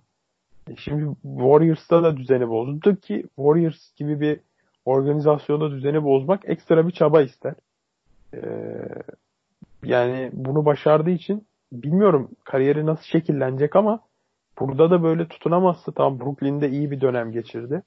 E 0.70 0.76
şimdi 0.76 1.14
Warriors'ta 1.22 2.02
da 2.02 2.16
düzeni 2.16 2.48
bozdu 2.48 2.96
ki 2.96 3.24
Warriors 3.36 3.94
gibi 3.96 4.20
bir 4.20 4.40
organizasyonda 4.84 5.70
düzeni 5.70 6.04
bozmak 6.04 6.48
ekstra 6.48 6.86
bir 6.86 6.92
çaba 6.92 7.22
ister. 7.22 7.54
Ee, 8.34 8.40
yani 9.84 10.30
bunu 10.32 10.64
başardığı 10.64 11.10
için 11.10 11.46
bilmiyorum 11.72 12.30
kariyeri 12.44 12.86
nasıl 12.86 13.04
şekillenecek 13.04 13.76
ama 13.76 14.00
burada 14.60 14.90
da 14.90 15.02
böyle 15.02 15.28
tutunamazsa 15.28 15.92
tam 15.92 16.20
Brooklyn'de 16.20 16.70
iyi 16.70 16.90
bir 16.90 17.00
dönem 17.00 17.32
geçirdi. 17.32 17.82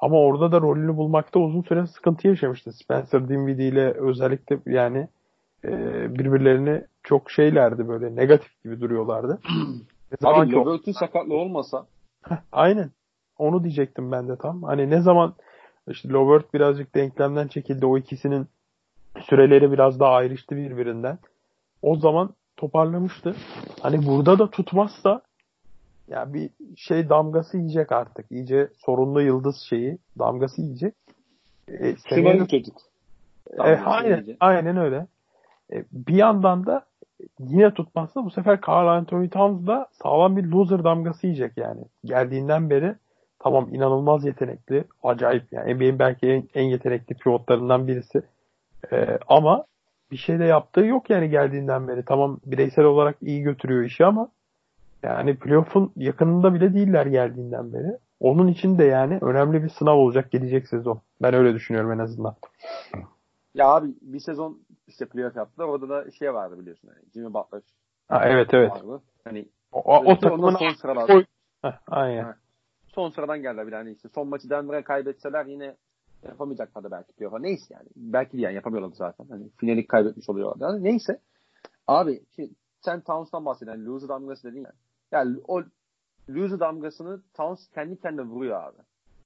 Ama 0.00 0.16
orada 0.16 0.52
da 0.52 0.60
rolünü 0.60 0.96
bulmakta 0.96 1.40
uzun 1.40 1.62
süre 1.62 1.86
sıkıntı 1.86 2.28
yaşamıştı. 2.28 2.72
Spencer 2.72 3.28
Dinwiddie 3.28 3.68
ile 3.68 3.92
özellikle 3.92 4.58
yani 4.66 5.08
e, 5.64 5.70
birbirlerini 6.18 6.84
çok 7.02 7.30
şeylerdi 7.30 7.88
böyle 7.88 8.16
negatif 8.16 8.62
gibi 8.64 8.80
duruyorlardı. 8.80 9.40
Abi 10.24 10.52
Levert'ün 10.52 10.92
sakatlığı 10.92 11.34
olmasa 11.34 11.86
Aynen. 12.52 12.90
Onu 13.38 13.64
diyecektim 13.64 14.12
ben 14.12 14.28
de 14.28 14.36
tam. 14.36 14.62
Hani 14.62 14.90
ne 14.90 15.00
zaman 15.00 15.34
işte 15.88 16.08
Lovert 16.08 16.54
birazcık 16.54 16.94
denklemden 16.94 17.48
çekildi. 17.48 17.86
O 17.86 17.98
ikisinin 17.98 18.46
süreleri 19.20 19.72
biraz 19.72 20.00
daha 20.00 20.12
ayrıştı 20.12 20.56
birbirinden. 20.56 21.18
O 21.82 21.96
zaman 21.96 22.34
toparlamıştı. 22.56 23.34
Hani 23.80 24.06
burada 24.06 24.38
da 24.38 24.50
tutmazsa 24.50 25.22
ya 26.08 26.34
bir 26.34 26.50
şey 26.76 27.08
damgası 27.08 27.56
yiyecek 27.56 27.92
artık. 27.92 28.26
İyice 28.30 28.68
sorunlu 28.86 29.22
yıldız 29.22 29.56
şeyi 29.68 29.98
damgası 30.18 30.62
yiyecek. 30.62 30.94
E, 31.68 31.96
Şımarık 32.08 32.50
çocuk. 32.50 32.76
E, 33.58 33.62
aynen, 33.62 34.36
aynen 34.40 34.76
öyle. 34.76 35.06
E, 35.72 35.84
bir 35.92 36.14
yandan 36.14 36.66
da 36.66 36.84
yine 37.38 37.74
tutmazsa 37.74 38.24
bu 38.24 38.30
sefer 38.30 38.58
Carl 38.68 38.86
Anthony 38.86 39.28
Towns 39.28 39.66
da 39.66 39.86
sağlam 40.02 40.36
bir 40.36 40.44
loser 40.44 40.84
damgası 40.84 41.26
yiyecek 41.26 41.52
yani. 41.56 41.80
Geldiğinden 42.04 42.70
beri 42.70 42.94
tamam 43.38 43.74
inanılmaz 43.74 44.24
yetenekli. 44.24 44.84
Acayip 45.02 45.52
yani. 45.52 45.74
NBA'in 45.74 45.98
belki 45.98 46.26
en, 46.26 46.48
en 46.54 46.64
yetenekli 46.64 47.14
pivotlarından 47.14 47.88
birisi. 47.88 48.22
Ee, 48.92 49.18
ama 49.28 49.64
bir 50.10 50.16
şey 50.16 50.38
de 50.38 50.44
yaptığı 50.44 50.80
yok 50.80 51.10
yani 51.10 51.30
geldiğinden 51.30 51.88
beri. 51.88 52.04
Tamam 52.04 52.40
bireysel 52.46 52.84
olarak 52.84 53.16
iyi 53.22 53.42
götürüyor 53.42 53.84
işi 53.84 54.04
ama 54.04 54.28
yani 55.06 55.36
playoff'un 55.36 55.92
yakınında 55.96 56.54
bile 56.54 56.74
değiller 56.74 57.06
geldiğinden 57.06 57.72
beri. 57.72 57.98
Onun 58.20 58.48
için 58.48 58.78
de 58.78 58.84
yani 58.84 59.18
önemli 59.20 59.62
bir 59.62 59.68
sınav 59.68 59.96
olacak 59.96 60.30
gelecek 60.30 60.68
sezon. 60.68 61.00
Ben 61.22 61.34
öyle 61.34 61.54
düşünüyorum 61.54 61.92
en 61.92 61.98
azından. 61.98 62.34
Ya 63.54 63.66
abi 63.68 63.94
bir 64.00 64.20
sezon 64.20 64.58
işte 64.86 65.06
playoff 65.06 65.36
yaptılar. 65.36 65.68
Orada 65.68 65.88
da 65.88 66.10
şey 66.10 66.34
vardı 66.34 66.58
biliyorsun. 66.58 66.88
Yani 66.88 67.04
Jimmy 67.14 67.34
Butler. 67.34 67.62
Ha, 68.08 68.22
evet 68.24 68.54
evet. 68.54 68.70
Vardı. 68.70 69.02
Hani 69.24 69.48
o, 69.72 69.80
o, 69.80 70.04
o 70.04 70.18
takımın 70.18 70.56
son 70.56 70.70
sıralarda. 70.70 71.14
Oy. 71.14 71.24
Heh, 71.62 71.78
aynen. 71.88 72.22
Ha. 72.22 72.36
Son 72.86 73.10
sıradan 73.10 73.42
geldiler 73.42 73.66
bir 73.66 73.72
hani 73.72 73.92
işte 73.92 74.08
son 74.14 74.28
maçı 74.28 74.50
Denver'a 74.50 74.84
kaybetseler 74.84 75.46
yine 75.46 75.76
yapamayacaklardı 76.22 76.90
belki 76.90 77.12
playoff'a. 77.12 77.38
Neyse 77.38 77.74
yani. 77.74 77.88
Belki 77.96 78.40
yani 78.40 78.54
yapamıyorlardı 78.54 78.96
zaten. 78.96 79.26
Hani 79.30 79.48
finali 79.56 79.86
kaybetmiş 79.86 80.28
oluyorlardı. 80.28 80.64
Yani 80.64 80.84
neyse. 80.84 81.20
Abi 81.86 82.22
şimdi 82.36 82.50
sen 82.80 83.00
Towns'tan 83.00 83.44
bahseden 83.44 83.86
loser 83.86 84.08
damgası 84.08 84.50
dedin 84.50 84.60
ya. 84.60 84.72
Yani 85.12 85.36
o 85.48 85.62
loser 86.28 86.60
damgasını 86.60 87.22
Towns 87.34 87.68
kendi 87.74 88.00
kendine 88.00 88.26
vuruyor 88.26 88.62
abi. 88.62 88.76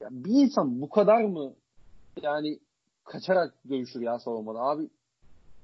Ya 0.00 0.08
bir 0.10 0.30
insan 0.30 0.80
bu 0.80 0.88
kadar 0.88 1.24
mı 1.24 1.54
yani 2.22 2.58
kaçarak 3.04 3.54
dövüşür 3.70 4.00
ya 4.00 4.18
savunmada. 4.18 4.58
Abi 4.58 4.88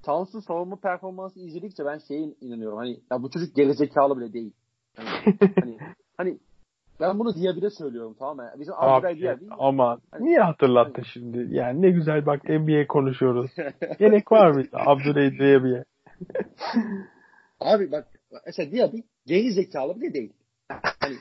Towns'un 0.02 0.40
savunma 0.40 0.76
performansı 0.76 1.40
izledikçe 1.40 1.84
ben 1.84 1.98
şeye 2.08 2.34
inanıyorum. 2.40 2.78
Hani 2.78 3.00
ya 3.10 3.22
bu 3.22 3.30
çocuk 3.30 3.54
gerizekalı 3.54 4.18
bile 4.18 4.32
değil. 4.32 4.52
Hani, 4.96 5.08
hani, 5.60 5.78
hani 6.16 6.38
ben 7.00 7.18
bunu 7.18 7.34
Diaby'de 7.34 7.70
söylüyorum 7.70 8.16
tamam 8.18 8.36
mı? 8.36 8.52
Bizim 8.58 8.74
değil 9.04 9.40
mi? 9.40 9.48
Ama 9.58 9.98
hani, 10.10 10.24
niye 10.24 10.40
hatırlattın 10.40 11.02
hani, 11.02 11.06
şimdi? 11.12 11.46
Yani 11.50 11.82
ne 11.82 11.90
güzel 11.90 12.26
bak 12.26 12.44
NBA 12.44 12.86
konuşuyoruz. 12.88 13.50
Gerek 13.98 14.32
var 14.32 14.50
mı 14.50 14.64
Abdülay 14.72 15.38
Diaby'ye? 15.38 15.84
Abi 17.60 17.92
bak 17.92 18.08
mesela 18.46 18.72
Diaby 18.72 19.00
geri 19.26 19.52
zekalı 19.52 20.00
bile 20.00 20.14
değil. 20.14 20.32
Hani 20.68 21.16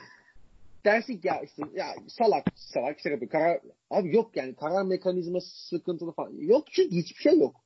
dersin 0.84 1.20
ya 1.24 1.42
işte 1.42 1.62
ya 1.74 1.86
salak 2.08 2.44
salak 2.54 3.00
şey 3.00 3.12
yapıyor. 3.12 3.30
Karar, 3.30 3.60
abi 3.90 4.16
yok 4.16 4.36
yani 4.36 4.54
karar 4.54 4.82
mekanizması 4.82 5.68
sıkıntılı 5.68 6.12
falan. 6.12 6.32
Yok 6.32 6.64
çünkü 6.72 6.96
hiçbir 6.96 7.22
şey 7.22 7.38
yok. 7.38 7.56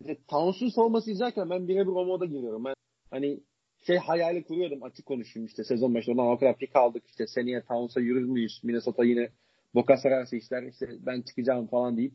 İşte 0.00 0.16
Towns'un 0.28 0.68
savunması 0.68 1.10
izlerken 1.10 1.50
ben 1.50 1.68
birebir 1.68 1.92
o 1.92 2.04
moda 2.04 2.24
giriyorum. 2.24 2.64
Ben 2.64 2.74
hani 3.10 3.40
şey 3.86 3.96
hayali 3.96 4.44
kuruyordum 4.44 4.82
açık 4.82 5.06
konuşayım 5.06 5.46
işte 5.46 5.64
sezon 5.64 5.94
başında 5.94 6.22
o 6.22 6.38
kadar 6.38 6.56
pik 6.56 6.76
aldık 6.76 7.02
işte 7.06 7.26
seneye 7.26 7.62
Towns'a 7.62 8.00
yürür 8.00 8.24
müyüz 8.24 8.60
Minnesota 8.64 9.04
yine 9.04 9.28
boka 9.74 9.96
sararsa 9.96 10.36
işler 10.36 10.62
işte 10.62 10.88
ben 11.06 11.22
çıkacağım 11.22 11.66
falan 11.66 11.96
deyip 11.96 12.12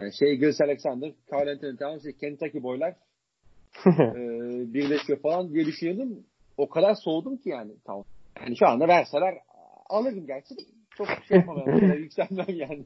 yani 0.00 0.12
şey 0.18 0.36
Gilles 0.36 0.60
Alexander, 0.60 1.12
Carl 1.32 1.48
Anthony 1.48 1.76
Towns, 1.76 2.16
Kentucky 2.20 2.62
boylar 2.62 2.90
e, 3.86 4.74
birleşiyor 4.74 5.18
falan 5.18 5.54
diye 5.54 5.66
düşünüyordum. 5.66 6.24
O 6.56 6.68
kadar 6.68 6.94
soğudum 6.94 7.36
ki 7.36 7.48
yani 7.48 7.72
Towns. 7.86 8.06
Yani 8.40 8.56
şu 8.56 8.68
anda 8.68 8.88
verseler 8.88 9.34
alırım 9.88 10.26
gerçi 10.26 10.54
çok 10.96 11.08
şey 11.28 11.36
yapamam. 11.36 11.76
yükselmem 11.98 12.46
yani. 12.48 12.84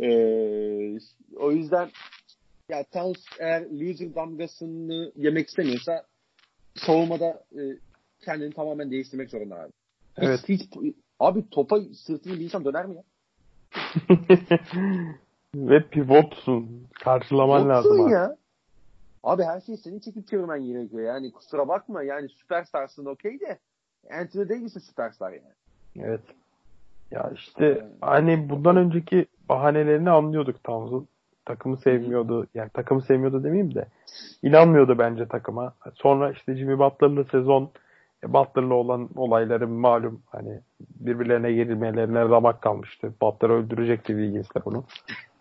ee, 0.00 0.98
o 1.36 1.52
yüzden 1.52 1.90
ya 2.68 2.84
Towns 2.84 3.18
eğer 3.38 3.62
loser 3.62 4.14
damgasını 4.14 5.12
yemek 5.16 5.48
istemiyorsa 5.48 6.04
savunmada 6.74 7.44
e, 7.52 7.60
kendini 8.24 8.52
tamamen 8.52 8.90
değiştirmek 8.90 9.30
zorunda 9.30 9.54
abi. 9.54 9.72
Hiç, 10.18 10.24
evet. 10.24 10.40
Hiç, 10.48 10.62
abi 11.20 11.50
topa 11.50 11.80
sırtını 12.06 12.34
bir 12.34 12.44
insan 12.44 12.64
döner 12.64 12.86
mi 12.86 12.96
ya? 12.96 13.02
Ve 15.54 15.88
pivotsun. 15.88 16.86
Karşılaman 17.04 17.62
Pivotsun 17.62 17.90
lazım. 17.90 18.08
Ya. 18.08 18.36
Abi 19.22 19.42
her 19.42 19.60
şeyi 19.60 19.78
senin 19.78 20.00
çekip 20.00 20.28
çevirmen 20.28 20.64
gerekiyor. 20.64 21.02
Yani 21.02 21.32
kusura 21.32 21.68
bakma 21.68 22.02
yani 22.02 22.28
süperstarsın 22.28 23.06
okey 23.06 23.40
de 23.40 23.58
Anthony 24.10 24.48
Davis'in 24.48 24.80
süperstar 24.80 25.32
yani. 25.32 25.54
Evet. 25.96 26.20
Ya 27.10 27.30
işte 27.34 27.86
hani 28.00 28.50
bundan 28.50 28.76
önceki 28.76 29.26
bahanelerini 29.48 30.10
anlıyorduk 30.10 30.64
Towns'un. 30.64 31.08
Takımı 31.44 31.76
sevmiyordu. 31.76 32.46
Yani 32.54 32.70
takımı 32.70 33.02
sevmiyordu 33.02 33.44
demeyeyim 33.44 33.74
de 33.74 33.86
inanmıyordu 34.42 34.98
bence 34.98 35.28
takıma. 35.28 35.74
Sonra 35.94 36.32
işte 36.32 36.56
Jimmy 36.56 36.78
Butler'lı 36.78 37.24
sezon 37.24 37.70
e, 38.24 38.32
Butler'la 38.32 38.74
olan 38.74 39.08
olayları 39.16 39.68
malum 39.68 40.22
hani 40.26 40.60
birbirlerine 40.80 41.52
girilmelerine 41.52 42.20
ramak 42.20 42.62
kalmıştı. 42.62 43.12
Butler 43.22 43.50
öldürecekti 43.50 44.16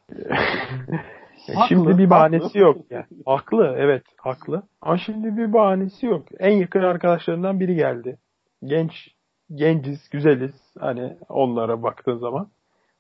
Wiggins'ler 1.54 1.78
onu. 1.78 1.86
şimdi 1.86 2.04
bir 2.04 2.10
bahanesi 2.10 2.44
haklı. 2.44 2.60
yok. 2.60 2.78
Yani. 2.90 3.06
Haklı 3.26 3.76
evet 3.78 4.04
haklı. 4.18 4.64
Ama 4.82 4.98
şimdi 4.98 5.38
bir 5.38 5.54
bahanesi 5.54 6.06
yok. 6.06 6.26
En 6.40 6.52
yakın 6.52 6.84
arkadaşlarından 6.84 7.60
biri 7.60 7.76
geldi. 7.76 8.18
Genç 8.64 9.10
genciz, 9.56 10.10
güzeliz. 10.10 10.56
Hani 10.80 11.18
onlara 11.30 11.84
baktığın 11.84 12.18
zaman. 12.18 12.48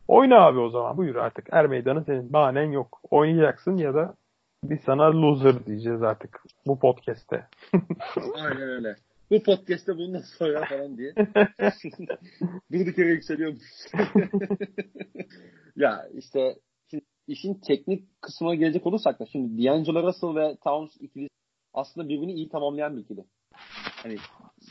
Oyna 0.07 0.39
abi 0.39 0.59
o 0.59 0.69
zaman. 0.69 0.97
Buyur 0.97 1.15
artık. 1.15 1.47
Er 1.51 1.67
meydanı 1.67 2.03
senin. 2.03 2.33
Bahanen 2.33 2.71
yok. 2.71 3.01
Oynayacaksın 3.11 3.77
ya 3.77 3.93
da 3.93 4.15
biz 4.63 4.79
sana 4.85 5.21
loser 5.21 5.65
diyeceğiz 5.65 6.03
artık. 6.03 6.43
Bu 6.67 6.79
podcast'te. 6.79 7.47
Aynen 8.35 8.61
öyle. 8.61 8.95
Bu 9.31 9.43
podcast'te 9.43 9.91
nasıl 9.91 10.37
söyler 10.37 10.69
falan 10.69 10.97
diye. 10.97 11.13
bir 12.71 12.93
kere 12.93 13.07
yükseliyormuş. 13.07 13.63
ya 15.75 16.07
işte 16.13 16.55
işin 17.27 17.53
teknik 17.53 18.21
kısmına 18.21 18.55
gelecek 18.55 18.87
olursak 18.87 19.19
da 19.19 19.25
şimdi 19.25 19.65
D'Angelo 19.65 20.03
Russell 20.03 20.35
ve 20.35 20.55
Towns 20.63 20.91
ikili 20.99 21.29
aslında 21.73 22.09
birbirini 22.09 22.33
iyi 22.33 22.49
tamamlayan 22.49 22.97
bir 22.97 23.01
ikili. 23.01 23.25
Hani 24.03 24.17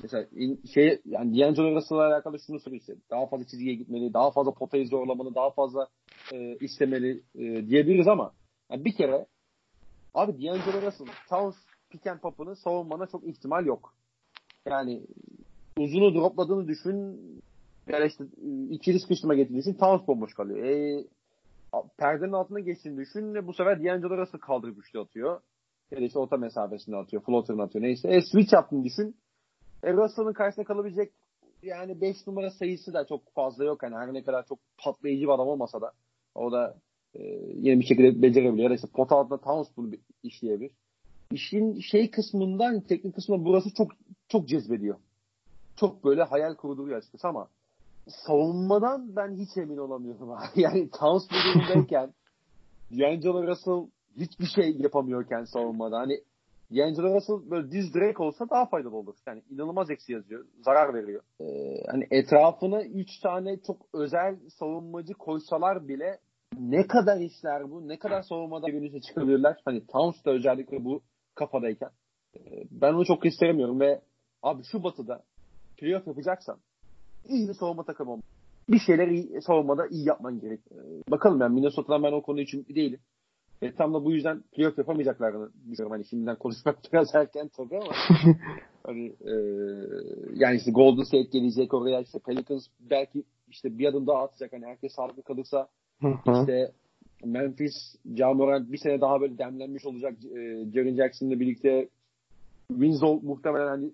mesela 0.02 0.26
şey 0.74 1.00
yani 1.04 1.38
D'Angelo 1.38 1.76
Russell'la 1.76 2.06
alakalı 2.06 2.38
şunu 2.46 2.76
işte. 2.76 2.96
Daha 3.10 3.26
fazla 3.26 3.44
çizgiye 3.46 3.74
gitmeli, 3.74 4.14
daha 4.14 4.30
fazla 4.30 4.54
potayı 4.54 4.88
zorlamalı, 4.88 5.34
daha 5.34 5.50
fazla 5.50 5.88
e, 6.32 6.56
istemeli 6.56 7.22
e, 7.34 7.68
diyebiliriz 7.68 8.08
ama 8.08 8.32
yani 8.70 8.84
bir 8.84 8.92
kere 8.92 9.26
abi 10.14 10.32
D'Angelo 10.32 10.82
Russell, 10.86 11.06
Towns 11.28 11.56
pick 11.90 12.06
and 12.06 12.20
pop'unu 12.20 12.56
savunmana 12.56 13.06
çok 13.06 13.26
ihtimal 13.26 13.66
yok. 13.66 13.94
Yani 14.66 15.02
uzunu 15.78 16.14
dropladığını 16.14 16.68
düşün 16.68 17.20
yani 17.88 18.06
işte 18.06 18.24
ikili 18.70 19.00
sıkıştırma 19.00 19.34
getirdiği 19.34 19.60
için 19.60 19.74
Towns 19.74 20.06
bomboş 20.06 20.34
kalıyor. 20.34 20.64
E, 20.64 21.04
perdenin 21.98 22.32
altına 22.32 22.60
geçtiğini 22.60 22.96
düşün 22.96 23.34
ve 23.34 23.46
bu 23.46 23.52
sefer 23.52 23.84
D'Angelo 23.84 24.18
Russell 24.18 24.40
kaldırıp 24.40 24.78
üçlü 24.78 25.00
atıyor. 25.00 25.40
Ya 25.90 26.00
da 26.00 26.04
işte 26.04 26.18
orta 26.18 26.36
mesafesinde 26.36 26.96
atıyor. 26.96 27.22
Floater'ını 27.22 27.62
atıyor. 27.62 27.84
Neyse. 27.84 28.08
E, 28.08 28.20
switch 28.22 28.52
yaptığını 28.52 28.84
düşün. 28.84 29.16
E, 29.82 29.92
Russell'ın 29.92 30.32
karşısına 30.32 30.64
kalabilecek 30.64 31.12
yani 31.62 32.00
5 32.00 32.26
numara 32.26 32.50
sayısı 32.50 32.94
da 32.94 33.06
çok 33.06 33.32
fazla 33.34 33.64
yok. 33.64 33.82
Yani 33.82 33.94
her 33.94 34.14
ne 34.14 34.24
kadar 34.24 34.46
çok 34.46 34.58
patlayıcı 34.78 35.22
bir 35.22 35.32
adam 35.32 35.48
olmasa 35.48 35.80
da 35.80 35.92
o 36.34 36.52
da 36.52 36.76
e, 37.14 37.22
yeni 37.54 37.80
bir 37.80 37.86
şekilde 37.86 38.22
becerebiliyor. 38.22 38.64
Ya 38.64 38.70
da 38.70 38.74
işte 38.74 38.88
pot 38.94 39.12
altında 39.12 39.40
Towns 39.40 39.68
bunu 39.76 39.90
işleyebilir. 40.22 40.70
İşin 41.32 41.80
şey 41.80 42.10
kısmından, 42.10 42.80
teknik 42.80 43.14
kısmından 43.14 43.44
burası 43.44 43.74
çok 43.74 43.90
çok 44.28 44.48
cezbediyor. 44.48 44.96
Çok 45.76 46.04
böyle 46.04 46.22
hayal 46.22 46.54
kurduruyor 46.54 46.98
açıkçası 46.98 47.28
ama 47.28 47.48
savunmadan 48.08 49.16
ben 49.16 49.34
hiç 49.34 49.56
emin 49.56 49.76
olamıyorum. 49.76 50.28
yani 50.54 50.90
Towns 50.90 51.22
bu 51.30 51.34
durumdayken 51.34 52.12
D'Angelo 52.98 53.46
Russell 53.46 53.90
hiçbir 54.16 54.46
şey 54.46 54.76
yapamıyorken 54.78 55.44
savunmada. 55.44 55.98
Hani 55.98 56.20
D'Angelo 56.70 57.14
Russell 57.14 57.50
böyle 57.50 57.70
diz 57.70 57.94
direk 57.94 58.20
olsa 58.20 58.50
daha 58.50 58.66
faydalı 58.66 58.96
olur. 58.96 59.14
Yani 59.26 59.42
inanılmaz 59.50 59.90
eksi 59.90 60.12
yazıyor. 60.12 60.44
Zarar 60.64 60.94
veriyor. 60.94 61.22
Ee, 61.40 61.44
hani 61.90 62.06
etrafına 62.10 62.82
3 62.84 63.20
tane 63.20 63.56
çok 63.66 63.76
özel 63.94 64.36
savunmacı 64.58 65.14
koysalar 65.14 65.88
bile 65.88 66.18
ne 66.58 66.86
kadar 66.86 67.20
işler 67.20 67.70
bu? 67.70 67.88
Ne 67.88 67.98
kadar 67.98 68.22
savunmada 68.22 68.66
birbirine 68.66 69.00
çıkabilirler? 69.00 69.56
Hani 69.64 69.86
Towns 69.86 70.24
da 70.24 70.30
özellikle 70.30 70.84
bu 70.84 71.02
kafadayken. 71.34 71.90
Ee, 72.36 72.40
ben 72.70 72.92
onu 72.92 73.04
çok 73.04 73.26
istemiyorum 73.26 73.80
ve 73.80 74.00
abi 74.42 74.62
şu 74.64 74.82
batıda 74.82 75.22
playoff 75.76 76.06
yapacaksan 76.06 76.58
iyi 77.28 77.48
bir 77.48 77.54
savunma 77.54 77.82
takımı 77.84 78.10
olmalı. 78.10 78.24
Bir 78.68 78.78
şeyler 78.78 79.08
iyi, 79.08 79.42
savunmada 79.42 79.86
iyi 79.86 80.08
yapman 80.08 80.40
gerek. 80.40 80.60
Ee, 80.72 81.10
bakalım 81.10 81.40
yani 81.40 81.54
Minnesota'dan 81.54 82.02
ben 82.02 82.12
o 82.12 82.22
konu 82.22 82.40
için 82.40 82.66
değilim. 82.74 83.00
E, 83.62 83.74
tam 83.74 83.94
da 83.94 84.04
bu 84.04 84.12
yüzden 84.12 84.42
playoff 84.52 84.78
yapamayacaklarını 84.78 85.50
düşünüyorum. 85.70 85.90
Hani 85.90 86.04
şimdiden 86.04 86.36
konuşmak 86.36 86.78
biraz 86.92 87.14
erken 87.14 87.50
tabii 87.56 87.76
ama 87.76 87.92
hani 88.84 89.06
e, 89.06 89.34
yani 90.34 90.56
işte 90.56 90.70
Golden 90.70 91.02
State 91.02 91.28
gelecek 91.32 91.74
oraya 91.74 92.00
işte 92.00 92.18
Pelicans 92.18 92.66
belki 92.80 93.24
işte 93.48 93.78
bir 93.78 93.86
adım 93.86 94.06
daha 94.06 94.22
atacak. 94.22 94.52
Hani 94.52 94.66
herkes 94.66 94.92
sağlıklı 94.92 95.22
kalırsa 95.22 95.68
işte 96.26 96.72
Memphis, 97.24 97.74
Jamoran 98.16 98.72
bir 98.72 98.78
sene 98.78 99.00
daha 99.00 99.20
böyle 99.20 99.38
demlenmiş 99.38 99.86
olacak. 99.86 100.14
E, 100.24 100.38
Jaren 100.74 100.96
Jackson'la 100.96 101.40
birlikte 101.40 101.88
Winslow 102.68 103.26
muhtemelen 103.26 103.66
hani 103.66 103.90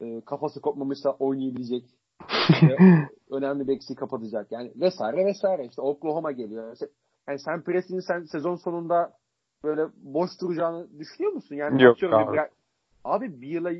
e, 0.00 0.20
kafası 0.20 0.60
kopmamışsa 0.60 1.10
oynayabilecek. 1.10 1.84
önemli 3.30 3.68
bir 3.68 3.76
eksiği 3.76 3.96
kapatacak. 3.96 4.52
Yani 4.52 4.72
vesaire 4.76 5.26
vesaire. 5.26 5.66
İşte 5.66 5.82
Oklahoma 5.82 6.32
geliyor. 6.32 6.76
Yani 7.28 7.38
sen 7.38 7.62
Presti'nin 7.62 8.00
sen 8.00 8.24
sezon 8.24 8.56
sonunda 8.56 9.12
böyle 9.64 9.82
boş 10.02 10.30
duracağını 10.40 10.98
düşünüyor 10.98 11.32
musun? 11.32 11.54
Yani 11.54 11.82
Yok 11.82 11.96
abi. 12.02 12.32
Bir, 12.32 12.40
abi 13.04 13.40
bir 13.40 13.48
yıla 13.48 13.70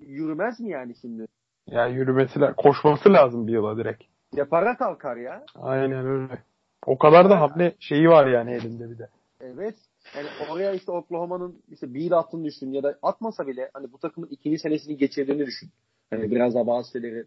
yürümez 0.00 0.60
mi 0.60 0.70
yani 0.70 0.94
şimdi? 1.00 1.26
Ya 1.66 1.86
yürümesi 1.86 2.40
koşması 2.56 3.12
lazım 3.12 3.46
bir 3.46 3.52
yıla 3.52 3.76
direkt. 3.76 4.02
Ya 4.34 4.48
para 4.48 4.76
kalkar 4.76 5.16
ya. 5.16 5.44
Aynen 5.54 6.06
öyle. 6.06 6.38
O 6.86 6.98
kadar 6.98 7.30
da 7.30 7.40
hamle 7.40 7.74
şeyi 7.80 8.08
var 8.08 8.26
yani 8.26 8.52
elinde 8.52 8.90
bir 8.90 8.98
de. 8.98 9.08
Evet. 9.40 9.74
Yani 10.16 10.26
oraya 10.50 10.72
işte 10.72 10.92
Oklahoma'nın 10.92 11.62
işte 11.68 11.94
bir 11.94 12.00
yıl 12.00 12.12
attığını 12.12 12.44
düşün 12.44 12.72
ya 12.72 12.82
da 12.82 12.98
atmasa 13.02 13.46
bile 13.46 13.70
hani 13.74 13.92
bu 13.92 13.98
takımın 13.98 14.28
ikinci 14.28 14.58
senesini 14.58 14.96
geçirdiğini 14.96 15.46
düşün. 15.46 15.70
Hani 16.10 16.30
biraz 16.30 16.54
daha 16.54 16.66
bazı 16.66 16.92
şeyleri 16.92 17.24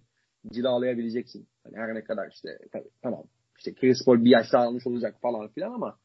cilalayabileceksin. 0.51 1.47
Hani 1.63 1.77
her 1.77 1.95
ne 1.95 2.03
kadar 2.03 2.31
işte 2.31 2.49
tabii, 2.71 2.89
tamam 3.01 3.23
işte 3.57 3.73
Chris 3.73 4.05
Paul 4.05 4.25
bir 4.25 4.29
yaş 4.29 4.53
daha 4.53 4.63
almış 4.63 4.87
olacak 4.87 5.15
falan 5.21 5.47
filan 5.47 5.73
ama 5.73 5.97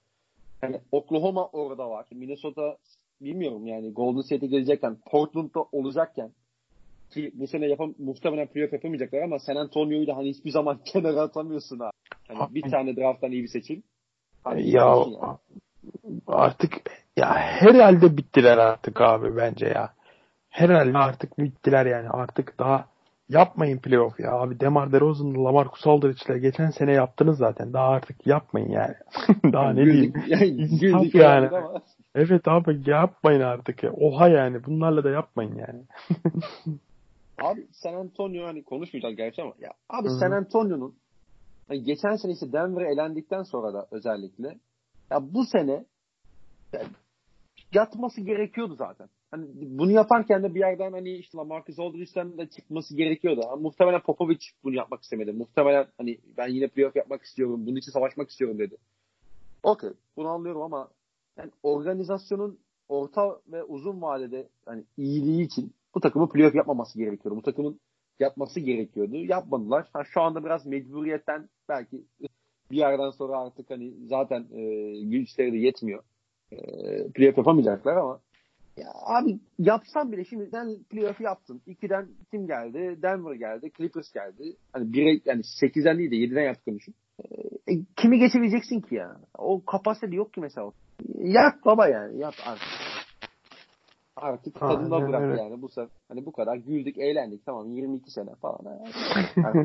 yani 0.63 0.81
Oklahoma 0.93 1.47
orada 1.47 1.91
var. 1.91 2.07
Minnesota 2.11 2.77
bilmiyorum 3.21 3.67
yani 3.67 3.93
Golden 3.93 4.21
State'e 4.21 4.47
gelecekken 4.47 4.97
Portland'da 5.11 5.61
olacakken 5.73 6.33
ki 7.11 7.33
bu 7.35 7.47
sene 7.47 7.67
yapam 7.67 7.95
muhtemelen 7.99 8.47
playoff 8.47 8.73
yapamayacaklar 8.73 9.23
ama 9.23 9.39
San 9.39 9.57
Antonio'yu 9.57 10.07
da 10.07 10.17
hani 10.17 10.29
hiçbir 10.29 10.51
zaman 10.51 10.79
kenara 10.85 11.21
atamıyorsun 11.21 11.79
ha. 11.79 11.91
Hani 12.29 12.55
bir 12.55 12.71
tane 12.71 12.97
drafttan 12.97 13.33
iyi 13.33 13.43
bir 13.43 13.49
seçim. 13.49 13.83
Hani 14.45 14.71
ya 14.71 14.85
yani. 14.85 15.17
artık 16.27 16.73
ya 17.17 17.35
herhalde 17.35 18.17
bittiler 18.17 18.59
artık 18.59 19.01
abi 19.01 19.37
bence 19.37 19.67
ya. 19.67 19.93
Herhalde 20.51 20.99
artık 20.99 21.39
bittiler 21.39 21.87
yani. 21.87 22.09
Artık 22.09 22.59
daha 22.59 22.89
Yapmayın 23.29 23.79
playoff 23.79 24.21
ya. 24.21 24.33
Abi 24.33 24.61
Demar 24.61 24.93
DeRozan'la 24.93 25.45
Lamarcus 25.45 25.87
Aldridge'le 25.87 26.39
geçen 26.39 26.71
sene 26.71 26.93
yaptınız 26.93 27.39
zaten. 27.39 27.73
Daha 27.73 27.89
artık 27.89 28.27
yapmayın 28.27 28.71
yani. 28.71 28.95
Daha 29.53 29.73
ne 29.73 29.85
diyeyim. 29.85 30.13
Yani, 30.27 31.11
yani. 31.15 31.51
Evet 32.15 32.49
abi 32.49 32.83
yapmayın 32.87 33.41
artık 33.41 33.83
ya. 33.83 33.93
Oha 33.93 34.29
yani. 34.29 34.65
Bunlarla 34.65 35.05
da 35.05 35.11
yapmayın 35.11 35.55
yani. 35.55 35.83
abi 37.43 37.67
San 37.73 37.95
Antonio 37.95 38.47
hani 38.47 38.65
konuşmayacağız 38.65 39.17
gerçi 39.17 39.43
ama 39.43 39.53
ya 39.59 39.71
abi 39.89 40.09
Hı-hı. 40.09 40.19
San 40.19 40.31
Antonio'nun 40.31 40.95
hani 41.69 41.83
geçen 41.83 42.17
sene 42.17 42.33
işte 42.33 42.53
Denver'e 42.53 42.93
elendikten 42.93 43.43
sonra 43.43 43.75
da 43.75 43.87
özellikle 43.91 44.59
ya 45.11 45.19
bu 45.35 45.45
sene 45.45 45.85
yani, 46.73 46.89
yatması 47.73 48.21
gerekiyordu 48.21 48.75
zaten 48.75 49.09
hani 49.31 49.47
bunu 49.55 49.93
yaparken 49.93 50.43
de 50.43 50.55
bir 50.55 50.61
yerden 50.61 50.93
hani 50.93 51.11
işte 51.11 51.39
Marcus 51.39 51.79
Aldridge'den 51.79 52.39
de 52.39 52.47
çıkması 52.47 52.97
gerekiyordu. 52.97 53.41
Ama 53.45 53.57
muhtemelen 53.57 54.01
Popovic 54.01 54.39
bunu 54.65 54.75
yapmak 54.75 55.03
istemedi. 55.03 55.33
Muhtemelen 55.33 55.87
hani 55.99 56.19
ben 56.37 56.49
yine 56.49 56.69
playoff 56.69 56.97
yapmak 56.97 57.23
istiyorum. 57.23 57.67
Bunun 57.67 57.77
için 57.77 57.93
savaşmak 57.93 58.31
istiyorum 58.31 58.59
dedi. 58.59 58.77
Okey. 59.63 59.91
Bunu 60.17 60.29
anlıyorum 60.29 60.63
ama 60.63 60.89
yani 61.37 61.51
organizasyonun 61.63 62.59
orta 62.89 63.41
ve 63.53 63.65
uzun 63.65 64.03
vadede 64.03 64.49
hani 64.65 64.85
iyiliği 64.97 65.45
için 65.45 65.73
bu 65.95 66.01
takımı 66.01 66.29
playoff 66.29 66.55
yapmaması 66.55 66.99
gerekiyordu. 66.99 67.39
Bu 67.39 67.43
takımın 67.43 67.81
yapması 68.21 68.61
gerekiyordu. 68.61 69.17
Yapmadılar. 69.17 69.89
Ha, 69.93 70.05
şu 70.05 70.21
anda 70.21 70.45
biraz 70.45 70.67
mecburiyetten 70.67 71.49
belki 71.69 72.05
bir 72.71 72.77
yerden 72.77 73.11
sonra 73.11 73.39
artık 73.39 73.71
hani 73.71 73.93
zaten 74.07 74.47
e, 74.53 74.93
güçleri 75.01 75.53
de 75.53 75.57
yetmiyor. 75.57 76.03
E, 76.53 76.57
playoff 77.13 77.39
yapamayacaklar 77.39 77.97
ama 77.97 78.21
ya 78.79 78.89
abi 79.07 79.39
yapsam 79.59 80.13
bile 80.13 80.25
şimdi 80.25 80.49
sen 80.51 80.77
playoff 80.91 81.21
yaptın. 81.21 81.61
2'den 81.67 82.09
kim 82.31 82.47
geldi? 82.47 83.03
Denver 83.03 83.35
geldi. 83.35 83.71
Clippers 83.77 84.13
geldi. 84.13 84.57
Hani 84.73 84.91
1'e 84.91 85.21
yani 85.25 85.41
8'den 85.41 85.99
değil 85.99 86.11
de 86.11 86.17
7'den 86.17 86.43
yaptık 86.43 86.75
düşün. 86.75 86.95
E, 87.69 87.73
kimi 87.97 88.19
geçebileceksin 88.19 88.81
ki 88.81 88.95
ya? 88.95 89.17
O 89.39 89.65
kapasite 89.65 90.17
yok 90.17 90.33
ki 90.33 90.41
mesela. 90.41 90.71
Yap 91.19 91.55
baba 91.65 91.89
yani. 91.89 92.19
Yap 92.21 92.35
artık. 92.47 92.69
Artık 94.17 94.61
tadında 94.61 95.09
bırak 95.09 95.23
evet. 95.25 95.39
yani 95.39 95.63
bu 95.63 95.69
sefer. 95.69 95.89
Hani 96.09 96.27
bu 96.27 96.33
kadar 96.33 96.57
güldük, 96.57 96.99
eğlendik. 96.99 97.47
Tamam 97.47 97.71
22 97.71 98.11
sene 98.11 98.35
falan. 98.35 98.59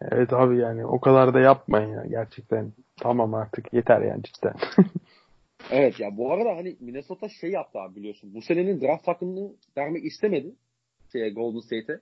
evet 0.00 0.32
abi 0.32 0.58
yani 0.58 0.86
o 0.86 1.00
kadar 1.00 1.34
da 1.34 1.40
yapmayın 1.40 1.88
ya 1.88 2.04
gerçekten. 2.06 2.72
Tamam 3.00 3.34
artık 3.34 3.72
yeter 3.72 4.00
yani 4.00 4.22
cidden. 4.22 4.54
Evet 5.70 6.00
ya 6.00 6.16
bu 6.16 6.32
arada 6.32 6.56
hani 6.56 6.76
Minnesota 6.80 7.28
şey 7.28 7.50
yaptı 7.50 7.78
abi 7.78 7.96
biliyorsun. 7.96 8.34
Bu 8.34 8.42
senenin 8.42 8.80
draft 8.80 9.08
hakkını 9.08 9.52
vermek 9.76 10.04
istemedi. 10.04 10.54
Şeye, 11.12 11.30
Golden 11.30 11.60
State'e. 11.60 12.00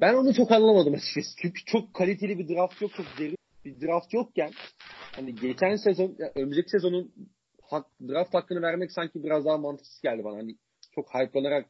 Ben 0.00 0.14
onu 0.14 0.34
çok 0.34 0.52
anlamadım 0.52 0.94
açıkçası. 0.94 1.36
Çünkü 1.42 1.64
çok 1.64 1.94
kaliteli 1.94 2.38
bir 2.38 2.48
draft 2.48 2.82
yok. 2.82 2.90
Çok 2.96 3.06
derin 3.18 3.36
bir 3.64 3.80
draft 3.80 4.14
yokken 4.14 4.50
hani 5.16 5.34
geçen 5.34 5.76
sezon, 5.76 6.16
ya 6.18 6.32
önümüzdeki 6.34 6.70
sezonun 6.70 7.12
hak, 7.62 7.86
draft 8.08 8.34
hakkını 8.34 8.62
vermek 8.62 8.92
sanki 8.92 9.24
biraz 9.24 9.44
daha 9.44 9.58
mantıksız 9.58 10.00
geldi 10.00 10.24
bana. 10.24 10.36
Hani 10.36 10.56
çok 10.94 11.14
hype'lanarak 11.14 11.66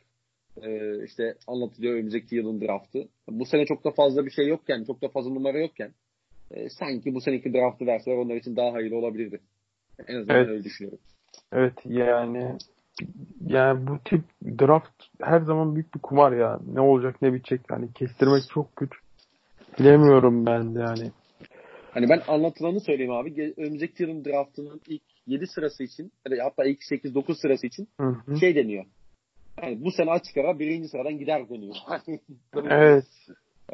e, 0.62 1.05
işte 1.05 1.34
anlatılıyor 1.46 1.94
önümüzdeki 1.94 2.36
yılın 2.36 2.61
draftı. 2.61 3.09
Bu 3.28 3.46
sene 3.46 3.66
çok 3.66 3.84
da 3.84 3.90
fazla 3.90 4.26
bir 4.26 4.30
şey 4.30 4.46
yokken, 4.46 4.84
çok 4.84 5.03
da 5.03 5.09
fazla 5.09 5.30
numara 5.30 5.59
yokken 5.59 5.92
e, 6.51 6.68
sanki 6.68 7.14
bu 7.14 7.20
seneki 7.20 7.53
draftı 7.53 7.86
verseler 7.86 8.16
onlar 8.16 8.36
için 8.36 8.57
daha 8.57 8.72
hayırlı 8.72 8.96
olabilirdi. 8.96 9.40
En 10.07 10.16
azından 10.16 10.36
evet. 10.36 10.49
öyle 10.49 10.64
düşünüyorum. 10.64 10.99
Evet 11.53 11.74
yani 11.84 12.59
yani 13.46 13.86
bu 13.86 13.99
tip 14.05 14.24
draft 14.61 15.05
her 15.22 15.40
zaman 15.40 15.74
büyük 15.74 15.94
bir 15.94 16.01
kumar 16.01 16.32
ya. 16.32 16.61
Ne 16.74 16.80
olacak 16.80 17.22
ne 17.22 17.32
bitecek 17.32 17.61
yani 17.70 17.92
kestirmek 17.92 18.42
çok 18.55 18.76
güç. 18.76 18.90
Bilemiyorum 19.78 20.46
ben 20.46 20.74
de 20.74 20.80
yani. 20.80 21.11
Hani 21.90 22.09
ben 22.09 22.22
anlatılanı 22.28 22.80
söyleyeyim 22.80 23.12
abi. 23.12 23.55
Önümüzdeki 23.57 24.03
yılın 24.03 24.24
draftının 24.24 24.80
ilk 24.88 25.03
7 25.26 25.46
sırası 25.46 25.82
için 25.82 26.12
hatta 26.42 26.64
ilk 26.64 26.80
8-9 26.80 27.34
sırası 27.34 27.66
için 27.66 27.88
hı 28.01 28.07
hı. 28.26 28.36
şey 28.36 28.55
deniyor. 28.55 28.84
Yani 29.62 29.84
bu 29.84 29.90
sene 29.90 30.11
açık 30.11 30.36
ara 30.36 30.59
birinci 30.59 30.88
sıradan 30.88 31.18
gider 31.18 31.49
deniyor. 31.49 31.74
evet. 32.70 33.07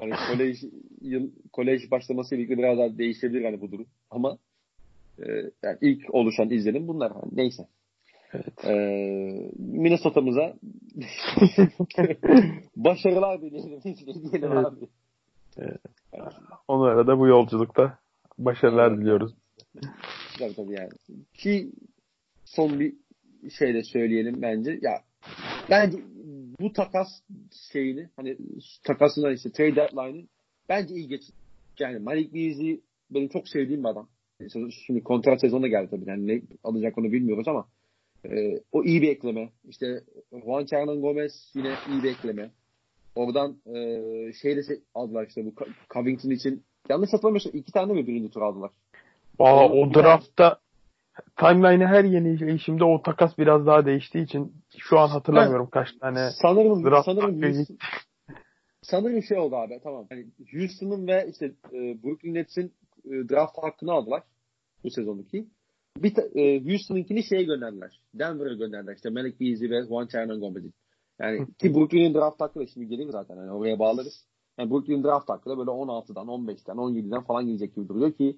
Yani 0.01 0.13
kolej 0.29 0.57
yıl 1.01 1.31
kolej 1.53 1.91
başlamasıyla 1.91 2.45
birlikte 2.45 2.59
biraz 2.59 2.79
daha 2.79 2.99
değişebilir 2.99 3.45
hani 3.45 3.61
bu 3.61 3.73
durum. 3.73 3.87
Ama 4.11 4.39
e, 5.19 5.27
yani 5.63 5.79
ilk 5.81 6.15
oluşan 6.15 6.51
izlenim 6.51 6.89
bunlar. 6.89 7.11
Yani 7.11 7.33
neyse. 7.33 7.67
Evet. 8.35 8.65
Ee, 8.65 9.51
Minnesota'mıza 9.59 10.55
başarılar 12.77 13.43
dileyelim. 13.43 13.83
dileyelim 13.85 14.53
evet. 14.53 14.67
abi. 14.67 14.89
Evet. 15.57 15.81
Onlara 16.69 17.07
da 17.07 17.19
bu 17.19 17.27
yolculukta 17.27 17.99
başarılar 18.39 18.91
evet. 18.91 19.01
diliyoruz. 19.01 19.33
Tabii 20.39 20.55
tabii 20.55 20.73
yani. 20.73 20.91
Ki 21.35 21.73
son 22.45 22.81
bir 22.81 22.95
şey 23.59 23.75
de 23.75 23.83
söyleyelim 23.83 24.43
bence. 24.43 24.79
Ya 24.83 25.03
bence 25.71 25.99
bu 26.61 26.73
takas 26.73 27.09
şeyini 27.73 28.09
hani 28.17 28.37
takasından 28.85 29.35
işte 29.35 29.53
trade 29.53 29.77
deadline'ı 29.77 30.27
bence 30.69 30.95
iyi 30.95 31.09
geçti. 31.09 31.33
Yani 31.79 31.99
Malik 31.99 32.35
Beasley 32.35 32.81
benim 33.11 33.29
çok 33.29 33.49
sevdiğim 33.49 33.85
bir 33.85 33.89
adam. 33.89 34.09
Şimdi 34.87 35.03
kontrat 35.03 35.41
sezonu 35.41 35.69
geldi 35.69 35.89
tabii. 35.91 36.11
Yani 36.11 36.27
ne 36.27 36.43
alacak 36.65 36.99
onu 36.99 37.13
bilmiyoruz 37.13 37.49
ama 37.49 37.67
e, 38.31 38.61
o 38.73 38.85
iyi 38.85 39.03
bir 39.03 39.09
ekleme. 39.09 39.49
İşte 39.69 40.01
Juan 40.45 40.67
Hernan 40.71 41.01
Gomez 41.01 41.53
yine 41.55 41.75
iyi 41.89 42.03
bir 42.03 42.11
ekleme. 42.11 42.51
Oradan 43.15 43.57
e, 43.67 44.33
şey 44.43 44.57
de 44.57 44.61
aldılar 44.95 45.27
işte 45.27 45.45
bu 45.47 45.55
Covington 45.95 46.31
için. 46.31 46.63
Yanlış 46.89 47.13
hatırlamıyorsam 47.13 47.53
iki 47.55 47.73
tane 47.73 47.93
mi 47.93 48.07
birinci 48.07 48.31
tur 48.31 48.43
aldılar? 48.43 48.71
Aa, 49.39 49.69
o 49.69 49.95
draftta 49.95 50.59
timeline'e 51.37 51.87
her 51.87 52.05
yeni 52.05 52.41
değişimde 52.41 52.85
o 52.85 53.03
takas 53.03 53.39
biraz 53.39 53.67
daha 53.67 53.87
değiştiği 53.87 54.25
için 54.25 54.53
şu 54.79 54.99
an 54.99 55.09
hatırlamıyorum 55.09 55.69
kaç 55.71 55.89
tane 56.01 56.31
sanırım 56.43 56.85
draft 56.85 57.05
sanırım 57.05 57.43
Houston, 57.43 57.77
sanırım 58.83 59.23
şey 59.23 59.39
oldu 59.39 59.57
abi 59.57 59.81
tamam. 59.83 60.07
Yani 60.11 60.27
Houston'ın 60.53 61.07
ve 61.07 61.27
işte 61.31 61.47
e, 61.73 62.03
Brooklyn 62.03 62.35
Nets'in 62.35 62.73
e, 63.05 63.11
draft 63.11 63.59
hakkını 63.59 63.93
aldılar 63.93 64.23
bu 64.85 64.91
sezonki. 64.91 65.47
Bir 65.97 66.17
e, 66.35 66.65
Houston'ınkini 66.65 67.23
şeye 67.25 67.43
gönderdiler. 67.43 68.01
Denver'a 68.15 68.55
gönderdiler. 68.55 68.95
İşte 68.95 69.11
Malik 69.11 69.41
Beasley 69.41 69.71
ve 69.71 69.87
Juan 69.87 70.09
Hernan 70.13 70.41
Gomez'i. 70.41 70.73
Yani 71.21 71.47
ki 71.59 71.75
Brooklyn'in 71.75 72.15
draft 72.15 72.41
hakkı 72.41 72.61
da 72.61 72.67
şimdi 72.67 72.89
gelir 72.89 73.09
zaten. 73.11 73.37
Yani 73.37 73.53
oraya 73.53 73.79
bağlarız. 73.79 74.25
Yani 74.59 74.71
Brooklyn 74.71 75.05
draft 75.05 75.29
hakkı 75.29 75.51
da 75.51 75.59
böyle 75.59 75.71
16'dan, 75.71 76.27
15'ten, 76.27 76.77
17'den 76.77 77.21
falan 77.21 77.47
gelecek 77.47 77.75
gibi 77.75 77.89
duruyor 77.89 78.13
ki 78.13 78.37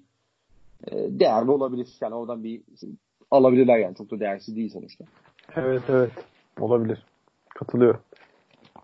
e, 0.87 1.19
değerli 1.19 1.51
olabilir. 1.51 1.87
Yani 2.01 2.15
oradan 2.15 2.43
bir 2.43 2.61
alabilirler 3.31 3.77
yani. 3.77 3.95
Çok 3.95 4.11
da 4.11 4.19
değersiz 4.19 4.55
değil 4.55 4.69
sonuçta. 4.69 5.05
Evet 5.55 5.83
evet. 5.89 6.11
Olabilir. 6.59 7.03
Katılıyorum. 7.49 8.01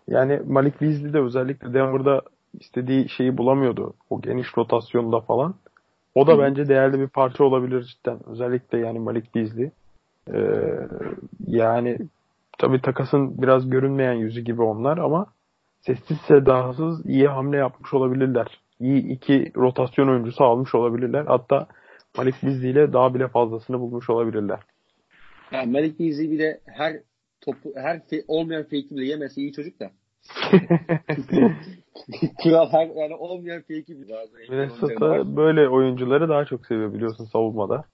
Yani 0.08 0.40
Malik 0.46 0.80
Beasley 0.80 1.12
de 1.12 1.20
özellikle 1.20 1.74
Denver'da 1.74 2.22
istediği 2.60 3.08
şeyi 3.08 3.38
bulamıyordu. 3.38 3.94
O 4.10 4.20
geniş 4.20 4.46
rotasyonda 4.58 5.20
falan. 5.20 5.54
O 6.14 6.26
da 6.26 6.38
bence 6.38 6.68
değerli 6.68 7.00
bir 7.00 7.08
parça 7.08 7.44
olabilir 7.44 7.82
cidden. 7.82 8.18
Özellikle 8.26 8.78
yani 8.78 8.98
Malik 8.98 9.34
Beasley. 9.34 9.70
Ee, 10.34 10.40
yani 11.46 11.98
tabii 12.58 12.80
takasın 12.80 13.42
biraz 13.42 13.70
görünmeyen 13.70 14.12
yüzü 14.12 14.40
gibi 14.40 14.62
onlar 14.62 14.98
ama 14.98 15.26
sessiz 15.80 16.18
sedasız 16.28 17.06
iyi 17.06 17.28
hamle 17.28 17.56
yapmış 17.56 17.94
olabilirler. 17.94 18.60
İyi 18.80 19.06
iki 19.06 19.52
rotasyon 19.56 20.08
oyuncusu 20.08 20.44
almış 20.44 20.74
olabilirler. 20.74 21.24
Hatta 21.26 21.66
Malik 22.16 22.42
Beasley 22.42 22.70
ile 22.70 22.92
daha 22.92 23.14
bile 23.14 23.28
fazlasını 23.28 23.80
bulmuş 23.80 24.10
olabilirler. 24.10 24.60
Yani 25.52 25.72
Malik 25.72 26.00
Beasley 26.00 26.30
bir 26.30 26.38
de 26.38 26.60
her 26.66 26.96
topu 27.40 27.72
her 27.76 28.06
fe, 28.06 28.22
olmayan 28.28 28.62
fake'i 28.62 28.90
bile 28.90 29.04
yemesi 29.06 29.40
iyi 29.40 29.52
çocuk 29.52 29.80
da. 29.80 29.90
Kral 32.42 32.68
her 32.72 32.86
yani 32.86 33.14
olmayan 33.14 33.60
fake'i 33.60 34.00
bile 34.00 34.14
bazen. 34.14 34.40
Minnesota 34.50 35.36
böyle 35.36 35.68
oyuncuları 35.68 36.28
daha 36.28 36.44
çok 36.44 36.66
seviyor 36.66 36.94
biliyorsun 36.94 37.24
savunmada. 37.24 37.84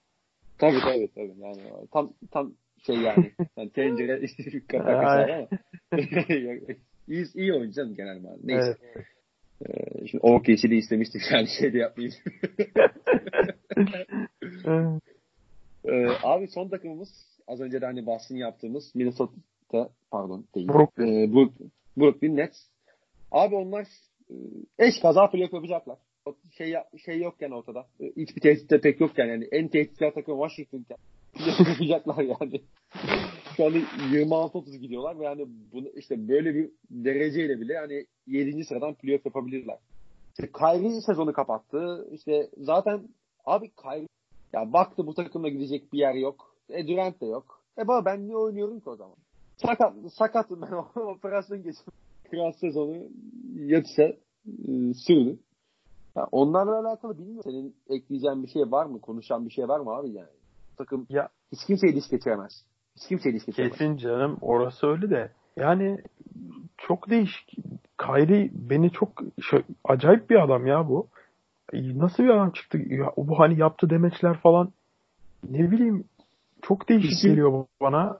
Tabii 0.57 0.79
tabii 0.79 1.09
tabii. 1.15 1.39
Yani 1.39 1.61
tam 1.93 2.13
tam 2.31 2.53
şey 2.85 2.95
yani. 2.95 3.31
yani 3.57 3.69
tencere 3.69 4.21
kapak 4.67 5.03
ama 5.03 5.47
iyi, 7.07 7.25
iyi 7.35 7.53
oyuncu 7.53 7.75
canım 7.75 7.95
genel 7.95 8.21
manada. 8.21 8.39
Neyse. 8.43 8.77
Evet. 8.95 9.05
Ee, 9.69 10.07
şimdi 10.07 10.23
OKC'de 10.23 10.75
istemiştik 10.75 11.21
yani 11.31 11.47
şey 11.59 11.73
de 11.73 11.77
yapmayayım. 11.77 12.15
ee, 15.85 16.07
abi 16.23 16.47
son 16.47 16.69
takımımız 16.69 17.09
az 17.47 17.61
önce 17.61 17.81
de 17.81 17.85
hani 17.85 18.05
bahsini 18.05 18.39
yaptığımız 18.39 18.95
Minnesota 18.95 19.33
pardon 20.11 20.45
değil. 20.55 20.67
Brooklyn. 20.67 21.07
Ee, 21.07 21.33
Brooklyn, 21.33 21.71
Brooklyn 21.97 22.37
Nets. 22.37 22.57
Abi 23.31 23.55
onlar 23.55 23.87
e, 24.29 24.35
eş 24.79 24.99
kaza 25.01 25.29
playoff 25.29 25.53
yapacaklar. 25.53 25.97
Şey 26.57 26.75
şey 27.05 27.21
yokken 27.21 27.51
ortada. 27.51 27.87
E, 27.99 28.05
hiçbir 28.05 28.41
tehdit 28.41 28.71
de 28.71 28.81
pek 28.81 29.01
yokken 29.01 29.25
yani 29.25 29.47
en 29.51 29.67
tehditkar 29.67 30.13
takım 30.13 30.39
Washington'ken 30.39 30.97
yapacaklar 31.69 32.23
yani. 32.23 32.61
Şu 33.57 33.65
anda 33.65 33.77
26-30 33.77 34.77
gidiyorlar 34.77 35.19
ve 35.19 35.23
yani 35.23 35.47
bunu 35.73 35.87
işte 35.95 36.27
böyle 36.27 36.55
bir 36.55 36.71
dereceyle 36.89 37.61
bile 37.61 37.73
yani 37.73 38.05
7. 38.27 38.65
sıradan 38.65 38.93
playoff 38.93 39.25
yapabilirler. 39.25 39.77
İşte 40.29 40.51
Kyrie 40.51 41.01
sezonu 41.01 41.33
kapattı. 41.33 42.07
İşte 42.11 42.49
zaten 42.57 43.09
abi 43.45 43.71
Kyrie 43.81 44.07
ya 44.53 44.73
baktı 44.73 45.07
bu 45.07 45.13
takımla 45.13 45.49
gidecek 45.49 45.93
bir 45.93 45.99
yer 45.99 46.13
yok. 46.13 46.55
E 46.69 46.87
Durant 46.87 47.21
de 47.21 47.25
yok. 47.25 47.63
E 47.77 47.87
baba 47.87 48.05
ben 48.05 48.23
niye 48.25 48.37
oynuyorum 48.37 48.79
ki 48.79 48.89
o 48.89 48.95
zaman? 48.95 49.15
Sakat, 49.65 49.93
sakatım 50.13 50.61
ben 50.61 51.01
operasyon 51.01 51.63
geçirdim. 51.63 51.93
Kral 52.31 52.51
sezonu 52.51 52.97
yatışa 53.55 54.03
e, 54.03 54.17
sürdü. 54.93 55.39
Ya 56.15 56.27
onlarla 56.31 56.79
alakalı 56.79 57.17
bilmiyorum. 57.17 57.51
Senin 57.51 57.75
ekleyeceğin 57.89 58.43
bir 58.43 58.47
şey 58.47 58.61
var 58.61 58.85
mı? 58.85 59.01
Konuşan 59.01 59.45
bir 59.45 59.51
şey 59.51 59.67
var 59.67 59.79
mı 59.79 59.91
abi 59.91 60.09
yani? 60.09 60.27
takım 60.77 61.07
ya, 61.09 61.29
hiç 61.51 61.59
kimseyi 61.67 61.95
diş 61.95 62.09
geçiremez. 62.09 62.65
Hiç 62.95 63.07
kimseyi 63.07 63.35
diş 63.35 63.45
geçiremez. 63.45 63.77
Kesin 63.77 63.97
canım 63.97 64.37
orası 64.41 64.87
öyle 64.87 65.09
de. 65.09 65.31
Yani 65.57 65.97
çok 66.77 67.09
değişik. 67.09 67.55
Kyrie 67.97 68.49
beni 68.53 68.91
çok 68.91 69.09
şey, 69.49 69.63
acayip 69.83 70.29
bir 70.29 70.43
adam 70.43 70.67
ya 70.67 70.89
bu. 70.89 71.07
Nasıl 71.73 72.23
bir 72.23 72.29
adam 72.29 72.51
çıktı? 72.51 72.77
Ya, 72.77 73.13
bu 73.17 73.39
hani 73.39 73.59
yaptı 73.59 73.89
demeçler 73.89 74.37
falan. 74.37 74.71
Ne 75.49 75.71
bileyim 75.71 76.03
çok 76.61 76.89
değişik 76.89 77.11
İsim, 77.11 77.29
geliyor 77.29 77.65
bana. 77.81 78.19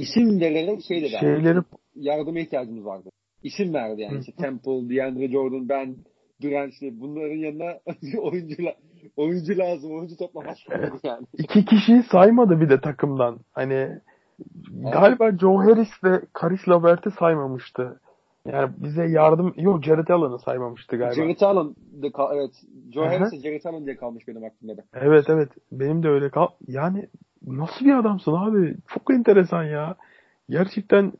İsim 0.00 0.40
verilerek 0.40 0.82
şey 0.88 1.02
dedi. 1.02 1.16
Şeyleri... 1.20 1.58
Yardıma 1.94 2.38
ihtiyacımız 2.40 2.84
vardı. 2.84 3.10
İsim 3.42 3.74
verdi 3.74 4.00
yani. 4.00 4.20
İşte 4.20 4.32
Temple, 4.32 4.96
DeAndre 4.96 5.28
Jordan, 5.28 5.68
ben, 5.68 5.96
Durant 6.42 6.72
işte 6.72 7.00
bunların 7.00 7.36
yanına 7.36 7.78
oyuncular 8.18 8.74
oyuncu 9.16 9.58
lazım. 9.58 9.92
Oyuncu 9.92 10.16
toplamak 10.16 10.56
yani. 11.04 11.26
İki 11.38 11.64
kişiyi 11.64 12.02
saymadı 12.02 12.60
bir 12.60 12.70
de 12.70 12.80
takımdan. 12.80 13.38
Hani 13.52 13.98
galiba 14.92 15.36
Joe 15.40 15.56
Harris 15.56 16.04
ve 16.04 16.20
Karis 16.32 16.68
Levert'i 16.68 17.10
saymamıştı. 17.10 18.00
Yani 18.46 18.72
bize 18.76 19.06
yardım 19.06 19.54
yok 19.56 19.84
Jared 19.84 20.08
Allen'ı 20.08 20.38
saymamıştı 20.38 20.96
galiba. 20.96 21.14
Jared 21.14 21.40
Allen 21.40 21.74
de 22.02 22.12
kal- 22.12 22.36
evet. 22.36 22.50
Joe 22.94 23.06
Harris 23.06 23.42
Jared 23.42 23.64
Allen 23.64 23.86
diye 23.86 23.96
kalmış 23.96 24.28
benim 24.28 24.44
aklımda 24.44 24.76
da. 24.76 24.82
Evet 24.94 25.24
evet. 25.28 25.48
Benim 25.72 26.02
de 26.02 26.08
öyle 26.08 26.30
kal. 26.30 26.48
Yani 26.66 27.08
nasıl 27.46 27.84
bir 27.84 27.98
adamsın 27.98 28.32
abi? 28.32 28.76
Çok 28.88 29.10
enteresan 29.10 29.64
ya. 29.64 29.96
Gerçekten 30.50 31.12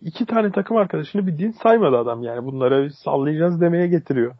iki 0.00 0.26
tane 0.26 0.52
takım 0.52 0.76
arkadaşını 0.76 1.26
bir 1.26 1.38
din 1.38 1.50
saymadı 1.62 1.96
adam 1.96 2.22
yani. 2.22 2.44
Bunlara 2.46 2.90
sallayacağız 2.90 3.60
demeye 3.60 3.86
getiriyor. 3.86 4.34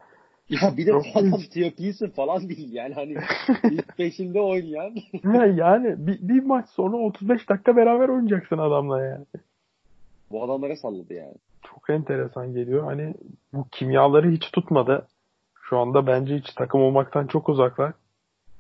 Ya 0.51 0.77
bir 0.77 0.87
de 0.87 0.95
adam 0.95 1.41
Theo 1.51 2.11
falan 2.11 2.49
değil 2.49 2.73
yani 2.73 2.95
hani 2.95 3.17
ilk 3.71 3.97
peşinde 3.97 4.41
oynayan. 4.41 4.95
yani 5.57 6.07
bir, 6.07 6.29
bir 6.29 6.43
maç 6.45 6.69
sonra 6.69 6.97
35 6.97 7.49
dakika 7.49 7.77
beraber 7.77 8.09
oynayacaksın 8.09 8.59
adamla 8.59 9.05
yani. 9.05 9.25
Bu 10.31 10.45
adamlara 10.45 10.77
salladı 10.77 11.15
yani. 11.15 11.35
Çok 11.63 11.91
enteresan 11.91 12.53
geliyor. 12.55 12.85
Hani 12.85 13.15
bu 13.53 13.67
kimyaları 13.73 14.31
hiç 14.31 14.51
tutmadı. 14.53 15.07
Şu 15.63 15.79
anda 15.79 16.07
bence 16.07 16.37
hiç 16.37 16.55
takım 16.57 16.83
olmaktan 16.83 17.27
çok 17.27 17.49
uzaklar. 17.49 17.93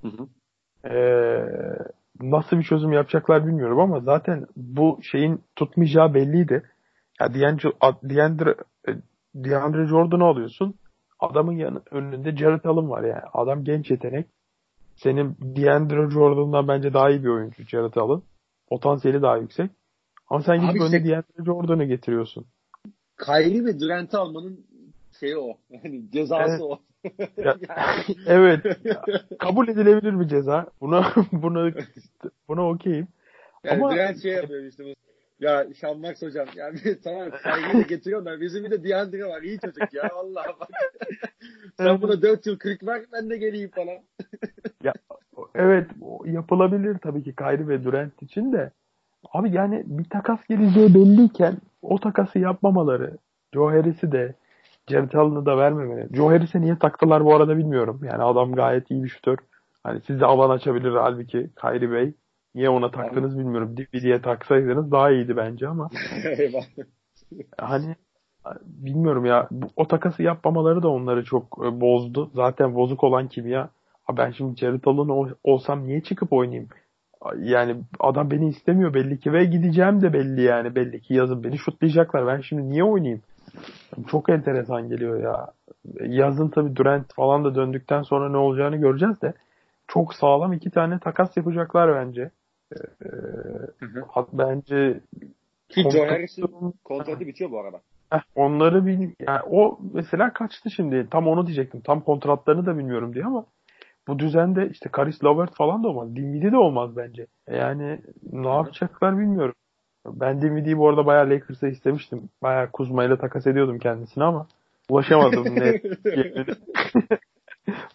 Hı 0.03 0.09
hı. 0.09 0.27
Ee, 0.89 1.45
nasıl 2.23 2.59
bir 2.59 2.63
çözüm 2.63 2.93
yapacaklar 2.93 3.47
bilmiyorum 3.47 3.81
ama 3.81 4.01
zaten 4.01 4.47
bu 4.57 4.99
şeyin 5.03 5.43
tutmayacağı 5.57 6.15
belliydi. 6.15 6.63
Ya 7.21 7.35
DeAndre, 7.35 7.73
DeAndre, 8.03 8.55
DeAndre 9.35 9.87
Jordan'ı 9.87 10.25
alıyorsun 10.25 10.75
adamın 11.21 11.53
yanı, 11.53 11.83
önünde 11.91 12.37
Jared 12.37 12.65
Allen 12.65 12.91
var 12.91 13.03
yani. 13.03 13.23
Adam 13.33 13.65
genç 13.65 13.91
yetenek. 13.91 14.27
Senin 14.97 15.37
DeAndre 15.41 16.11
Jordan'dan 16.11 16.69
bence 16.69 16.93
daha 16.95 17.11
iyi 17.11 17.25
bir 17.25 17.29
oyuncu 17.29 17.63
Jared 17.63 17.95
Allen. 17.95 18.23
Potansiyeli 18.69 19.23
daha 19.23 19.37
yüksek. 19.37 19.71
Ama 20.29 20.43
sen 20.43 20.61
gidip 20.61 20.83
önüne 20.83 20.97
işte, 20.97 21.05
DeAndre 21.09 21.45
Jordan'ı 21.45 21.85
getiriyorsun. 21.85 22.47
Kyrie 23.27 23.65
ve 23.65 23.81
Durant'ı 23.81 24.19
almanın 24.19 24.67
şeyi 25.21 25.37
o. 25.37 25.57
Yani 25.71 26.11
cezası 26.13 26.51
evet. 26.51 26.61
o. 26.63 26.79
evet. 28.27 28.61
kabul 29.39 29.69
edilebilir 29.69 30.21
bir 30.21 30.29
ceza. 30.29 30.67
Buna 30.81 31.13
buna 31.33 31.73
buna 32.49 32.69
okeyim. 32.69 33.09
Yani 33.65 33.85
Ama 33.85 33.95
Durant 33.95 34.23
şey 34.23 34.33
yapıyor 34.33 34.65
işte 34.65 34.95
ya 35.41 35.67
Sean 35.75 35.99
Max 35.99 36.23
hocam 36.23 36.47
yani 36.57 36.79
tamam 37.05 37.29
saygıyla 37.43 37.83
getiriyorlar. 37.83 38.41
Bizim 38.41 38.65
bir 38.65 38.71
de 38.71 38.85
Diandre 38.85 39.25
var. 39.25 39.43
iyi 39.43 39.59
çocuk 39.59 39.95
ya. 39.95 40.11
Allah 40.15 40.45
bak. 40.61 40.69
Sen 41.77 42.03
buna 42.03 42.23
4 42.23 42.47
yıl 42.47 42.59
40 42.59 42.87
ver 42.87 43.03
ben 43.13 43.31
de 43.31 43.37
geleyim 43.37 43.71
falan. 43.71 43.99
ya, 44.85 44.93
evet 45.55 45.91
yapılabilir 46.25 46.99
tabii 46.99 47.23
ki 47.23 47.35
Kyrie 47.37 47.69
ve 47.69 47.85
Durant 47.85 48.23
için 48.23 48.53
de. 48.53 48.71
Abi 49.33 49.53
yani 49.53 49.83
bir 49.87 50.05
takas 50.05 50.47
geleceği 50.49 50.95
belliyken 50.95 51.57
o 51.83 52.01
takası 52.01 52.39
yapmamaları 52.39 53.19
Joe 53.55 53.71
Harris'i 53.71 54.13
de 54.13 54.35
Jared 54.89 55.13
Allen'ı 55.13 55.47
da 55.47 55.57
vermemeleri. 55.59 56.17
Joe 56.17 56.31
Harris'e 56.31 56.61
niye 56.61 56.79
taktılar 56.79 57.25
bu 57.25 57.35
arada 57.35 57.57
bilmiyorum. 57.57 58.01
Yani 58.03 58.23
adam 58.23 58.53
gayet 58.53 58.91
iyi 58.91 59.05
bir 59.05 59.09
şutör. 59.09 59.37
Hani 59.83 60.01
size 60.01 60.25
alan 60.25 60.51
açabilir 60.51 60.93
halbuki 60.93 61.51
Kyrie 61.61 61.93
Bey. 61.93 62.15
Niye 62.55 62.69
ona 62.71 62.91
taktınız 62.91 63.39
bilmiyorum. 63.39 63.77
DVD'ye 63.77 64.23
taksaydınız 64.23 64.93
daha 64.93 65.11
iyiydi 65.11 65.37
bence 65.37 65.69
ama. 65.69 65.91
hani 67.59 67.97
bilmiyorum 68.65 69.25
ya 69.25 69.49
o 69.77 69.89
takası 69.89 70.23
yapmamaları 70.23 70.83
da 70.83 70.89
onları 70.89 71.25
çok 71.25 71.45
e, 71.67 71.81
bozdu. 71.81 72.31
Zaten 72.35 72.75
bozuk 72.75 73.05
olan 73.05 73.29
kimya. 73.29 73.69
Ha 74.05 74.17
ben 74.17 74.31
şimdi 74.31 74.61
Jared 74.61 74.85
Allen 74.85 75.35
olsam 75.45 75.87
niye 75.87 76.01
çıkıp 76.01 76.33
oynayayım? 76.33 76.69
Yani 77.39 77.77
adam 78.01 78.31
beni 78.31 78.49
istemiyor 78.49 78.95
belli 78.95 79.19
ki 79.19 79.33
ve 79.33 79.45
gideceğim 79.45 80.03
de 80.03 80.13
belli 80.13 80.43
yani 80.43 80.75
belli 80.75 81.01
ki 81.01 81.15
yazın 81.15 81.45
beni 81.45 81.59
şutlayacaklar. 81.59 82.27
Ben 82.27 82.41
şimdi 82.41 82.71
niye 82.71 82.85
oynayayım? 82.85 83.23
Çok 84.09 84.29
enteresan 84.29 84.89
geliyor 84.89 85.21
ya. 85.21 85.53
Yazın 86.01 86.49
tabii 86.49 86.77
Durant 86.77 87.15
falan 87.15 87.45
da 87.45 87.55
döndükten 87.55 88.03
sonra 88.03 88.29
ne 88.29 88.37
olacağını 88.37 88.77
göreceğiz 88.77 89.23
de 89.23 89.33
çok 89.89 90.15
sağlam 90.15 90.53
iki 90.53 90.71
tane 90.71 90.99
takas 90.99 91.37
yapacaklar 91.37 91.95
bence. 91.95 92.31
Ee, 92.73 92.79
hı 93.81 94.27
bence 94.33 95.01
ki 95.69 95.91
Joe 95.91 96.07
Harris'in 96.07 96.75
kontratı 96.85 97.27
bitiyor 97.27 97.51
bu 97.51 97.61
arada. 97.61 97.81
Heh, 98.11 98.21
onları 98.35 98.87
bil 98.87 99.11
yani 99.21 99.41
o 99.51 99.79
mesela 99.95 100.33
kaçtı 100.33 100.71
şimdi. 100.71 101.07
Tam 101.11 101.29
onu 101.29 101.47
diyecektim. 101.47 101.81
Tam 101.81 102.01
kontratlarını 102.01 102.67
da 102.67 102.79
bilmiyorum 102.79 103.15
diye 103.15 103.25
ama 103.25 103.45
bu 104.09 104.19
düzende 104.19 104.69
işte 104.69 104.89
Karis 104.93 105.25
Lovert 105.25 105.55
falan 105.55 105.85
da 105.85 105.89
olmaz. 105.89 106.17
Dinwiddie 106.17 106.53
de 106.53 106.57
olmaz 106.57 106.97
bence. 106.97 107.27
Yani 107.51 108.01
ne 108.33 108.49
yapacaklar 108.49 109.19
bilmiyorum. 109.19 109.55
Ben 110.07 110.43
Dinwiddie'yi 110.43 110.79
bu 110.79 110.89
arada 110.89 111.07
bayağı 111.07 111.31
Lakers'a 111.31 111.69
istemiştim. 111.69 112.29
Bayağı 112.43 112.71
Kuzma 112.71 113.05
ile 113.05 113.19
takas 113.19 113.47
ediyordum 113.47 113.79
kendisine 113.79 114.25
ama 114.25 114.47
ulaşamadım. 114.89 115.45
ne 115.57 115.81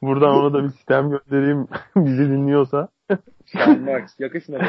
Buradan 0.02 0.30
ona 0.30 0.54
da 0.54 0.64
bir 0.64 0.70
sistem 0.70 1.10
göndereyim 1.10 1.68
bizi 1.96 2.30
dinliyorsa. 2.30 2.88
Marks 3.80 4.20
yakışmadı. 4.20 4.64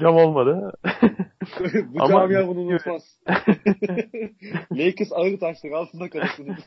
Cam 0.00 0.16
olmadı. 0.16 0.72
Bu 1.84 2.02
Ama 2.02 2.08
camia 2.08 2.48
bunu 2.48 2.60
unutmaz. 2.60 3.02
Lakers 4.72 5.12
ağır 5.12 5.38
taşlar 5.38 5.70
altında 5.70 6.10
kalırsınız. 6.10 6.58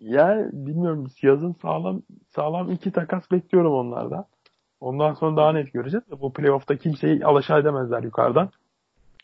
Yani 0.00 0.48
bilmiyorum 0.52 1.06
yazın 1.22 1.56
sağlam 1.62 2.02
sağlam 2.34 2.72
iki 2.72 2.90
takas 2.90 3.30
bekliyorum 3.30 3.72
onlardan. 3.72 4.24
Ondan 4.80 5.14
sonra 5.14 5.36
daha 5.36 5.52
net 5.52 5.72
göreceğiz. 5.72 6.04
Bu 6.20 6.32
playoff'ta 6.32 6.76
kimseyi 6.76 7.26
alaşağı 7.26 7.60
edemezler 7.60 8.02
yukarıdan. 8.02 8.50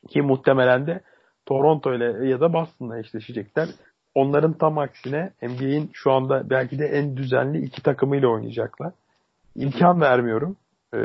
Ki 0.08 0.22
muhtemelen 0.22 0.86
de 0.86 1.00
Toronto 1.46 1.94
ile 1.94 2.28
ya 2.28 2.40
da 2.40 2.52
Boston'la 2.52 2.98
eşleşecekler. 2.98 3.68
Onların 4.14 4.52
tam 4.52 4.78
aksine 4.78 5.30
NBA'in 5.42 5.90
şu 5.92 6.12
anda 6.12 6.50
belki 6.50 6.78
de 6.78 6.86
en 6.86 7.16
düzenli 7.16 7.58
iki 7.58 7.82
takımıyla 7.82 8.28
oynayacaklar. 8.28 8.92
İmkan 9.56 10.00
vermiyorum. 10.00 10.56
Ee, 10.94 10.98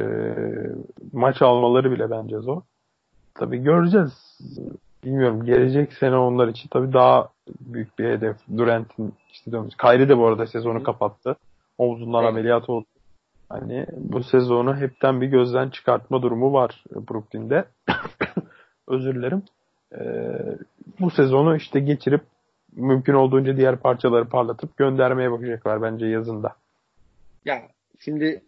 maç 1.14 1.42
almaları 1.42 1.92
bile 1.92 2.12
bence 2.12 2.40
zor. 2.40 2.62
Tabii 3.36 3.58
göreceğiz. 3.58 4.40
Bilmiyorum. 5.06 5.46
Gelecek 5.46 5.94
sene 5.94 6.16
onlar 6.16 6.48
için 6.48 6.70
tabii 6.70 6.94
daha 6.94 7.30
büyük 7.60 8.00
bir 8.00 8.06
hedef. 8.06 8.38
Durant'in 8.58 9.14
işte 9.32 9.52
diyoruz. 9.52 9.78
Kyrie 9.78 10.10
de 10.10 10.18
bu 10.18 10.28
arada 10.28 10.48
sezonu 10.48 10.84
kapattı. 10.84 11.36
Omzundan 11.78 12.24
evet. 12.24 12.30
ameliyat 12.30 12.70
oldu. 12.70 12.86
Hani 13.50 13.86
bu 13.98 14.24
sezonu 14.24 14.78
hepten 14.78 15.22
bir 15.22 15.28
gözden 15.28 15.70
çıkartma 15.70 16.22
durumu 16.22 16.54
var 16.54 16.84
Brooklyn'de. 16.92 17.66
Özür 18.88 19.16
dilerim. 19.16 19.44
Ee, 19.96 20.58
bu 21.00 21.10
sezonu 21.10 21.56
işte 21.56 21.80
geçirip 21.80 22.22
mümkün 22.76 23.14
olduğunca 23.14 23.58
diğer 23.58 23.78
parçaları 23.80 24.30
parlatıp 24.30 24.78
göndermeye 24.78 25.32
bakacaklar 25.32 25.82
bence 25.82 26.06
yazında. 26.06 26.56
Ya 27.46 27.62
şimdi 28.00 28.42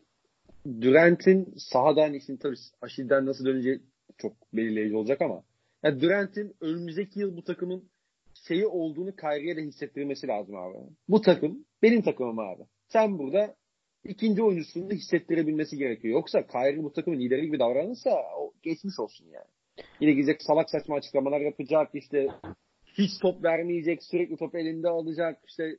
Durant'in 0.82 1.54
sahadan 1.58 2.14
için 2.14 2.38
tabii 2.38 2.56
Aşil'den 2.82 3.26
nasıl 3.26 3.46
döneceği 3.46 3.80
çok 4.18 4.34
belirleyici 4.54 4.96
olacak 4.96 5.22
ama 5.22 5.42
ya 5.88 6.02
Durant'in 6.02 6.56
önümüzdeki 6.62 7.20
yıl 7.20 7.38
bu 7.38 7.44
takımın 7.44 7.90
şeyi 8.48 8.68
olduğunu 8.68 9.16
Kyrie'ye 9.16 9.58
de 9.58 9.62
hissettirmesi 9.62 10.28
lazım 10.28 10.56
abi. 10.56 10.78
Bu 11.10 11.22
takım 11.22 11.66
benim 11.82 12.02
takımım 12.02 12.40
abi. 12.40 12.64
Sen 12.88 13.20
burada 13.20 13.56
ikinci 14.04 14.44
oyuncusunu 14.44 14.92
hissettirebilmesi 14.92 15.78
gerekiyor. 15.78 16.14
Yoksa 16.14 16.48
Kyrie 16.48 16.84
bu 16.84 16.94
takımın 16.94 17.20
lideri 17.20 17.46
gibi 17.46 17.60
davranırsa 17.60 18.10
o 18.38 18.54
geçmiş 18.64 19.00
olsun 19.00 19.26
yani. 19.26 19.46
Yine 20.00 20.12
gidecek 20.12 20.42
salak 20.42 20.70
saçma 20.70 20.96
açıklamalar 20.96 21.42
yapacak 21.42 21.90
işte 21.94 22.28
hiç 22.86 23.12
top 23.22 23.44
vermeyecek 23.44 24.04
sürekli 24.04 24.38
top 24.38 24.56
elinde 24.56 24.90
alacak 24.90 25.40
işte 25.48 25.78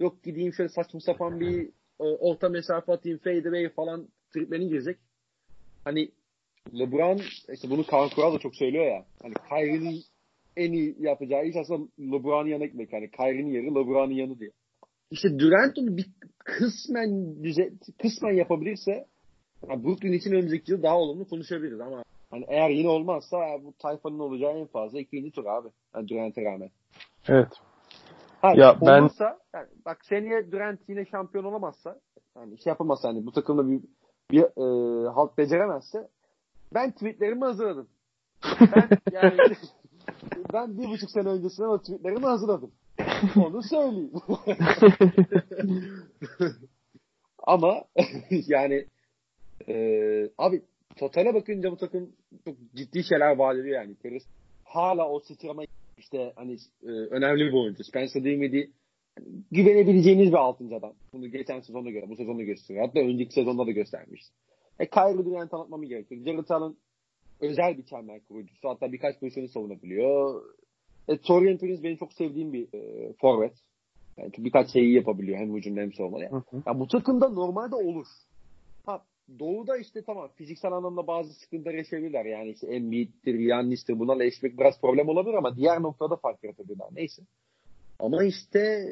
yok 0.00 0.22
gideyim 0.22 0.52
şöyle 0.52 0.68
saçma 0.68 1.00
sapan 1.00 1.40
bir 1.40 1.68
e, 2.00 2.04
orta 2.04 2.48
mesafe 2.48 2.92
atayım 2.92 3.18
fade 3.18 3.48
away 3.48 3.68
falan 3.68 4.08
triplerini 4.34 4.68
girecek. 4.68 4.98
Hani 5.84 6.10
LeBron 6.74 7.20
işte 7.54 7.70
bunu 7.70 7.86
Kaan 7.86 8.08
Kural 8.08 8.34
da 8.34 8.38
çok 8.38 8.56
söylüyor 8.56 8.84
ya. 8.84 9.04
Hani 9.22 9.34
Kyrie'nin 9.34 10.02
en 10.56 10.72
iyi 10.72 10.96
yapacağı 10.98 11.44
iş 11.44 11.56
aslında 11.56 11.88
LeBron'un 12.00 12.48
yanına 12.48 12.66
gitmek. 12.66 12.92
Yani 12.92 13.10
Kyrie'nin 13.10 13.50
yeri 13.50 13.66
LeBron'un 13.66 14.14
yanı 14.14 14.38
diye. 14.38 14.50
İşte 15.10 15.38
Durant 15.38 15.78
onu 15.78 15.96
bir 15.96 16.06
kısmen 16.38 17.42
düze, 17.44 17.70
kısmen 18.02 18.32
yapabilirse 18.32 19.06
yani 19.68 19.84
Brooklyn 19.84 20.12
için 20.12 20.32
önümüzdeki 20.32 20.72
yıl 20.72 20.82
daha 20.82 20.98
olumlu 20.98 21.28
konuşabiliriz 21.28 21.80
ama 21.80 22.02
hani 22.30 22.44
eğer 22.48 22.70
yine 22.70 22.88
olmazsa 22.88 23.36
bu 23.64 23.74
tayfanın 23.78 24.18
olacağı 24.18 24.52
en 24.52 24.66
fazla 24.66 25.00
ikinci 25.00 25.30
tur 25.30 25.44
abi. 25.46 25.68
Yani 25.94 26.08
Durant'e 26.08 26.44
rağmen. 26.44 26.70
Evet. 27.28 27.48
Ha, 28.40 28.52
ya 28.56 28.76
ben 28.80 29.08
yani 29.54 29.66
bak 29.84 30.04
seneye 30.04 30.52
Durant 30.52 30.80
yine 30.88 31.04
şampiyon 31.04 31.44
olamazsa 31.44 32.00
yani 32.36 32.62
şey 32.62 32.70
yapamazsa 32.70 33.08
hani 33.08 33.26
bu 33.26 33.32
takımda 33.32 33.68
bir 33.70 33.80
bir 34.30 34.42
e, 34.42 35.08
halt 35.08 35.38
beceremezse 35.38 36.08
ben 36.74 36.90
tweetlerimi 36.90 37.44
hazırladım. 37.44 37.88
Ben 38.60 38.88
yani 39.12 39.36
ben 40.52 40.78
bir 40.78 40.88
buçuk 40.88 41.10
sene 41.10 41.28
öncesinde 41.28 41.66
o 41.66 41.78
tweetlerimi 41.78 42.26
hazırladım. 42.26 42.70
Onu 43.36 43.62
söyleyeyim. 43.62 44.10
Ama 47.42 47.84
yani 48.30 48.86
e, 49.68 49.74
abi 50.38 50.62
totale 50.96 51.34
bakınca 51.34 51.72
bu 51.72 51.76
takım 51.76 52.12
çok 52.44 52.56
ciddi 52.74 53.04
şeyler 53.04 53.36
vaat 53.36 53.56
ediyor 53.56 53.80
yani. 53.80 53.94
Teris 53.94 54.24
hala 54.64 55.08
o 55.08 55.20
sıçrama 55.20 55.62
işte 55.98 56.32
hani 56.36 56.56
e, 56.82 56.90
önemli 56.90 57.46
bir 57.46 57.52
oyuncu. 57.52 57.84
Spencer 57.84 58.24
Dinwiddie 58.24 58.70
güvenebileceğiniz 59.52 60.28
bir 60.28 60.36
altıncı 60.36 60.76
adam. 60.76 60.92
Bunu 61.12 61.28
geçen 61.28 61.60
sezonda 61.60 61.90
göre, 61.90 62.08
bu 62.08 62.16
sezonda 62.16 62.42
gösteriyor. 62.42 62.86
Hatta 62.86 63.00
önceki 63.00 63.34
sezonda 63.34 63.66
da 63.66 63.70
göstermişti. 63.70 64.34
E 64.78 64.86
Kyrie 64.86 65.24
Durant 65.24 65.50
tanıtmamı 65.50 65.86
gerekiyor. 65.86 66.24
Jared 66.24 66.48
Allen 66.48 66.76
özel 67.40 67.78
bir 67.78 67.84
çember 67.84 68.20
kurucusu. 68.24 68.68
Hatta 68.68 68.92
birkaç 68.92 69.20
pozisyonu 69.20 69.48
savunabiliyor. 69.48 70.42
E, 71.08 71.18
Torian 71.18 71.58
Prince 71.58 71.82
benim 71.82 71.96
çok 71.96 72.12
sevdiğim 72.12 72.52
bir 72.52 72.74
e, 72.74 73.12
forvet. 73.20 73.54
Yani 74.16 74.32
birkaç 74.38 74.72
şeyi 74.72 74.94
yapabiliyor 74.94 75.38
hem 75.38 75.56
hücumda 75.56 75.80
hem 75.80 75.92
savunmada. 75.92 76.24
Yani, 76.24 76.42
yani 76.66 76.80
bu 76.80 76.86
takımda 76.86 77.28
normalde 77.28 77.74
olur. 77.74 78.06
Ha, 78.86 79.02
Doğu'da 79.38 79.76
işte 79.78 80.02
tamam 80.02 80.28
fiziksel 80.34 80.72
anlamda 80.72 81.06
bazı 81.06 81.32
sıkıntılar 81.32 81.74
yaşayabilirler. 81.74 82.24
Yani 82.24 82.50
işte 82.50 82.66
Embiid'dir, 82.66 83.38
Yannis'tir 83.38 83.98
bunlarla 83.98 84.24
eşlik 84.24 84.58
biraz 84.58 84.80
problem 84.80 85.08
olabilir 85.08 85.34
ama 85.34 85.56
diğer 85.56 85.82
noktada 85.82 86.16
fark 86.16 86.44
yaratabilirler. 86.44 86.88
Neyse. 86.92 87.22
Ama 87.98 88.24
işte 88.24 88.88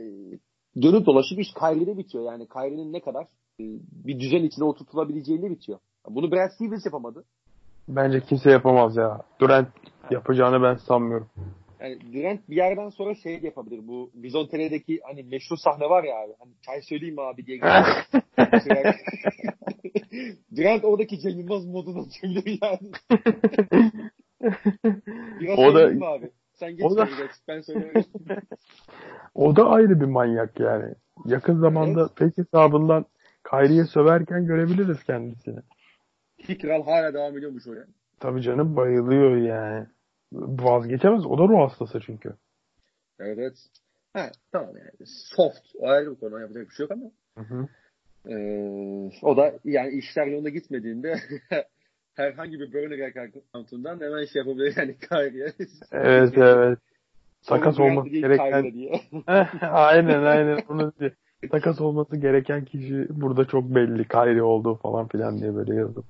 dönüp 0.83 1.07
dolaşıp 1.07 1.39
iş 1.39 1.49
Kyrie'de 1.55 1.99
bitiyor. 1.99 2.25
Yani 2.33 2.49
Kyrie'nin 2.49 2.93
ne 2.93 3.01
kadar 3.01 3.27
bir 3.59 4.21
düzen 4.21 4.43
içine 4.43 4.65
oturtulabileceğinde 4.65 5.51
bitiyor. 5.51 5.79
Bunu 6.09 6.33
Brad 6.33 6.51
Stevens 6.51 6.87
yapamadı. 6.87 7.25
Bence 7.89 8.21
kimse 8.21 8.51
yapamaz 8.51 8.97
ya. 8.97 9.21
Durant 9.41 9.69
yapacağını 10.11 10.63
ben 10.63 10.75
sanmıyorum. 10.75 11.29
Yani 11.81 11.99
Durant 12.13 12.51
bir 12.51 12.57
yerden 12.57 12.89
sonra 12.89 13.15
şey 13.15 13.41
yapabilir. 13.43 13.89
Bu 13.89 14.11
Bizontele'deki 14.15 15.01
hani 15.07 15.23
meşhur 15.23 15.57
sahne 15.57 15.91
var 15.91 16.05
ya 16.05 16.17
abi. 16.17 16.33
Hani 16.39 16.53
çay 16.67 16.83
söyleyeyim 16.83 17.19
abi 17.19 17.47
diye. 17.47 17.61
Durant 20.57 20.85
oradaki 20.85 21.21
Cem 21.21 21.39
Yılmaz 21.39 21.67
moduna 21.67 22.05
dönebilir 22.23 22.59
yani. 22.63 22.79
Biraz 25.41 25.59
o 25.59 25.75
da, 25.75 26.07
abi. 26.07 26.31
Sen 26.53 26.77
geç, 26.77 26.85
o 26.85 26.97
da, 26.97 27.05
geç. 27.05 27.31
Ben 27.49 27.61
söylüyorum. 27.61 28.05
o 29.35 29.57
da 29.57 29.69
ayrı 29.69 30.01
bir 30.01 30.07
manyak 30.07 30.61
yani. 30.61 30.95
Yakın 31.27 31.61
zamanda 31.61 32.01
evet. 32.01 32.17
pek 32.17 32.39
hesabından 32.39 33.07
Kyrie'ye 33.51 33.85
söverken 33.85 34.47
görebiliriz 34.47 35.05
kendisini. 35.05 35.61
Kral 36.61 36.85
hala 36.85 37.15
devam 37.15 37.39
ediyormuş 37.39 37.67
oraya. 37.67 37.87
Tabii 38.21 38.43
canım 38.43 38.77
bayılıyor 38.77 39.37
yani. 39.37 39.87
Vazgeçemez. 40.33 41.27
O 41.27 41.39
da 41.39 41.43
ruh 41.43 41.71
hastası 41.71 42.01
çünkü. 42.07 42.35
Evet 43.21 43.39
evet. 43.39 43.57
Ha, 44.13 44.31
tamam 44.53 44.77
yani. 44.77 45.07
Soft. 45.07 45.67
O 45.79 45.89
ayrı 45.89 46.11
bir 46.11 46.21
konu. 46.21 46.41
Yapacak 46.41 46.69
bir 46.71 46.75
şey 46.75 46.85
yok 46.85 46.91
ama. 46.91 47.11
Hı 47.37 47.55
hı. 47.55 47.69
Ee, 48.29 49.11
o 49.23 49.37
da 49.37 49.53
yani 49.65 49.93
işler 49.93 50.27
yolunda 50.27 50.49
gitmediğinde 50.49 51.17
herhangi 52.15 52.61
bir 52.61 52.73
burner 52.73 53.09
account'undan 53.09 54.01
hemen 54.01 54.25
şey 54.25 54.41
yapabilir 54.41 54.75
yani 54.77 54.97
Kyrie'ye. 54.99 55.53
evet 55.93 56.39
evet. 56.39 56.79
Takas 57.47 57.81
olması 57.81 58.09
gereken. 58.09 58.73
aynen 59.61 60.23
aynen. 60.23 60.59
Bunu 60.69 60.93
diye. 61.01 61.13
Takas 61.51 61.81
olması 61.81 62.17
gereken 62.17 62.65
kişi 62.65 63.07
burada 63.11 63.45
çok 63.45 63.65
belli. 63.65 64.09
Kyrie 64.09 64.43
olduğu 64.43 64.75
falan 64.75 65.09
filan 65.09 65.39
diye 65.39 65.55
böyle 65.55 65.75
yazıp. 65.75 66.05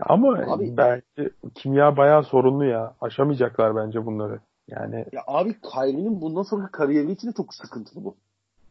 Ama 0.00 0.38
abi, 0.46 0.76
bence 0.76 1.30
kimya 1.54 1.96
bayağı 1.96 2.24
sorunlu 2.24 2.64
ya. 2.64 2.94
Aşamayacaklar 3.00 3.76
bence 3.76 4.06
bunları. 4.06 4.40
Yani 4.68 5.04
ya 5.12 5.22
abi 5.26 5.56
Kyrie'nin 5.60 6.20
bundan 6.20 6.42
sonra 6.42 6.68
kariyeri 6.72 7.12
için 7.12 7.28
de 7.28 7.32
çok 7.36 7.54
sıkıntılı 7.54 8.04
bu. 8.04 8.16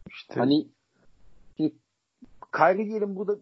İşte 0.09 0.33
hani 0.39 0.67
şimdi 1.57 1.73
Kyrie 2.55 2.85
diyelim 2.85 3.15
burada 3.15 3.35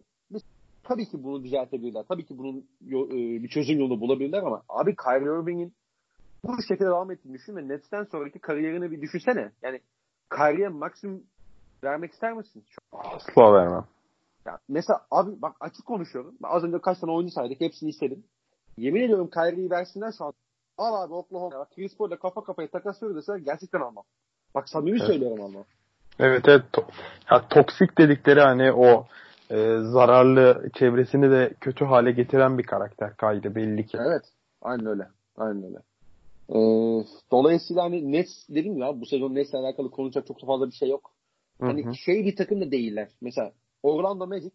tabii 0.83 1.05
ki 1.05 1.23
bunu 1.23 1.43
düzeltebilirler. 1.43 2.03
Tabii 2.09 2.25
ki 2.25 2.37
bunun 2.37 2.57
e, 2.87 3.43
bir 3.43 3.49
çözüm 3.49 3.79
yolu 3.79 4.01
bulabilirler 4.01 4.43
ama 4.43 4.61
abi 4.69 4.95
Kyrie 4.95 5.41
Irving'in 5.41 5.73
bu 6.45 6.61
şekilde 6.61 6.87
devam 6.87 7.11
ettiğini 7.11 7.33
düşün 7.33 7.55
ve 7.55 7.67
Nets'ten 7.67 8.03
sonraki 8.03 8.39
kariyerini 8.39 8.91
bir 8.91 9.01
düşünsene. 9.01 9.51
Yani 9.61 9.79
Kyrie'ye 10.35 10.67
maksimum 10.67 11.23
vermek 11.85 12.13
ister 12.13 12.33
misin? 12.33 12.63
Asla 12.91 13.53
vermem. 13.53 13.85
Ya 14.45 14.59
mesela 14.67 15.01
abi 15.11 15.41
bak 15.41 15.55
açık 15.59 15.85
konuşuyorum. 15.85 16.35
Ben 16.43 16.49
az 16.49 16.63
önce 16.63 16.79
kaç 16.79 16.99
tane 16.99 17.13
oyuncu 17.13 17.33
saydık. 17.33 17.61
Hepsini 17.61 17.89
istedim. 17.89 18.23
Yemin 18.77 19.01
ediyorum 19.01 19.29
Kyrie'yi 19.29 19.69
versinler 19.69 20.11
şu 20.17 20.25
an. 20.25 20.33
Al 20.77 21.03
abi 21.03 21.13
Oklahoma. 21.13 21.59
Bak 21.59 21.71
Chris 21.75 21.97
Paul'la 21.97 22.19
kafa 22.19 22.43
kafaya 22.43 22.67
takas 22.67 23.01
deseler 23.01 23.37
gerçekten 23.37 23.81
almam. 23.81 24.03
Bak 24.55 24.69
samimi 24.69 24.97
evet. 24.97 25.07
söylüyorum 25.07 25.41
ama. 25.41 25.59
Evet 26.19 26.43
evet. 26.47 26.63
To- 26.73 26.91
ya, 27.31 27.47
toksik 27.49 27.97
dedikleri 27.97 28.41
hani 28.41 28.71
o 28.71 29.05
e, 29.49 29.77
zararlı 29.81 30.69
çevresini 30.73 31.31
de 31.31 31.53
kötü 31.61 31.85
hale 31.85 32.11
getiren 32.11 32.57
bir 32.57 32.63
karakter 32.63 33.15
kaydı 33.15 33.55
belli 33.55 33.87
ki. 33.87 33.97
Evet. 34.01 34.23
Aynen 34.61 34.85
öyle. 34.85 35.07
Aynen 35.37 35.63
öyle. 35.63 35.77
Ee, 36.49 37.05
dolayısıyla 37.31 37.83
hani 37.83 38.11
Nets 38.11 38.49
dedim 38.49 38.77
ya 38.77 39.01
bu 39.01 39.05
sezon 39.05 39.35
Nets'le 39.35 39.53
alakalı 39.53 39.91
konuşacak 39.91 40.27
çok 40.27 40.41
da 40.41 40.45
fazla 40.45 40.67
bir 40.67 40.75
şey 40.75 40.89
yok. 40.89 41.11
Hani 41.59 41.85
Hı-hı. 41.85 41.95
şey 41.95 42.25
bir 42.25 42.35
takım 42.35 42.61
da 42.61 42.71
değiller. 42.71 43.09
Mesela 43.21 43.51
Orlando 43.83 44.27
Magic 44.27 44.51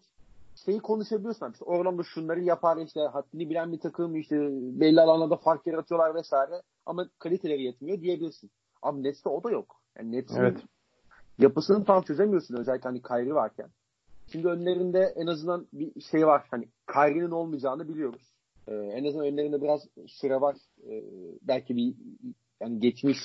şeyi 0.65 0.79
konuşabiliyorsun. 0.81 1.53
İşte 1.53 1.65
Orlando 1.65 2.05
şunları 2.05 2.41
yapar 2.41 2.77
işte 2.87 3.01
haddini 3.01 3.51
bilen 3.51 3.73
bir 3.73 3.81
takım 3.81 4.17
işte 4.17 4.37
belli 4.81 5.01
alanlarda 5.01 5.37
fark 5.37 5.67
yaratıyorlar 5.67 6.15
vesaire 6.15 6.63
ama 6.87 7.09
kaliteleri 7.19 7.63
yetmiyor 7.63 8.01
diyebilirsin. 8.01 8.51
Ama 8.83 8.99
Nets'te 8.99 9.29
o 9.29 9.45
da 9.45 9.51
yok. 9.51 9.81
Yani 9.99 10.13
Nets'in 10.13 10.41
evet. 10.41 10.59
yapısını 11.39 11.85
tam 11.85 12.03
çözemiyorsun 12.03 12.57
özellikle 12.57 12.89
hani 12.89 13.03
Kyrie 13.03 13.35
varken. 13.35 13.69
Şimdi 14.33 14.49
önlerinde 14.49 15.15
en 15.17 15.27
azından 15.27 15.67
bir 15.73 16.01
şey 16.01 16.27
var. 16.27 16.47
Hani 16.51 16.69
Kyrie'nin 16.93 17.31
olmayacağını 17.31 17.89
biliyoruz. 17.89 18.23
Ee, 18.69 18.75
en 18.75 19.05
azından 19.05 19.27
önlerinde 19.27 19.63
biraz 19.63 19.89
süre 20.07 20.41
var. 20.41 20.57
Ee, 20.89 21.05
belki 21.43 21.77
bir 21.77 21.95
yani 22.61 22.81
geçmiş 22.81 23.19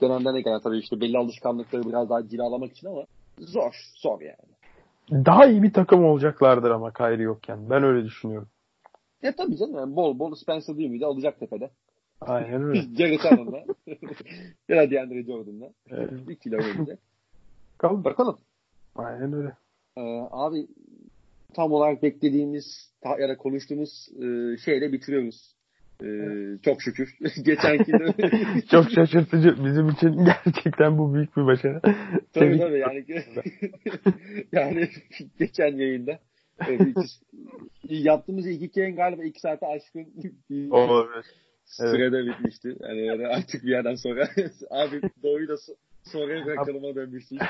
dönemden 0.00 0.34
de 0.34 0.40
gelen 0.40 0.60
tabii 0.60 0.78
işte 0.78 1.00
belli 1.00 1.18
alışkanlıkları 1.18 1.88
biraz 1.88 2.10
daha 2.10 2.28
cilalamak 2.28 2.72
için 2.72 2.86
ama 2.86 3.04
zor, 3.38 3.92
zor 3.96 4.20
yani. 4.20 4.54
Daha 5.26 5.46
iyi 5.46 5.62
bir 5.62 5.72
takım 5.72 6.04
olacaklardır 6.04 6.70
ama 6.70 6.92
Kyrie 6.92 7.22
yokken. 7.22 7.70
Ben 7.70 7.82
öyle 7.82 8.04
düşünüyorum. 8.04 8.48
Ya 9.22 9.36
tabii 9.36 9.56
canım 9.56 9.74
yani 9.74 9.96
bol 9.96 10.18
bol 10.18 10.34
Spencer 10.34 10.76
değil 10.76 10.90
miydi 10.90 11.06
alacak 11.06 11.40
tepede. 11.40 11.70
Aynen 12.20 12.62
öyle. 12.62 12.82
Jared 12.98 13.20
Allen'la. 13.20 13.58
ya 14.68 14.76
da 14.76 14.90
DeAndre 14.90 15.22
Jordan'la. 15.22 15.70
Evet. 15.90 16.28
Bir 16.28 16.36
kilo 16.36 16.56
oynayacak. 16.56 16.98
Kalın. 17.78 18.04
Bakalım. 18.04 18.38
Aynen 18.96 19.32
öyle. 19.32 19.56
Ee, 19.96 20.28
abi 20.30 20.66
tam 21.54 21.72
olarak 21.72 22.02
beklediğimiz 22.02 22.92
ya 23.18 23.28
da 23.28 23.36
konuştuğumuz 23.36 24.08
e, 24.16 24.56
şeyle 24.64 24.92
bitiriyoruz. 24.92 25.53
Ee, 26.02 26.58
çok 26.64 26.82
şükür. 26.82 27.16
Geçenki 27.44 27.92
çok 28.70 28.90
şaşırtıcı. 28.90 29.64
Bizim 29.64 29.88
için 29.88 30.24
gerçekten 30.44 30.98
bu 30.98 31.14
büyük 31.14 31.36
bir 31.36 31.46
başarı. 31.46 31.80
tabii 32.32 32.58
tabii 32.58 32.78
yani 32.78 33.04
yani 34.52 34.88
geçen 35.38 35.76
yayında 35.76 36.18
evet, 36.68 36.96
yaptığımız 37.88 38.46
ilk 38.46 38.62
iki 38.62 38.80
yayın 38.80 38.96
galiba 38.96 39.24
iki 39.24 39.40
saate 39.40 39.66
aşkın 39.66 40.06
sürede 41.64 42.16
evet. 42.16 42.28
bitmişti. 42.28 42.76
Yani, 42.80 43.06
yani 43.06 43.26
artık 43.26 43.62
bir 43.62 43.70
yerden 43.70 43.94
sonra 43.94 44.28
abi 44.70 45.00
doğuyu 45.22 45.48
da 45.48 45.56
Sonraya 46.04 46.46
bırakalım'a 46.46 46.94
dönmüştük. 46.94 47.40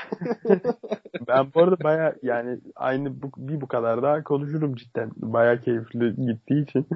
ben 1.27 1.47
bu 1.55 1.61
arada 1.61 1.83
baya 1.83 2.15
yani 2.23 2.59
aynı 2.75 3.21
bu, 3.21 3.31
bir 3.37 3.61
bu 3.61 3.67
kadar 3.67 4.03
daha 4.03 4.23
konuşurum 4.23 4.75
cidden. 4.75 5.11
Baya 5.17 5.61
keyifli 5.61 6.15
gittiği 6.15 6.63
için. 6.63 6.87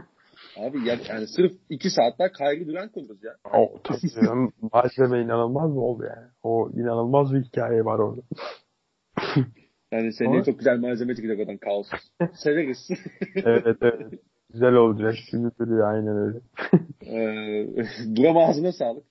Abi 0.58 0.78
yani, 0.88 1.02
yani 1.10 1.28
sırf 1.28 1.52
iki 1.70 1.90
saatler 1.90 2.34
kaygı 2.34 2.68
duran 2.68 2.90
konumuz 2.90 3.24
ya. 3.24 3.36
O 3.54 3.80
tabii 3.84 4.52
malzeme 4.74 5.22
inanılmaz 5.22 5.72
mı 5.72 5.82
oldu 5.82 6.04
yani? 6.04 6.28
O 6.44 6.70
inanılmaz 6.74 7.34
bir 7.34 7.44
hikaye 7.44 7.86
var 7.86 8.00
orada. 8.00 8.22
yani 9.92 10.14
senin 10.14 10.44
çok 10.44 10.60
güzel 10.60 10.80
malzeme 10.80 11.16
çıkacak 11.16 11.40
oradan 11.40 11.58
kaos. 11.58 11.88
Severiz. 12.34 12.90
evet 13.36 13.78
evet. 13.82 14.20
Güzel 14.54 14.74
olacak. 14.74 15.16
Şimdi 15.30 15.50
duruyor 15.60 15.94
aynen 15.94 16.18
öyle. 16.18 16.40
ee, 17.06 18.16
Duram 18.16 18.38
ağzına 18.38 18.72
sağlık. 18.72 19.04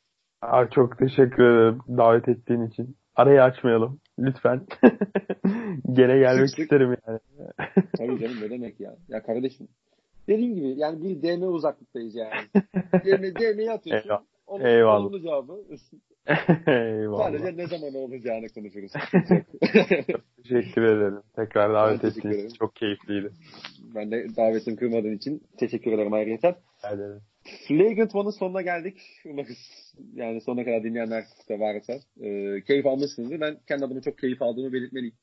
Aa, 0.42 0.70
çok 0.70 0.98
teşekkür 0.98 1.42
ederim 1.44 1.78
davet 1.88 2.28
ettiğin 2.28 2.66
için. 2.66 2.96
Arayı 3.16 3.42
açmayalım. 3.42 4.00
Lütfen. 4.18 4.66
Gene 5.92 6.18
gelmek 6.18 6.50
Sık 6.50 6.58
isterim 6.58 6.96
yani. 7.06 7.18
Tabii 7.98 8.18
canım 8.18 8.36
ne 8.42 8.50
demek 8.50 8.80
ya. 8.80 8.96
Ya 9.08 9.22
kardeşim. 9.22 9.68
Dediğim 10.28 10.54
gibi 10.54 10.80
yani 10.80 11.02
bir 11.02 11.22
DM 11.22 11.42
uzaklıktayız 11.42 12.14
yani. 12.14 12.32
DM, 13.04 13.22
DM'yi 13.22 13.70
atıyorsun. 13.70 14.08
Eyvallah. 14.08 14.24
Onun, 14.46 14.64
Eyvallah. 14.64 15.06
Onun 15.06 15.22
cevabı. 15.22 15.64
Eyvallah. 16.66 17.24
Sadece 17.24 17.56
ne 17.56 17.66
zaman 17.66 17.94
olacağını 17.94 18.48
konuşuruz. 18.48 18.92
teşekkür 20.42 20.82
ederim. 20.82 21.22
Tekrar 21.36 21.72
davet 21.74 22.04
ettiğiniz 22.04 22.44
için 22.44 22.58
çok 22.58 22.76
keyifliydi. 22.76 23.30
Ben 23.94 24.10
de 24.10 24.26
davetimi 24.36 24.76
kırmadığın 24.76 25.16
için 25.16 25.42
teşekkür 25.58 25.92
ederim 25.92 26.12
ayrıca. 26.12 26.58
Ederim. 26.94 27.20
Flagrant 27.68 28.14
One'ın 28.14 28.30
sonuna 28.30 28.62
geldik. 28.62 28.96
Umarız 29.26 29.58
yani 30.14 30.40
sonuna 30.40 30.64
kadar 30.64 30.82
dinleyenler 30.82 31.24
de 31.48 31.60
varsa 31.60 31.92
e, 32.20 32.60
keyif 32.62 32.86
almışsınızdır. 32.86 33.40
Ben 33.40 33.56
kendi 33.68 33.84
adıma 33.84 34.00
çok 34.00 34.18
keyif 34.18 34.42
aldığımı 34.42 34.72
belirtmeliyim. 34.72 35.14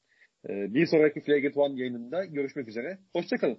E, 0.50 0.74
bir 0.74 0.86
sonraki 0.86 1.22
Flagrant 1.22 1.58
One 1.58 1.80
yayınında 1.80 2.26
görüşmek 2.26 2.68
üzere. 2.68 2.98
Hoşçakalın. 3.14 3.58